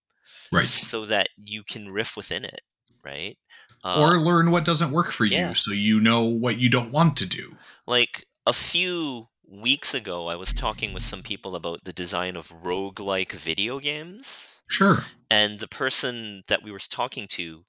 right. 0.52 0.64
so 0.64 1.06
that 1.06 1.30
you 1.44 1.64
can 1.64 1.92
riff 1.92 2.16
within 2.16 2.46
it 2.46 2.62
right? 3.04 3.38
Uh, 3.84 4.02
or 4.02 4.18
learn 4.18 4.52
what 4.52 4.66
doesn't 4.66 4.92
work 4.92 5.12
for 5.12 5.24
yeah. 5.24 5.50
you 5.50 5.56
so 5.56 5.72
you 5.72 6.00
know 6.00 6.26
what 6.26 6.58
you 6.58 6.70
don't 6.70 6.92
want 6.92 7.16
to 7.18 7.26
do. 7.26 7.56
Like 7.86 8.26
a 8.46 8.54
few 8.54 9.28
weeks 9.50 9.94
ago 9.94 10.28
i 10.28 10.36
was 10.36 10.54
talking 10.54 10.94
with 10.94 11.02
some 11.02 11.22
people 11.22 11.56
about 11.56 11.82
the 11.86 11.94
design 11.94 12.36
of 12.36 12.50
roguelike 12.64 13.32
video 13.32 13.80
games. 13.80 14.62
Sure. 14.70 15.06
And 15.32 15.60
the 15.60 15.68
person 15.68 16.44
that 16.48 16.64
we 16.64 16.72
were 16.72 16.80
talking 16.80 17.28
to 17.30 17.64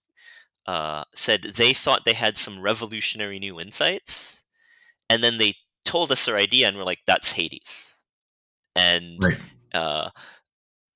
uh, 0.66 1.04
said 1.14 1.42
they 1.42 1.72
thought 1.72 2.04
they 2.04 2.12
had 2.12 2.36
some 2.36 2.60
revolutionary 2.60 3.38
new 3.38 3.60
insights 3.60 4.44
and 5.10 5.22
then 5.22 5.38
they 5.38 5.54
told 5.84 6.12
us 6.12 6.26
their 6.26 6.36
idea 6.36 6.68
and 6.68 6.76
we're 6.76 6.84
like 6.84 7.00
that's 7.06 7.32
hades 7.32 8.02
and 8.76 9.22
right 9.22 9.38
uh, 9.74 10.10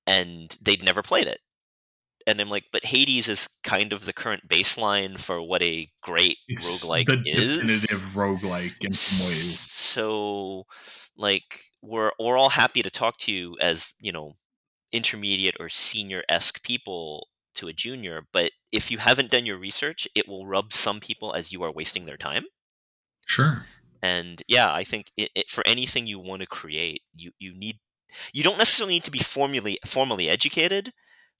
and 0.07 0.57
they'd 0.61 0.83
never 0.83 1.01
played 1.01 1.27
it. 1.27 1.39
And 2.25 2.39
I'm 2.39 2.49
like, 2.49 2.65
but 2.71 2.85
Hades 2.85 3.27
is 3.27 3.49
kind 3.63 3.91
of 3.91 4.05
the 4.05 4.13
current 4.13 4.47
baseline 4.47 5.19
for 5.19 5.41
what 5.41 5.61
a 5.61 5.89
great 6.01 6.37
it's 6.47 6.85
roguelike 6.85 7.05
the 7.07 7.21
is. 7.25 7.57
definitive 7.57 8.13
roguelike 8.13 8.83
in 8.83 8.93
some 8.93 9.27
ways 9.27 9.59
so 9.59 10.63
like 11.17 11.59
we're 11.81 12.11
we're 12.17 12.37
all 12.37 12.49
happy 12.49 12.81
to 12.81 12.89
talk 12.89 13.17
to 13.17 13.31
you 13.31 13.57
as 13.59 13.93
you 13.99 14.11
know 14.11 14.33
intermediate 14.93 15.55
or 15.59 15.67
senior 15.67 16.23
esque 16.29 16.63
people 16.63 17.27
to 17.55 17.67
a 17.67 17.73
junior, 17.73 18.25
but 18.31 18.51
if 18.71 18.89
you 18.89 18.97
haven't 18.97 19.29
done 19.29 19.45
your 19.45 19.57
research, 19.57 20.07
it 20.15 20.27
will 20.27 20.47
rub 20.47 20.73
some 20.73 20.99
people 20.99 21.33
as 21.33 21.51
you 21.51 21.61
are 21.63 21.71
wasting 21.71 22.05
their 22.05 22.17
time. 22.17 22.45
Sure. 23.27 23.65
And 24.03 24.43
yeah, 24.49 24.71
I 24.71 24.83
think 24.83 25.11
it, 25.15 25.29
it, 25.33 25.49
for 25.49 25.65
anything 25.65 26.05
you 26.05 26.19
want 26.19 26.41
to 26.41 26.47
create, 26.47 27.01
you 27.15 27.31
you 27.39 27.55
need 27.55 27.79
you 28.33 28.43
don't 28.43 28.57
necessarily 28.57 28.95
need 28.95 29.05
to 29.05 29.11
be 29.11 29.19
formally 29.19 29.79
formally 29.85 30.29
educated. 30.29 30.91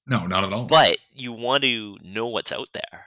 No, 0.07 0.25
not 0.25 0.45
at 0.45 0.53
all. 0.53 0.65
But 0.65 0.97
you 1.13 1.33
want 1.33 1.63
to 1.63 1.97
know 2.01 2.27
what's 2.27 2.53
out 2.53 2.69
there. 2.73 3.05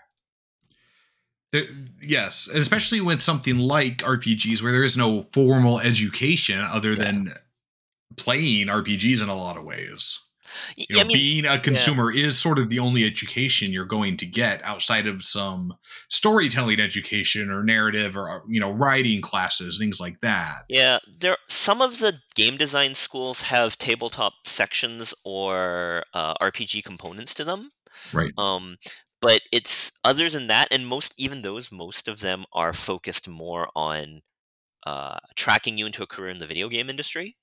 yes, 2.02 2.48
especially 2.52 3.00
with 3.00 3.22
something 3.22 3.56
like 3.58 3.98
RPGs 3.98 4.62
where 4.62 4.72
there 4.72 4.84
is 4.84 4.96
no 4.96 5.22
formal 5.32 5.80
education 5.80 6.60
other 6.60 6.92
yeah. 6.92 7.04
than 7.04 7.28
playing 8.16 8.66
RPGs 8.66 9.22
in 9.22 9.30
a 9.30 9.34
lot 9.34 9.56
of 9.56 9.64
ways. 9.64 10.25
You 10.76 10.86
know, 10.90 11.00
I 11.00 11.04
mean, 11.04 11.16
being 11.16 11.46
a 11.46 11.58
consumer 11.58 12.12
yeah. 12.12 12.26
is 12.26 12.38
sort 12.38 12.58
of 12.58 12.68
the 12.68 12.78
only 12.78 13.04
education 13.04 13.72
you're 13.72 13.84
going 13.84 14.16
to 14.18 14.26
get 14.26 14.64
outside 14.64 15.06
of 15.06 15.24
some 15.24 15.74
storytelling 16.08 16.80
education 16.80 17.50
or 17.50 17.62
narrative 17.62 18.16
or 18.16 18.42
you 18.48 18.60
know 18.60 18.70
writing 18.70 19.20
classes, 19.20 19.78
things 19.78 20.00
like 20.00 20.20
that. 20.20 20.64
Yeah, 20.68 20.98
there 21.18 21.36
some 21.48 21.80
of 21.80 21.98
the 21.98 22.20
game 22.34 22.56
design 22.56 22.94
schools 22.94 23.42
have 23.42 23.78
tabletop 23.78 24.34
sections 24.44 25.14
or 25.24 26.04
uh, 26.14 26.34
RPG 26.34 26.84
components 26.84 27.34
to 27.34 27.44
them. 27.44 27.70
Right. 28.12 28.32
Um, 28.36 28.76
but 29.20 29.40
it's 29.52 29.92
other 30.04 30.28
than 30.28 30.46
that, 30.48 30.68
and 30.70 30.86
most 30.86 31.14
even 31.16 31.42
those, 31.42 31.72
most 31.72 32.08
of 32.08 32.20
them 32.20 32.44
are 32.52 32.72
focused 32.72 33.28
more 33.28 33.68
on 33.74 34.22
uh, 34.86 35.18
tracking 35.34 35.78
you 35.78 35.86
into 35.86 36.02
a 36.02 36.06
career 36.06 36.30
in 36.30 36.38
the 36.38 36.46
video 36.46 36.68
game 36.68 36.88
industry. 36.88 37.36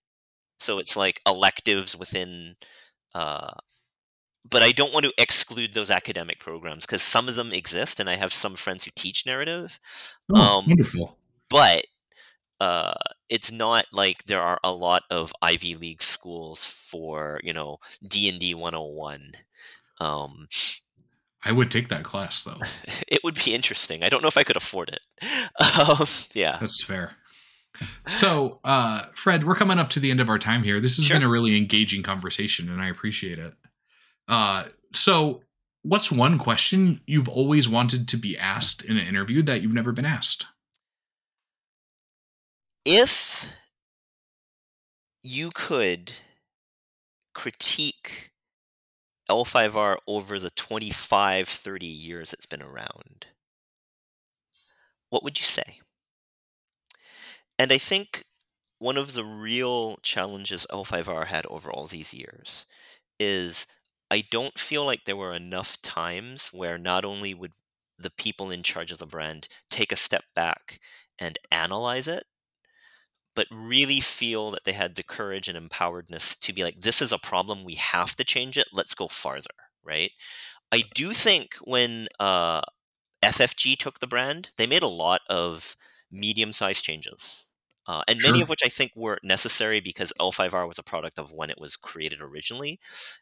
So 0.59 0.79
it's 0.79 0.95
like 0.95 1.19
electives 1.27 1.97
within 1.97 2.55
uh, 3.13 3.51
but 4.49 4.63
I 4.63 4.71
don't 4.71 4.93
want 4.93 5.05
to 5.05 5.13
exclude 5.17 5.73
those 5.73 5.89
academic 5.89 6.39
programs 6.39 6.85
because 6.85 7.01
some 7.01 7.27
of 7.29 7.35
them 7.35 7.51
exist, 7.53 7.99
and 7.99 8.09
I 8.09 8.15
have 8.15 8.33
some 8.33 8.55
friends 8.55 8.85
who 8.85 8.91
teach 8.95 9.25
narrative. 9.25 9.79
Oh, 10.33 10.59
um, 10.59 10.65
wonderful! 10.67 11.17
But 11.49 11.85
uh, 12.59 12.93
it's 13.29 13.51
not 13.51 13.85
like 13.91 14.25
there 14.25 14.41
are 14.41 14.59
a 14.63 14.73
lot 14.73 15.03
of 15.09 15.33
Ivy 15.41 15.75
League 15.75 16.01
schools 16.01 16.65
for 16.65 17.39
you 17.43 17.53
know 17.53 17.77
D 18.07 18.29
and 18.29 18.39
D 18.39 18.53
101. 18.53 19.31
Um, 19.99 20.47
I 21.45 21.51
would 21.51 21.71
take 21.71 21.89
that 21.89 22.03
class 22.03 22.43
though. 22.43 22.61
it 23.07 23.21
would 23.23 23.35
be 23.43 23.53
interesting. 23.53 24.03
I 24.03 24.09
don't 24.09 24.21
know 24.21 24.27
if 24.27 24.37
I 24.37 24.43
could 24.43 24.57
afford 24.57 24.89
it. 24.89 25.05
Um, 25.79 26.05
yeah, 26.33 26.57
that's 26.59 26.83
fair. 26.83 27.15
So, 28.07 28.59
uh, 28.63 29.03
Fred, 29.15 29.43
we're 29.43 29.55
coming 29.55 29.79
up 29.79 29.89
to 29.91 29.99
the 29.99 30.11
end 30.11 30.19
of 30.19 30.29
our 30.29 30.39
time 30.39 30.63
here. 30.63 30.79
This 30.79 30.95
has 30.97 31.05
sure. 31.05 31.15
been 31.15 31.23
a 31.23 31.29
really 31.29 31.57
engaging 31.57 32.03
conversation, 32.03 32.69
and 32.69 32.81
I 32.81 32.89
appreciate 32.89 33.39
it. 33.39 33.53
Uh, 34.27 34.65
so, 34.93 35.41
what's 35.83 36.11
one 36.11 36.37
question 36.37 37.01
you've 37.05 37.29
always 37.29 37.67
wanted 37.67 38.07
to 38.09 38.17
be 38.17 38.37
asked 38.37 38.83
in 38.83 38.97
an 38.97 39.07
interview 39.07 39.41
that 39.43 39.61
you've 39.61 39.73
never 39.73 39.91
been 39.91 40.05
asked? 40.05 40.45
If 42.85 43.51
you 45.23 45.51
could 45.53 46.13
critique 47.33 48.31
L5R 49.29 49.97
over 50.07 50.37
the 50.37 50.51
25, 50.51 51.47
30 51.47 51.85
years 51.85 52.33
it's 52.33 52.45
been 52.45 52.61
around, 52.61 53.27
what 55.09 55.23
would 55.23 55.39
you 55.39 55.45
say? 55.45 55.79
And 57.63 57.71
I 57.71 57.77
think 57.77 58.25
one 58.79 58.97
of 58.97 59.13
the 59.13 59.23
real 59.23 59.95
challenges 60.03 60.67
L5R 60.69 61.27
had 61.27 61.45
over 61.45 61.71
all 61.71 61.87
these 61.87 62.13
years 62.13 62.65
is 63.17 63.65
I 64.11 64.25
don't 64.29 64.59
feel 64.59 64.85
like 64.85 65.05
there 65.05 65.15
were 65.15 65.33
enough 65.33 65.81
times 65.81 66.49
where 66.49 66.77
not 66.77 67.05
only 67.05 67.33
would 67.33 67.53
the 67.97 68.09
people 68.09 68.51
in 68.51 68.63
charge 68.63 68.91
of 68.91 68.97
the 68.97 69.05
brand 69.05 69.47
take 69.69 69.93
a 69.93 69.95
step 69.95 70.25
back 70.35 70.81
and 71.17 71.39
analyze 71.53 72.09
it, 72.09 72.25
but 73.33 73.47
really 73.49 74.01
feel 74.01 74.51
that 74.51 74.65
they 74.65 74.73
had 74.73 74.95
the 74.95 75.01
courage 75.03 75.47
and 75.47 75.57
empoweredness 75.57 76.37
to 76.41 76.51
be 76.51 76.65
like, 76.65 76.81
this 76.81 77.01
is 77.01 77.13
a 77.13 77.17
problem, 77.17 77.63
we 77.63 77.75
have 77.75 78.13
to 78.17 78.25
change 78.25 78.57
it, 78.57 78.67
let's 78.73 78.93
go 78.93 79.07
farther, 79.07 79.55
right? 79.81 80.11
I 80.69 80.83
do 80.93 81.11
think 81.11 81.55
when 81.61 82.09
uh, 82.19 82.59
FFG 83.23 83.77
took 83.77 84.01
the 84.01 84.07
brand, 84.07 84.49
they 84.57 84.67
made 84.67 84.83
a 84.83 84.87
lot 84.87 85.21
of 85.29 85.77
medium 86.11 86.51
sized 86.51 86.83
changes. 86.83 87.42
Uh, 87.87 88.01
and 88.07 88.19
sure. 88.19 88.31
many 88.31 88.41
of 88.41 88.49
which 88.49 88.61
I 88.63 88.69
think 88.69 88.91
were 88.95 89.19
necessary 89.23 89.81
because 89.81 90.13
L5R 90.19 90.67
was 90.67 90.79
a 90.79 90.83
product 90.83 91.19
of 91.19 91.33
when 91.33 91.49
it 91.49 91.59
was 91.59 91.75
created 91.75 92.21
originally. 92.21 92.79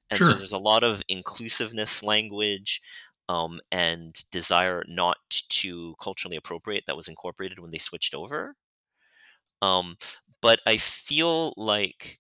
And 0.10 0.18
sure. 0.20 0.28
so 0.28 0.34
there's 0.34 0.52
a 0.52 0.58
lot 0.58 0.84
of 0.84 1.02
inclusiveness 1.08 2.04
language 2.04 2.82
um, 3.28 3.60
and 3.72 4.24
desire 4.32 4.84
not 4.88 5.18
to 5.50 5.96
culturally 6.02 6.38
appropriate 6.38 6.84
that 6.86 6.98
was 6.98 7.08
incorporated 7.08 7.60
when 7.60 7.72
they 7.72 7.78
switched 7.78 8.14
over. 8.14 8.56
Um, 9.62 9.98
but 10.42 10.60
I 10.66 10.78
feel 10.78 11.54
like 11.56 12.18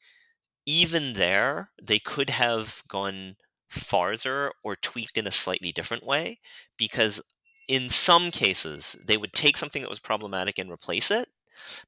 even 0.66 1.14
there, 1.14 1.72
they 1.82 2.00
could 2.00 2.30
have 2.30 2.82
gone 2.88 3.36
farther 3.70 4.52
or 4.64 4.76
tweaked 4.76 5.18
in 5.18 5.28
a 5.28 5.32
slightly 5.32 5.72
different 5.72 6.06
way 6.06 6.40
because 6.78 7.22
in 7.68 7.90
some 7.90 8.32
cases, 8.32 8.96
they 9.06 9.18
would 9.18 9.34
take 9.34 9.58
something 9.58 9.82
that 9.82 9.90
was 9.90 10.00
problematic 10.00 10.60
and 10.60 10.70
replace 10.72 11.10
it, 11.10 11.28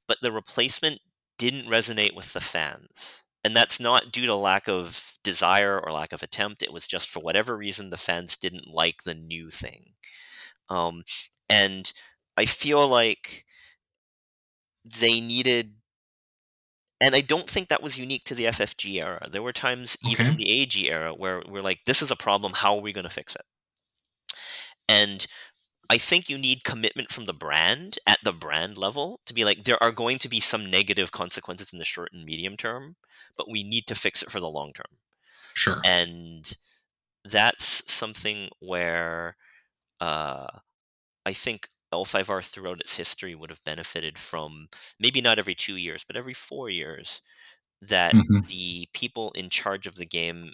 but 0.06 0.18
the 0.22 0.32
replacement 0.32 1.00
didn't 1.38 1.66
resonate 1.66 2.14
with 2.14 2.32
the 2.32 2.40
fans. 2.40 3.22
And 3.42 3.54
that's 3.54 3.78
not 3.78 4.10
due 4.10 4.26
to 4.26 4.34
lack 4.34 4.68
of 4.68 5.18
desire 5.22 5.78
or 5.78 5.92
lack 5.92 6.12
of 6.12 6.22
attempt. 6.22 6.62
It 6.62 6.72
was 6.72 6.86
just 6.86 7.10
for 7.10 7.20
whatever 7.20 7.56
reason 7.56 7.90
the 7.90 7.96
fans 7.96 8.36
didn't 8.36 8.68
like 8.68 9.02
the 9.02 9.14
new 9.14 9.50
thing. 9.50 9.92
Um, 10.70 11.02
and 11.48 11.92
I 12.36 12.46
feel 12.46 12.88
like 12.88 13.44
they 14.84 15.20
needed 15.20 15.74
and 17.00 17.14
I 17.14 17.20
don't 17.20 17.50
think 17.50 17.68
that 17.68 17.82
was 17.82 17.98
unique 17.98 18.24
to 18.24 18.34
the 18.34 18.44
FFG 18.44 19.02
era. 19.02 19.28
There 19.30 19.42
were 19.42 19.52
times, 19.52 19.96
even 20.08 20.26
in 20.26 20.36
the 20.36 20.50
AEG 20.62 20.84
era, 20.84 21.12
where 21.12 21.42
we're 21.46 21.62
like, 21.62 21.80
this 21.84 22.00
is 22.00 22.10
a 22.10 22.16
problem. 22.16 22.52
How 22.54 22.76
are 22.76 22.80
we 22.80 22.94
going 22.94 23.04
to 23.04 23.10
fix 23.10 23.34
it? 23.34 23.42
And 24.88 25.26
I 25.90 25.98
think 25.98 26.28
you 26.28 26.38
need 26.38 26.64
commitment 26.64 27.12
from 27.12 27.26
the 27.26 27.34
brand 27.34 27.98
at 28.06 28.18
the 28.24 28.32
brand 28.32 28.78
level 28.78 29.20
to 29.26 29.34
be 29.34 29.44
like, 29.44 29.64
there 29.64 29.82
are 29.82 29.92
going 29.92 30.18
to 30.18 30.28
be 30.28 30.40
some 30.40 30.70
negative 30.70 31.12
consequences 31.12 31.72
in 31.72 31.78
the 31.78 31.84
short 31.84 32.10
and 32.12 32.24
medium 32.24 32.56
term, 32.56 32.96
but 33.36 33.50
we 33.50 33.62
need 33.62 33.86
to 33.88 33.94
fix 33.94 34.22
it 34.22 34.30
for 34.30 34.40
the 34.40 34.48
long 34.48 34.72
term. 34.72 34.98
Sure. 35.54 35.80
And 35.84 36.50
that's 37.24 37.90
something 37.90 38.48
where 38.60 39.36
uh, 40.00 40.46
I 41.24 41.32
think 41.32 41.68
L5R 41.92 42.44
throughout 42.44 42.80
its 42.80 42.96
history 42.96 43.34
would 43.34 43.50
have 43.50 43.64
benefited 43.64 44.18
from 44.18 44.68
maybe 44.98 45.20
not 45.20 45.38
every 45.38 45.54
two 45.54 45.76
years, 45.76 46.04
but 46.04 46.16
every 46.16 46.34
four 46.34 46.68
years 46.68 47.22
that 47.80 48.14
mm-hmm. 48.14 48.40
the 48.48 48.88
people 48.92 49.32
in 49.32 49.50
charge 49.50 49.86
of 49.86 49.96
the 49.96 50.06
game 50.06 50.52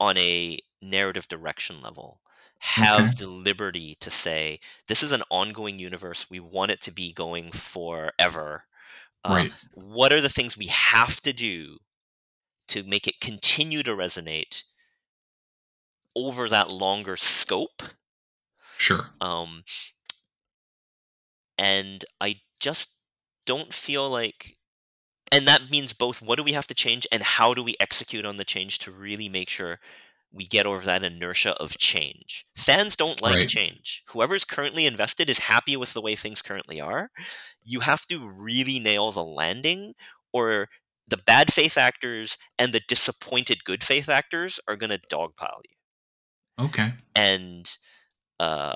on 0.00 0.16
a 0.16 0.58
narrative 0.82 1.26
direction 1.28 1.82
level 1.82 2.20
have 2.58 3.00
okay. 3.00 3.10
the 3.18 3.28
liberty 3.28 3.96
to 4.00 4.10
say 4.10 4.58
this 4.88 5.02
is 5.02 5.12
an 5.12 5.22
ongoing 5.30 5.78
universe 5.78 6.28
we 6.30 6.40
want 6.40 6.70
it 6.70 6.80
to 6.80 6.90
be 6.90 7.12
going 7.12 7.50
forever 7.50 8.64
uh, 9.24 9.34
right. 9.34 9.52
what 9.74 10.12
are 10.12 10.20
the 10.20 10.28
things 10.28 10.56
we 10.56 10.66
have 10.66 11.20
to 11.20 11.32
do 11.32 11.76
to 12.66 12.82
make 12.82 13.06
it 13.06 13.20
continue 13.20 13.82
to 13.82 13.92
resonate 13.92 14.64
over 16.16 16.48
that 16.48 16.70
longer 16.70 17.16
scope 17.16 17.82
sure 18.76 19.10
um 19.20 19.62
and 21.56 22.04
i 22.20 22.36
just 22.58 22.94
don't 23.46 23.72
feel 23.72 24.10
like 24.10 24.56
and 25.30 25.46
that 25.46 25.70
means 25.70 25.92
both 25.92 26.20
what 26.22 26.36
do 26.36 26.42
we 26.42 26.52
have 26.52 26.66
to 26.66 26.74
change 26.74 27.06
and 27.12 27.22
how 27.22 27.54
do 27.54 27.62
we 27.62 27.76
execute 27.78 28.24
on 28.24 28.36
the 28.36 28.44
change 28.44 28.78
to 28.78 28.90
really 28.90 29.28
make 29.28 29.48
sure 29.48 29.78
we 30.32 30.46
get 30.46 30.66
over 30.66 30.84
that 30.84 31.02
inertia 31.02 31.54
of 31.54 31.78
change. 31.78 32.46
Fans 32.54 32.96
don't 32.96 33.22
like 33.22 33.34
right. 33.34 33.48
change. 33.48 34.04
Whoever's 34.10 34.44
currently 34.44 34.86
invested 34.86 35.30
is 35.30 35.38
happy 35.40 35.76
with 35.76 35.94
the 35.94 36.02
way 36.02 36.14
things 36.14 36.42
currently 36.42 36.80
are. 36.80 37.10
You 37.64 37.80
have 37.80 38.06
to 38.08 38.28
really 38.28 38.78
nail 38.78 39.10
the 39.10 39.24
landing, 39.24 39.94
or 40.32 40.68
the 41.06 41.16
bad 41.16 41.52
faith 41.52 41.78
actors 41.78 42.38
and 42.58 42.72
the 42.72 42.82
disappointed 42.86 43.64
good 43.64 43.82
faith 43.82 44.08
actors 44.08 44.60
are 44.68 44.76
going 44.76 44.90
to 44.90 44.98
dogpile 44.98 45.60
you. 45.64 46.66
Okay. 46.66 46.92
And 47.14 47.70
uh, 48.38 48.74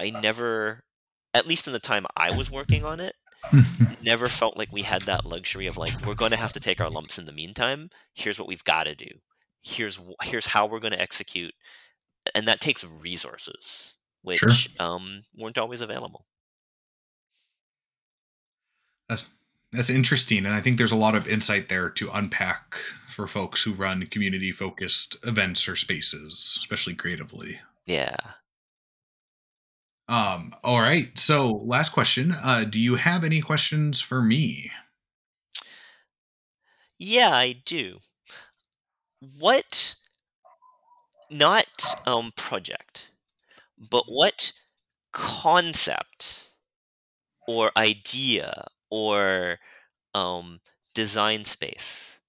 I 0.00 0.10
never, 0.10 0.84
at 1.32 1.46
least 1.46 1.66
in 1.66 1.72
the 1.72 1.78
time 1.78 2.06
I 2.16 2.36
was 2.36 2.50
working 2.50 2.84
on 2.84 3.00
it, 3.00 3.14
never 4.02 4.28
felt 4.28 4.58
like 4.58 4.70
we 4.70 4.82
had 4.82 5.02
that 5.02 5.24
luxury 5.24 5.66
of 5.66 5.78
like, 5.78 6.06
we're 6.06 6.14
going 6.14 6.32
to 6.32 6.36
have 6.36 6.52
to 6.52 6.60
take 6.60 6.80
our 6.80 6.90
lumps 6.90 7.18
in 7.18 7.24
the 7.24 7.32
meantime. 7.32 7.88
Here's 8.14 8.38
what 8.38 8.48
we've 8.48 8.64
got 8.64 8.84
to 8.84 8.94
do 8.94 9.08
here's 9.62 10.00
here's 10.22 10.46
how 10.46 10.66
we're 10.66 10.80
going 10.80 10.92
to 10.92 11.00
execute 11.00 11.54
and 12.34 12.46
that 12.48 12.60
takes 12.60 12.84
resources 12.84 13.94
which 14.22 14.38
sure. 14.38 14.50
um, 14.78 15.22
weren't 15.36 15.58
always 15.58 15.80
available 15.80 16.26
That's 19.10 19.26
that's 19.72 19.90
interesting, 19.90 20.46
and 20.46 20.54
I 20.54 20.60
think 20.60 20.78
there's 20.78 20.92
a 20.92 20.96
lot 20.96 21.14
of 21.14 21.28
insight 21.28 21.68
there 21.68 21.90
to 21.90 22.10
unpack 22.12 22.76
for 23.14 23.26
folks 23.26 23.62
who 23.62 23.72
run 23.72 24.06
community 24.06 24.52
focused 24.52 25.16
events 25.24 25.68
or 25.68 25.76
spaces, 25.76 26.56
especially 26.60 26.94
creatively. 26.94 27.60
Yeah. 27.86 28.16
Um, 30.08 30.54
all 30.64 30.80
right. 30.80 31.16
So 31.18 31.52
last 31.64 31.90
question. 31.90 32.32
Uh, 32.42 32.64
do 32.64 32.80
you 32.80 32.96
have 32.96 33.22
any 33.22 33.40
questions 33.40 34.00
for 34.00 34.22
me? 34.22 34.72
Yeah, 36.98 37.30
I 37.30 37.54
do. 37.64 37.98
What 39.22 39.96
not 41.30 41.94
um 42.06 42.32
project, 42.36 43.10
but 43.78 44.04
what 44.06 44.52
concept 45.12 46.50
or 47.48 47.72
idea 47.76 48.66
or 48.90 49.58
um 50.14 50.60
design 50.94 51.44
space 51.44 52.20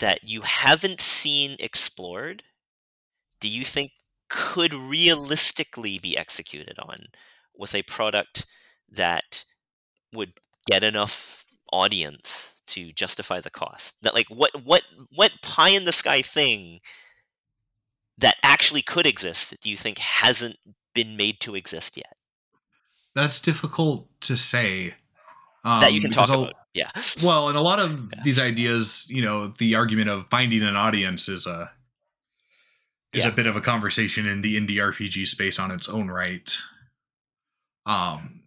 that 0.00 0.28
you 0.28 0.42
haven't 0.42 1.00
seen 1.00 1.56
explored 1.60 2.42
do 3.40 3.48
you 3.48 3.64
think 3.64 3.92
could 4.28 4.74
realistically 4.74 5.98
be 5.98 6.16
executed 6.16 6.78
on 6.78 7.06
with 7.56 7.74
a 7.74 7.82
product 7.84 8.46
that 8.90 9.44
would 10.12 10.34
get 10.66 10.84
enough 10.84 11.44
audience 11.72 12.57
to 12.68 12.92
justify 12.92 13.40
the 13.40 13.50
cost 13.50 13.96
that 14.02 14.14
like 14.14 14.26
what 14.28 14.50
what 14.64 14.82
what 15.14 15.32
pie 15.42 15.70
in 15.70 15.84
the 15.84 15.92
sky 15.92 16.22
thing 16.22 16.78
that 18.18 18.36
actually 18.42 18.82
could 18.82 19.06
exist 19.06 19.54
do 19.62 19.70
you 19.70 19.76
think 19.76 19.98
hasn't 19.98 20.56
been 20.94 21.16
made 21.16 21.38
to 21.40 21.54
exist 21.54 21.96
yet 21.96 22.14
That's 23.14 23.40
difficult 23.40 24.08
to 24.22 24.36
say. 24.36 24.94
Um, 25.64 25.80
that 25.80 25.92
you 25.92 26.00
can 26.00 26.10
talk 26.12 26.28
a- 26.30 26.34
about 26.34 26.54
yeah 26.74 26.90
Well, 27.22 27.48
and 27.48 27.56
a 27.58 27.60
lot 27.60 27.80
of 27.80 27.90
Yeah. 28.16 28.22
these 28.22 28.38
ideas, 28.40 29.06
you 29.10 29.22
know, 29.22 29.48
the 29.58 29.74
argument 29.74 30.08
of 30.08 30.26
finding 30.30 30.62
an 30.62 30.76
audience 30.76 31.28
is 31.28 31.46
a 31.46 31.70
is 33.12 33.24
Yeah. 33.24 33.30
a 33.30 33.34
bit 33.34 33.46
of 33.46 33.56
a 33.56 33.60
conversation 33.60 34.26
in 34.26 34.42
the 34.42 34.56
indie 34.56 34.78
RPG 34.78 35.26
space 35.26 35.58
on 35.58 35.70
its 35.70 35.88
own 35.88 36.08
right. 36.08 36.56
Um, 37.86 38.37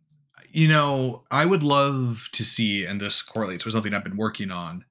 you 0.54 0.68
know, 0.68 1.24
I 1.32 1.46
would 1.46 1.64
love 1.64 2.28
to 2.34 2.44
see, 2.44 2.86
and 2.86 3.00
this 3.00 3.22
correlates 3.22 3.66
with 3.66 3.74
something 3.74 3.94
I've 3.94 4.04
been 4.04 4.18
working 4.18 4.52
on. 4.52 4.86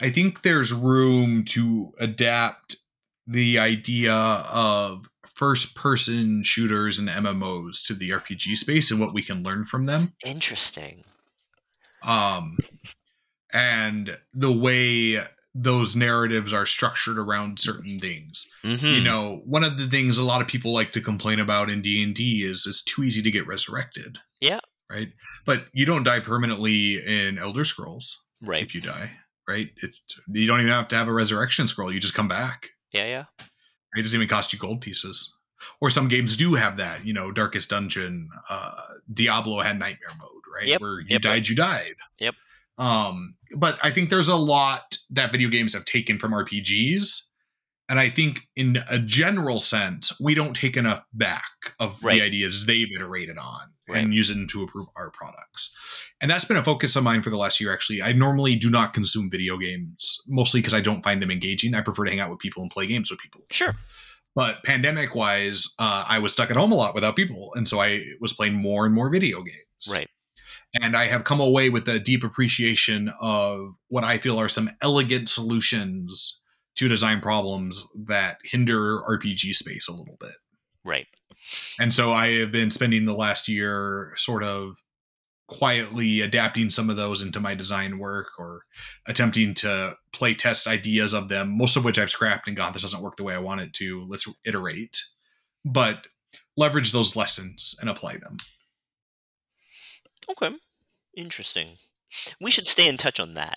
I 0.00 0.10
think 0.10 0.42
there's 0.42 0.72
room 0.72 1.44
to 1.46 1.92
adapt 2.00 2.76
the 3.26 3.58
idea 3.58 4.14
of 4.14 5.06
first 5.34 5.76
person 5.76 6.42
shooters 6.42 6.98
and 6.98 7.08
MMOs 7.08 7.84
to 7.86 7.94
the 7.94 8.10
RPG 8.10 8.56
space 8.56 8.90
and 8.90 9.00
what 9.00 9.14
we 9.14 9.22
can 9.22 9.42
learn 9.42 9.64
from 9.64 9.86
them 9.86 10.12
interesting 10.26 11.04
um 12.02 12.56
and 13.52 14.18
the 14.34 14.52
way 14.52 15.20
those 15.54 15.94
narratives 15.94 16.52
are 16.52 16.66
structured 16.66 17.18
around 17.18 17.58
certain 17.58 17.98
things 17.98 18.50
hmm 18.64 18.74
you 18.82 19.04
know 19.04 19.40
one 19.44 19.62
of 19.64 19.78
the 19.78 19.88
things 19.88 20.18
a 20.18 20.22
lot 20.22 20.42
of 20.42 20.48
people 20.48 20.72
like 20.72 20.92
to 20.92 21.00
complain 21.00 21.38
about 21.38 21.70
in 21.70 21.80
d&d 21.80 22.44
is 22.44 22.66
it's 22.66 22.82
too 22.82 23.04
easy 23.04 23.22
to 23.22 23.30
get 23.30 23.46
resurrected 23.46 24.18
Yeah. 24.40 24.58
Right? 24.92 25.08
But 25.46 25.66
you 25.72 25.86
don't 25.86 26.04
die 26.04 26.20
permanently 26.20 26.98
in 27.04 27.38
elder 27.38 27.64
scrolls 27.64 28.22
right. 28.42 28.62
if 28.62 28.74
you 28.74 28.80
die 28.80 29.10
right? 29.48 29.70
It's 29.82 30.00
you 30.28 30.46
don't 30.46 30.60
even 30.60 30.72
have 30.72 30.86
to 30.88 30.96
have 30.96 31.08
a 31.08 31.12
resurrection 31.12 31.66
scroll 31.66 31.90
you 31.92 31.98
just 32.00 32.14
come 32.14 32.28
back. 32.28 32.68
Yeah 32.92 33.06
yeah. 33.06 33.24
It 33.96 34.02
doesn't 34.02 34.16
even 34.16 34.28
cost 34.28 34.52
you 34.52 34.58
gold 34.58 34.80
pieces. 34.80 35.34
Or 35.80 35.90
some 35.90 36.08
games 36.08 36.36
do 36.36 36.54
have 36.54 36.76
that 36.76 37.04
you 37.04 37.12
know 37.12 37.32
darkest 37.32 37.70
dungeon 37.70 38.28
uh 38.50 38.80
diablo 39.12 39.60
had 39.60 39.78
nightmare 39.78 40.14
mode 40.18 40.28
right? 40.54 40.66
Yep, 40.66 40.80
where 40.80 41.00
you 41.00 41.06
yep, 41.10 41.22
died 41.22 41.48
you 41.48 41.56
died. 41.56 41.94
Yep. 42.20 42.34
um 42.78 43.34
but 43.56 43.78
i 43.82 43.90
think 43.90 44.10
there's 44.10 44.28
a 44.28 44.36
lot 44.36 44.96
that 45.10 45.32
video 45.32 45.48
games 45.48 45.74
have 45.74 45.84
taken 45.84 46.18
from 46.18 46.32
rpgs 46.32 47.22
and 47.88 47.98
i 47.98 48.08
think 48.08 48.42
in 48.56 48.78
a 48.90 48.98
general 48.98 49.60
sense 49.60 50.18
we 50.20 50.34
don't 50.34 50.54
take 50.54 50.76
enough 50.76 51.04
back 51.12 51.74
of 51.80 52.02
Right. 52.02 52.14
the 52.14 52.22
ideas 52.22 52.64
they've 52.66 52.88
iterated 52.94 53.36
on 53.38 53.71
Right. 53.88 54.02
and 54.02 54.14
use 54.14 54.30
it 54.30 54.48
to 54.48 54.62
improve 54.62 54.86
our 54.96 55.10
products. 55.10 55.74
And 56.20 56.30
that's 56.30 56.44
been 56.44 56.56
a 56.56 56.64
focus 56.64 56.94
of 56.94 57.02
mine 57.02 57.22
for 57.22 57.30
the 57.30 57.36
last 57.36 57.60
year 57.60 57.72
actually. 57.72 58.00
I 58.00 58.12
normally 58.12 58.54
do 58.54 58.70
not 58.70 58.92
consume 58.92 59.28
video 59.28 59.58
games 59.58 60.22
mostly 60.28 60.60
because 60.60 60.74
i 60.74 60.80
don't 60.80 61.02
find 61.02 61.20
them 61.20 61.30
engaging. 61.30 61.74
I 61.74 61.80
prefer 61.80 62.04
to 62.04 62.10
hang 62.10 62.20
out 62.20 62.30
with 62.30 62.38
people 62.38 62.62
and 62.62 62.70
play 62.70 62.86
games 62.86 63.10
with 63.10 63.20
people. 63.20 63.42
Sure. 63.50 63.74
But 64.34 64.62
pandemic 64.62 65.14
wise 65.14 65.66
uh, 65.78 66.04
i 66.08 66.18
was 66.18 66.32
stuck 66.32 66.50
at 66.50 66.56
home 66.56 66.72
a 66.72 66.76
lot 66.76 66.94
without 66.94 67.16
people 67.16 67.52
and 67.54 67.68
so 67.68 67.80
i 67.80 68.04
was 68.20 68.32
playing 68.32 68.54
more 68.54 68.86
and 68.86 68.94
more 68.94 69.10
video 69.10 69.42
games. 69.42 69.90
Right. 69.90 70.08
And 70.80 70.96
i 70.96 71.06
have 71.06 71.24
come 71.24 71.40
away 71.40 71.68
with 71.68 71.88
a 71.88 71.98
deep 71.98 72.22
appreciation 72.22 73.12
of 73.20 73.74
what 73.88 74.04
i 74.04 74.16
feel 74.16 74.38
are 74.38 74.48
some 74.48 74.70
elegant 74.80 75.28
solutions 75.28 76.40
to 76.76 76.88
design 76.88 77.20
problems 77.20 77.86
that 78.06 78.38
hinder 78.44 79.00
rpg 79.00 79.54
space 79.54 79.88
a 79.88 79.92
little 79.92 80.16
bit. 80.20 80.36
Right 80.84 81.08
and 81.80 81.92
so 81.92 82.12
i 82.12 82.28
have 82.28 82.52
been 82.52 82.70
spending 82.70 83.04
the 83.04 83.14
last 83.14 83.48
year 83.48 84.12
sort 84.16 84.42
of 84.42 84.76
quietly 85.48 86.22
adapting 86.22 86.70
some 86.70 86.88
of 86.88 86.96
those 86.96 87.20
into 87.20 87.38
my 87.40 87.54
design 87.54 87.98
work 87.98 88.28
or 88.38 88.62
attempting 89.06 89.52
to 89.52 89.94
play 90.12 90.32
test 90.32 90.66
ideas 90.66 91.12
of 91.12 91.28
them 91.28 91.50
most 91.56 91.76
of 91.76 91.84
which 91.84 91.98
i've 91.98 92.10
scrapped 92.10 92.48
and 92.48 92.56
gone 92.56 92.72
this 92.72 92.82
doesn't 92.82 93.02
work 93.02 93.16
the 93.16 93.22
way 93.22 93.34
i 93.34 93.38
want 93.38 93.60
it 93.60 93.72
to. 93.74 94.04
Let's 94.08 94.26
iterate. 94.44 95.02
But 95.64 96.06
leverage 96.56 96.92
those 96.92 97.16
lessons 97.16 97.76
and 97.80 97.88
apply 97.88 98.16
them. 98.16 98.36
Okay. 100.30 100.54
Interesting. 101.16 101.70
We 102.40 102.50
should 102.50 102.66
stay 102.66 102.88
in 102.88 102.96
touch 102.96 103.20
on 103.20 103.34
that. 103.34 103.56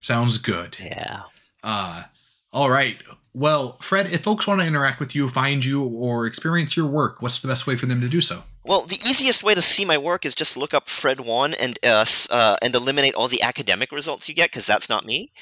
Sounds 0.00 0.38
good. 0.38 0.76
Yeah. 0.80 1.22
Uh 1.62 2.04
all 2.52 2.70
right 2.70 3.00
well 3.34 3.72
fred 3.80 4.06
if 4.12 4.22
folks 4.22 4.46
want 4.46 4.60
to 4.60 4.66
interact 4.66 5.00
with 5.00 5.14
you 5.14 5.28
find 5.28 5.64
you 5.64 5.84
or 5.84 6.26
experience 6.26 6.76
your 6.76 6.86
work 6.86 7.22
what's 7.22 7.40
the 7.40 7.48
best 7.48 7.66
way 7.66 7.76
for 7.76 7.86
them 7.86 8.00
to 8.00 8.08
do 8.08 8.20
so 8.20 8.42
Well, 8.64 8.84
the 8.84 8.96
easiest 8.96 9.42
way 9.42 9.54
to 9.54 9.62
see 9.62 9.84
my 9.84 9.96
work 9.96 10.26
is 10.26 10.34
just 10.34 10.56
look 10.56 10.74
up 10.74 10.88
Fred 10.88 11.20
Wan 11.20 11.54
and 11.54 11.78
uh, 11.84 12.04
uh, 12.30 12.56
and 12.62 12.74
eliminate 12.74 13.14
all 13.14 13.26
the 13.26 13.42
academic 13.42 13.90
results 13.90 14.28
you 14.28 14.34
get 14.34 14.50
because 14.50 14.66
that's 14.66 14.88
not 14.88 15.06
me. 15.06 15.32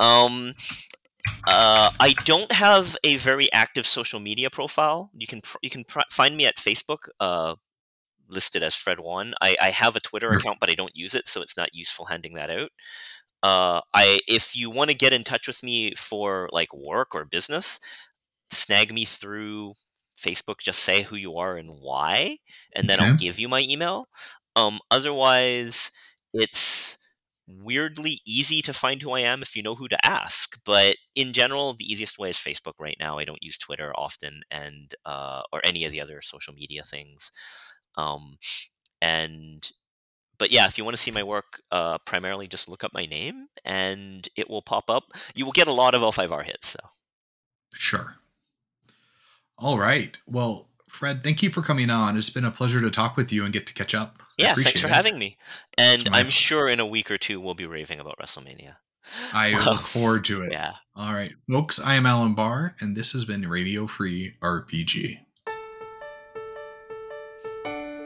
Um, 0.00 0.54
uh, 1.46 1.90
I 2.00 2.14
don't 2.24 2.52
have 2.52 2.96
a 3.04 3.16
very 3.16 3.50
active 3.52 3.86
social 3.86 4.20
media 4.20 4.50
profile. 4.50 5.10
You 5.16 5.26
can 5.26 5.40
pr- 5.40 5.58
you 5.62 5.70
can 5.70 5.84
pr- 5.84 6.00
find 6.10 6.36
me 6.36 6.46
at 6.46 6.56
Facebook, 6.56 7.08
uh, 7.20 7.54
listed 8.28 8.62
as 8.62 8.74
Fred 8.74 9.00
Wan. 9.00 9.34
I, 9.40 9.56
I 9.60 9.70
have 9.70 9.96
a 9.96 10.00
Twitter 10.00 10.30
account, 10.32 10.58
but 10.60 10.70
I 10.70 10.74
don't 10.74 10.96
use 10.96 11.14
it, 11.14 11.28
so 11.28 11.42
it's 11.42 11.56
not 11.56 11.74
useful 11.74 12.06
handing 12.06 12.34
that 12.34 12.50
out. 12.50 12.70
Uh, 13.44 13.82
I 13.94 14.20
if 14.28 14.56
you 14.56 14.70
want 14.70 14.90
to 14.90 14.96
get 14.96 15.14
in 15.14 15.24
touch 15.24 15.48
with 15.48 15.62
me 15.64 15.92
for 15.96 16.50
like 16.52 16.74
work 16.74 17.14
or 17.14 17.26
business, 17.26 17.80
snag 18.50 18.92
me 18.94 19.04
through 19.04 19.74
Facebook. 20.16 20.58
Just 20.60 20.80
say 20.80 21.02
who 21.02 21.16
you 21.16 21.36
are 21.38 21.56
and 21.56 21.70
why, 21.80 22.38
and 22.74 22.88
then 22.90 23.00
I'll 23.00 23.12
give 23.12 23.38
you 23.38 23.48
my 23.48 23.64
email. 23.68 24.08
Um, 24.56 24.80
otherwise, 24.90 25.92
it's 26.34 26.98
weirdly 27.48 28.18
easy 28.26 28.62
to 28.62 28.72
find 28.72 29.02
who 29.02 29.12
I 29.12 29.20
am 29.20 29.42
if 29.42 29.56
you 29.56 29.62
know 29.62 29.74
who 29.76 29.88
to 29.88 30.06
ask. 30.06 30.58
But 30.64 30.96
in 31.14 31.32
general, 31.32 31.74
the 31.74 31.84
easiest 31.90 32.18
way 32.18 32.30
is 32.30 32.38
Facebook 32.38 32.74
right 32.80 32.96
now. 33.00 33.18
I 33.18 33.24
don't 33.24 33.42
use 33.42 33.58
Twitter 33.58 33.92
often, 33.96 34.42
and 34.50 34.94
uh, 35.06 35.42
or 35.52 35.60
any 35.64 35.84
of 35.84 35.92
the 35.92 36.00
other 36.00 36.20
social 36.22 36.54
media 36.54 36.82
things. 36.84 37.32
Um, 37.96 38.36
and 39.02 39.70
but 40.38 40.50
yeah, 40.50 40.66
if 40.66 40.78
you 40.78 40.84
want 40.84 40.96
to 40.96 41.02
see 41.02 41.10
my 41.10 41.22
work, 41.22 41.60
uh, 41.70 41.98
primarily 41.98 42.46
just 42.46 42.68
look 42.68 42.84
up 42.84 42.92
my 42.92 43.06
name 43.06 43.48
and 43.64 44.28
it 44.36 44.48
will 44.50 44.62
pop 44.62 44.90
up. 44.90 45.12
You 45.34 45.44
will 45.44 45.52
get 45.52 45.68
a 45.68 45.72
lot 45.72 45.94
of 45.94 46.02
L5R 46.02 46.44
hits. 46.44 46.68
So 46.68 46.78
Sure. 47.74 48.16
All 49.58 49.78
right. 49.78 50.16
Well, 50.26 50.68
Fred, 50.88 51.22
thank 51.22 51.42
you 51.42 51.50
for 51.50 51.62
coming 51.62 51.90
on. 51.90 52.16
It's 52.16 52.30
been 52.30 52.44
a 52.44 52.50
pleasure 52.50 52.80
to 52.80 52.90
talk 52.90 53.16
with 53.16 53.32
you 53.32 53.44
and 53.44 53.52
get 53.52 53.66
to 53.66 53.74
catch 53.74 53.94
up. 53.94 54.22
Yeah, 54.38 54.54
thanks 54.54 54.80
for 54.80 54.88
it. 54.88 54.92
having 54.92 55.18
me. 55.18 55.36
And 55.76 56.08
I'm 56.12 56.30
sure 56.30 56.68
in 56.68 56.80
a 56.80 56.86
week 56.86 57.10
or 57.10 57.18
two 57.18 57.40
we'll 57.40 57.54
be 57.54 57.66
raving 57.66 58.00
about 58.00 58.18
WrestleMania. 58.18 58.76
I 59.32 59.52
look 59.66 59.80
forward 59.80 60.24
to 60.26 60.42
it. 60.42 60.52
Yeah. 60.52 60.72
All 60.96 61.12
right. 61.12 61.32
Folks, 61.50 61.80
I 61.80 61.94
am 61.94 62.06
Alan 62.06 62.34
Bahr, 62.34 62.74
and 62.80 62.96
this 62.96 63.12
has 63.12 63.24
been 63.24 63.48
Radio 63.48 63.86
Free 63.86 64.34
RPG. 64.40 65.18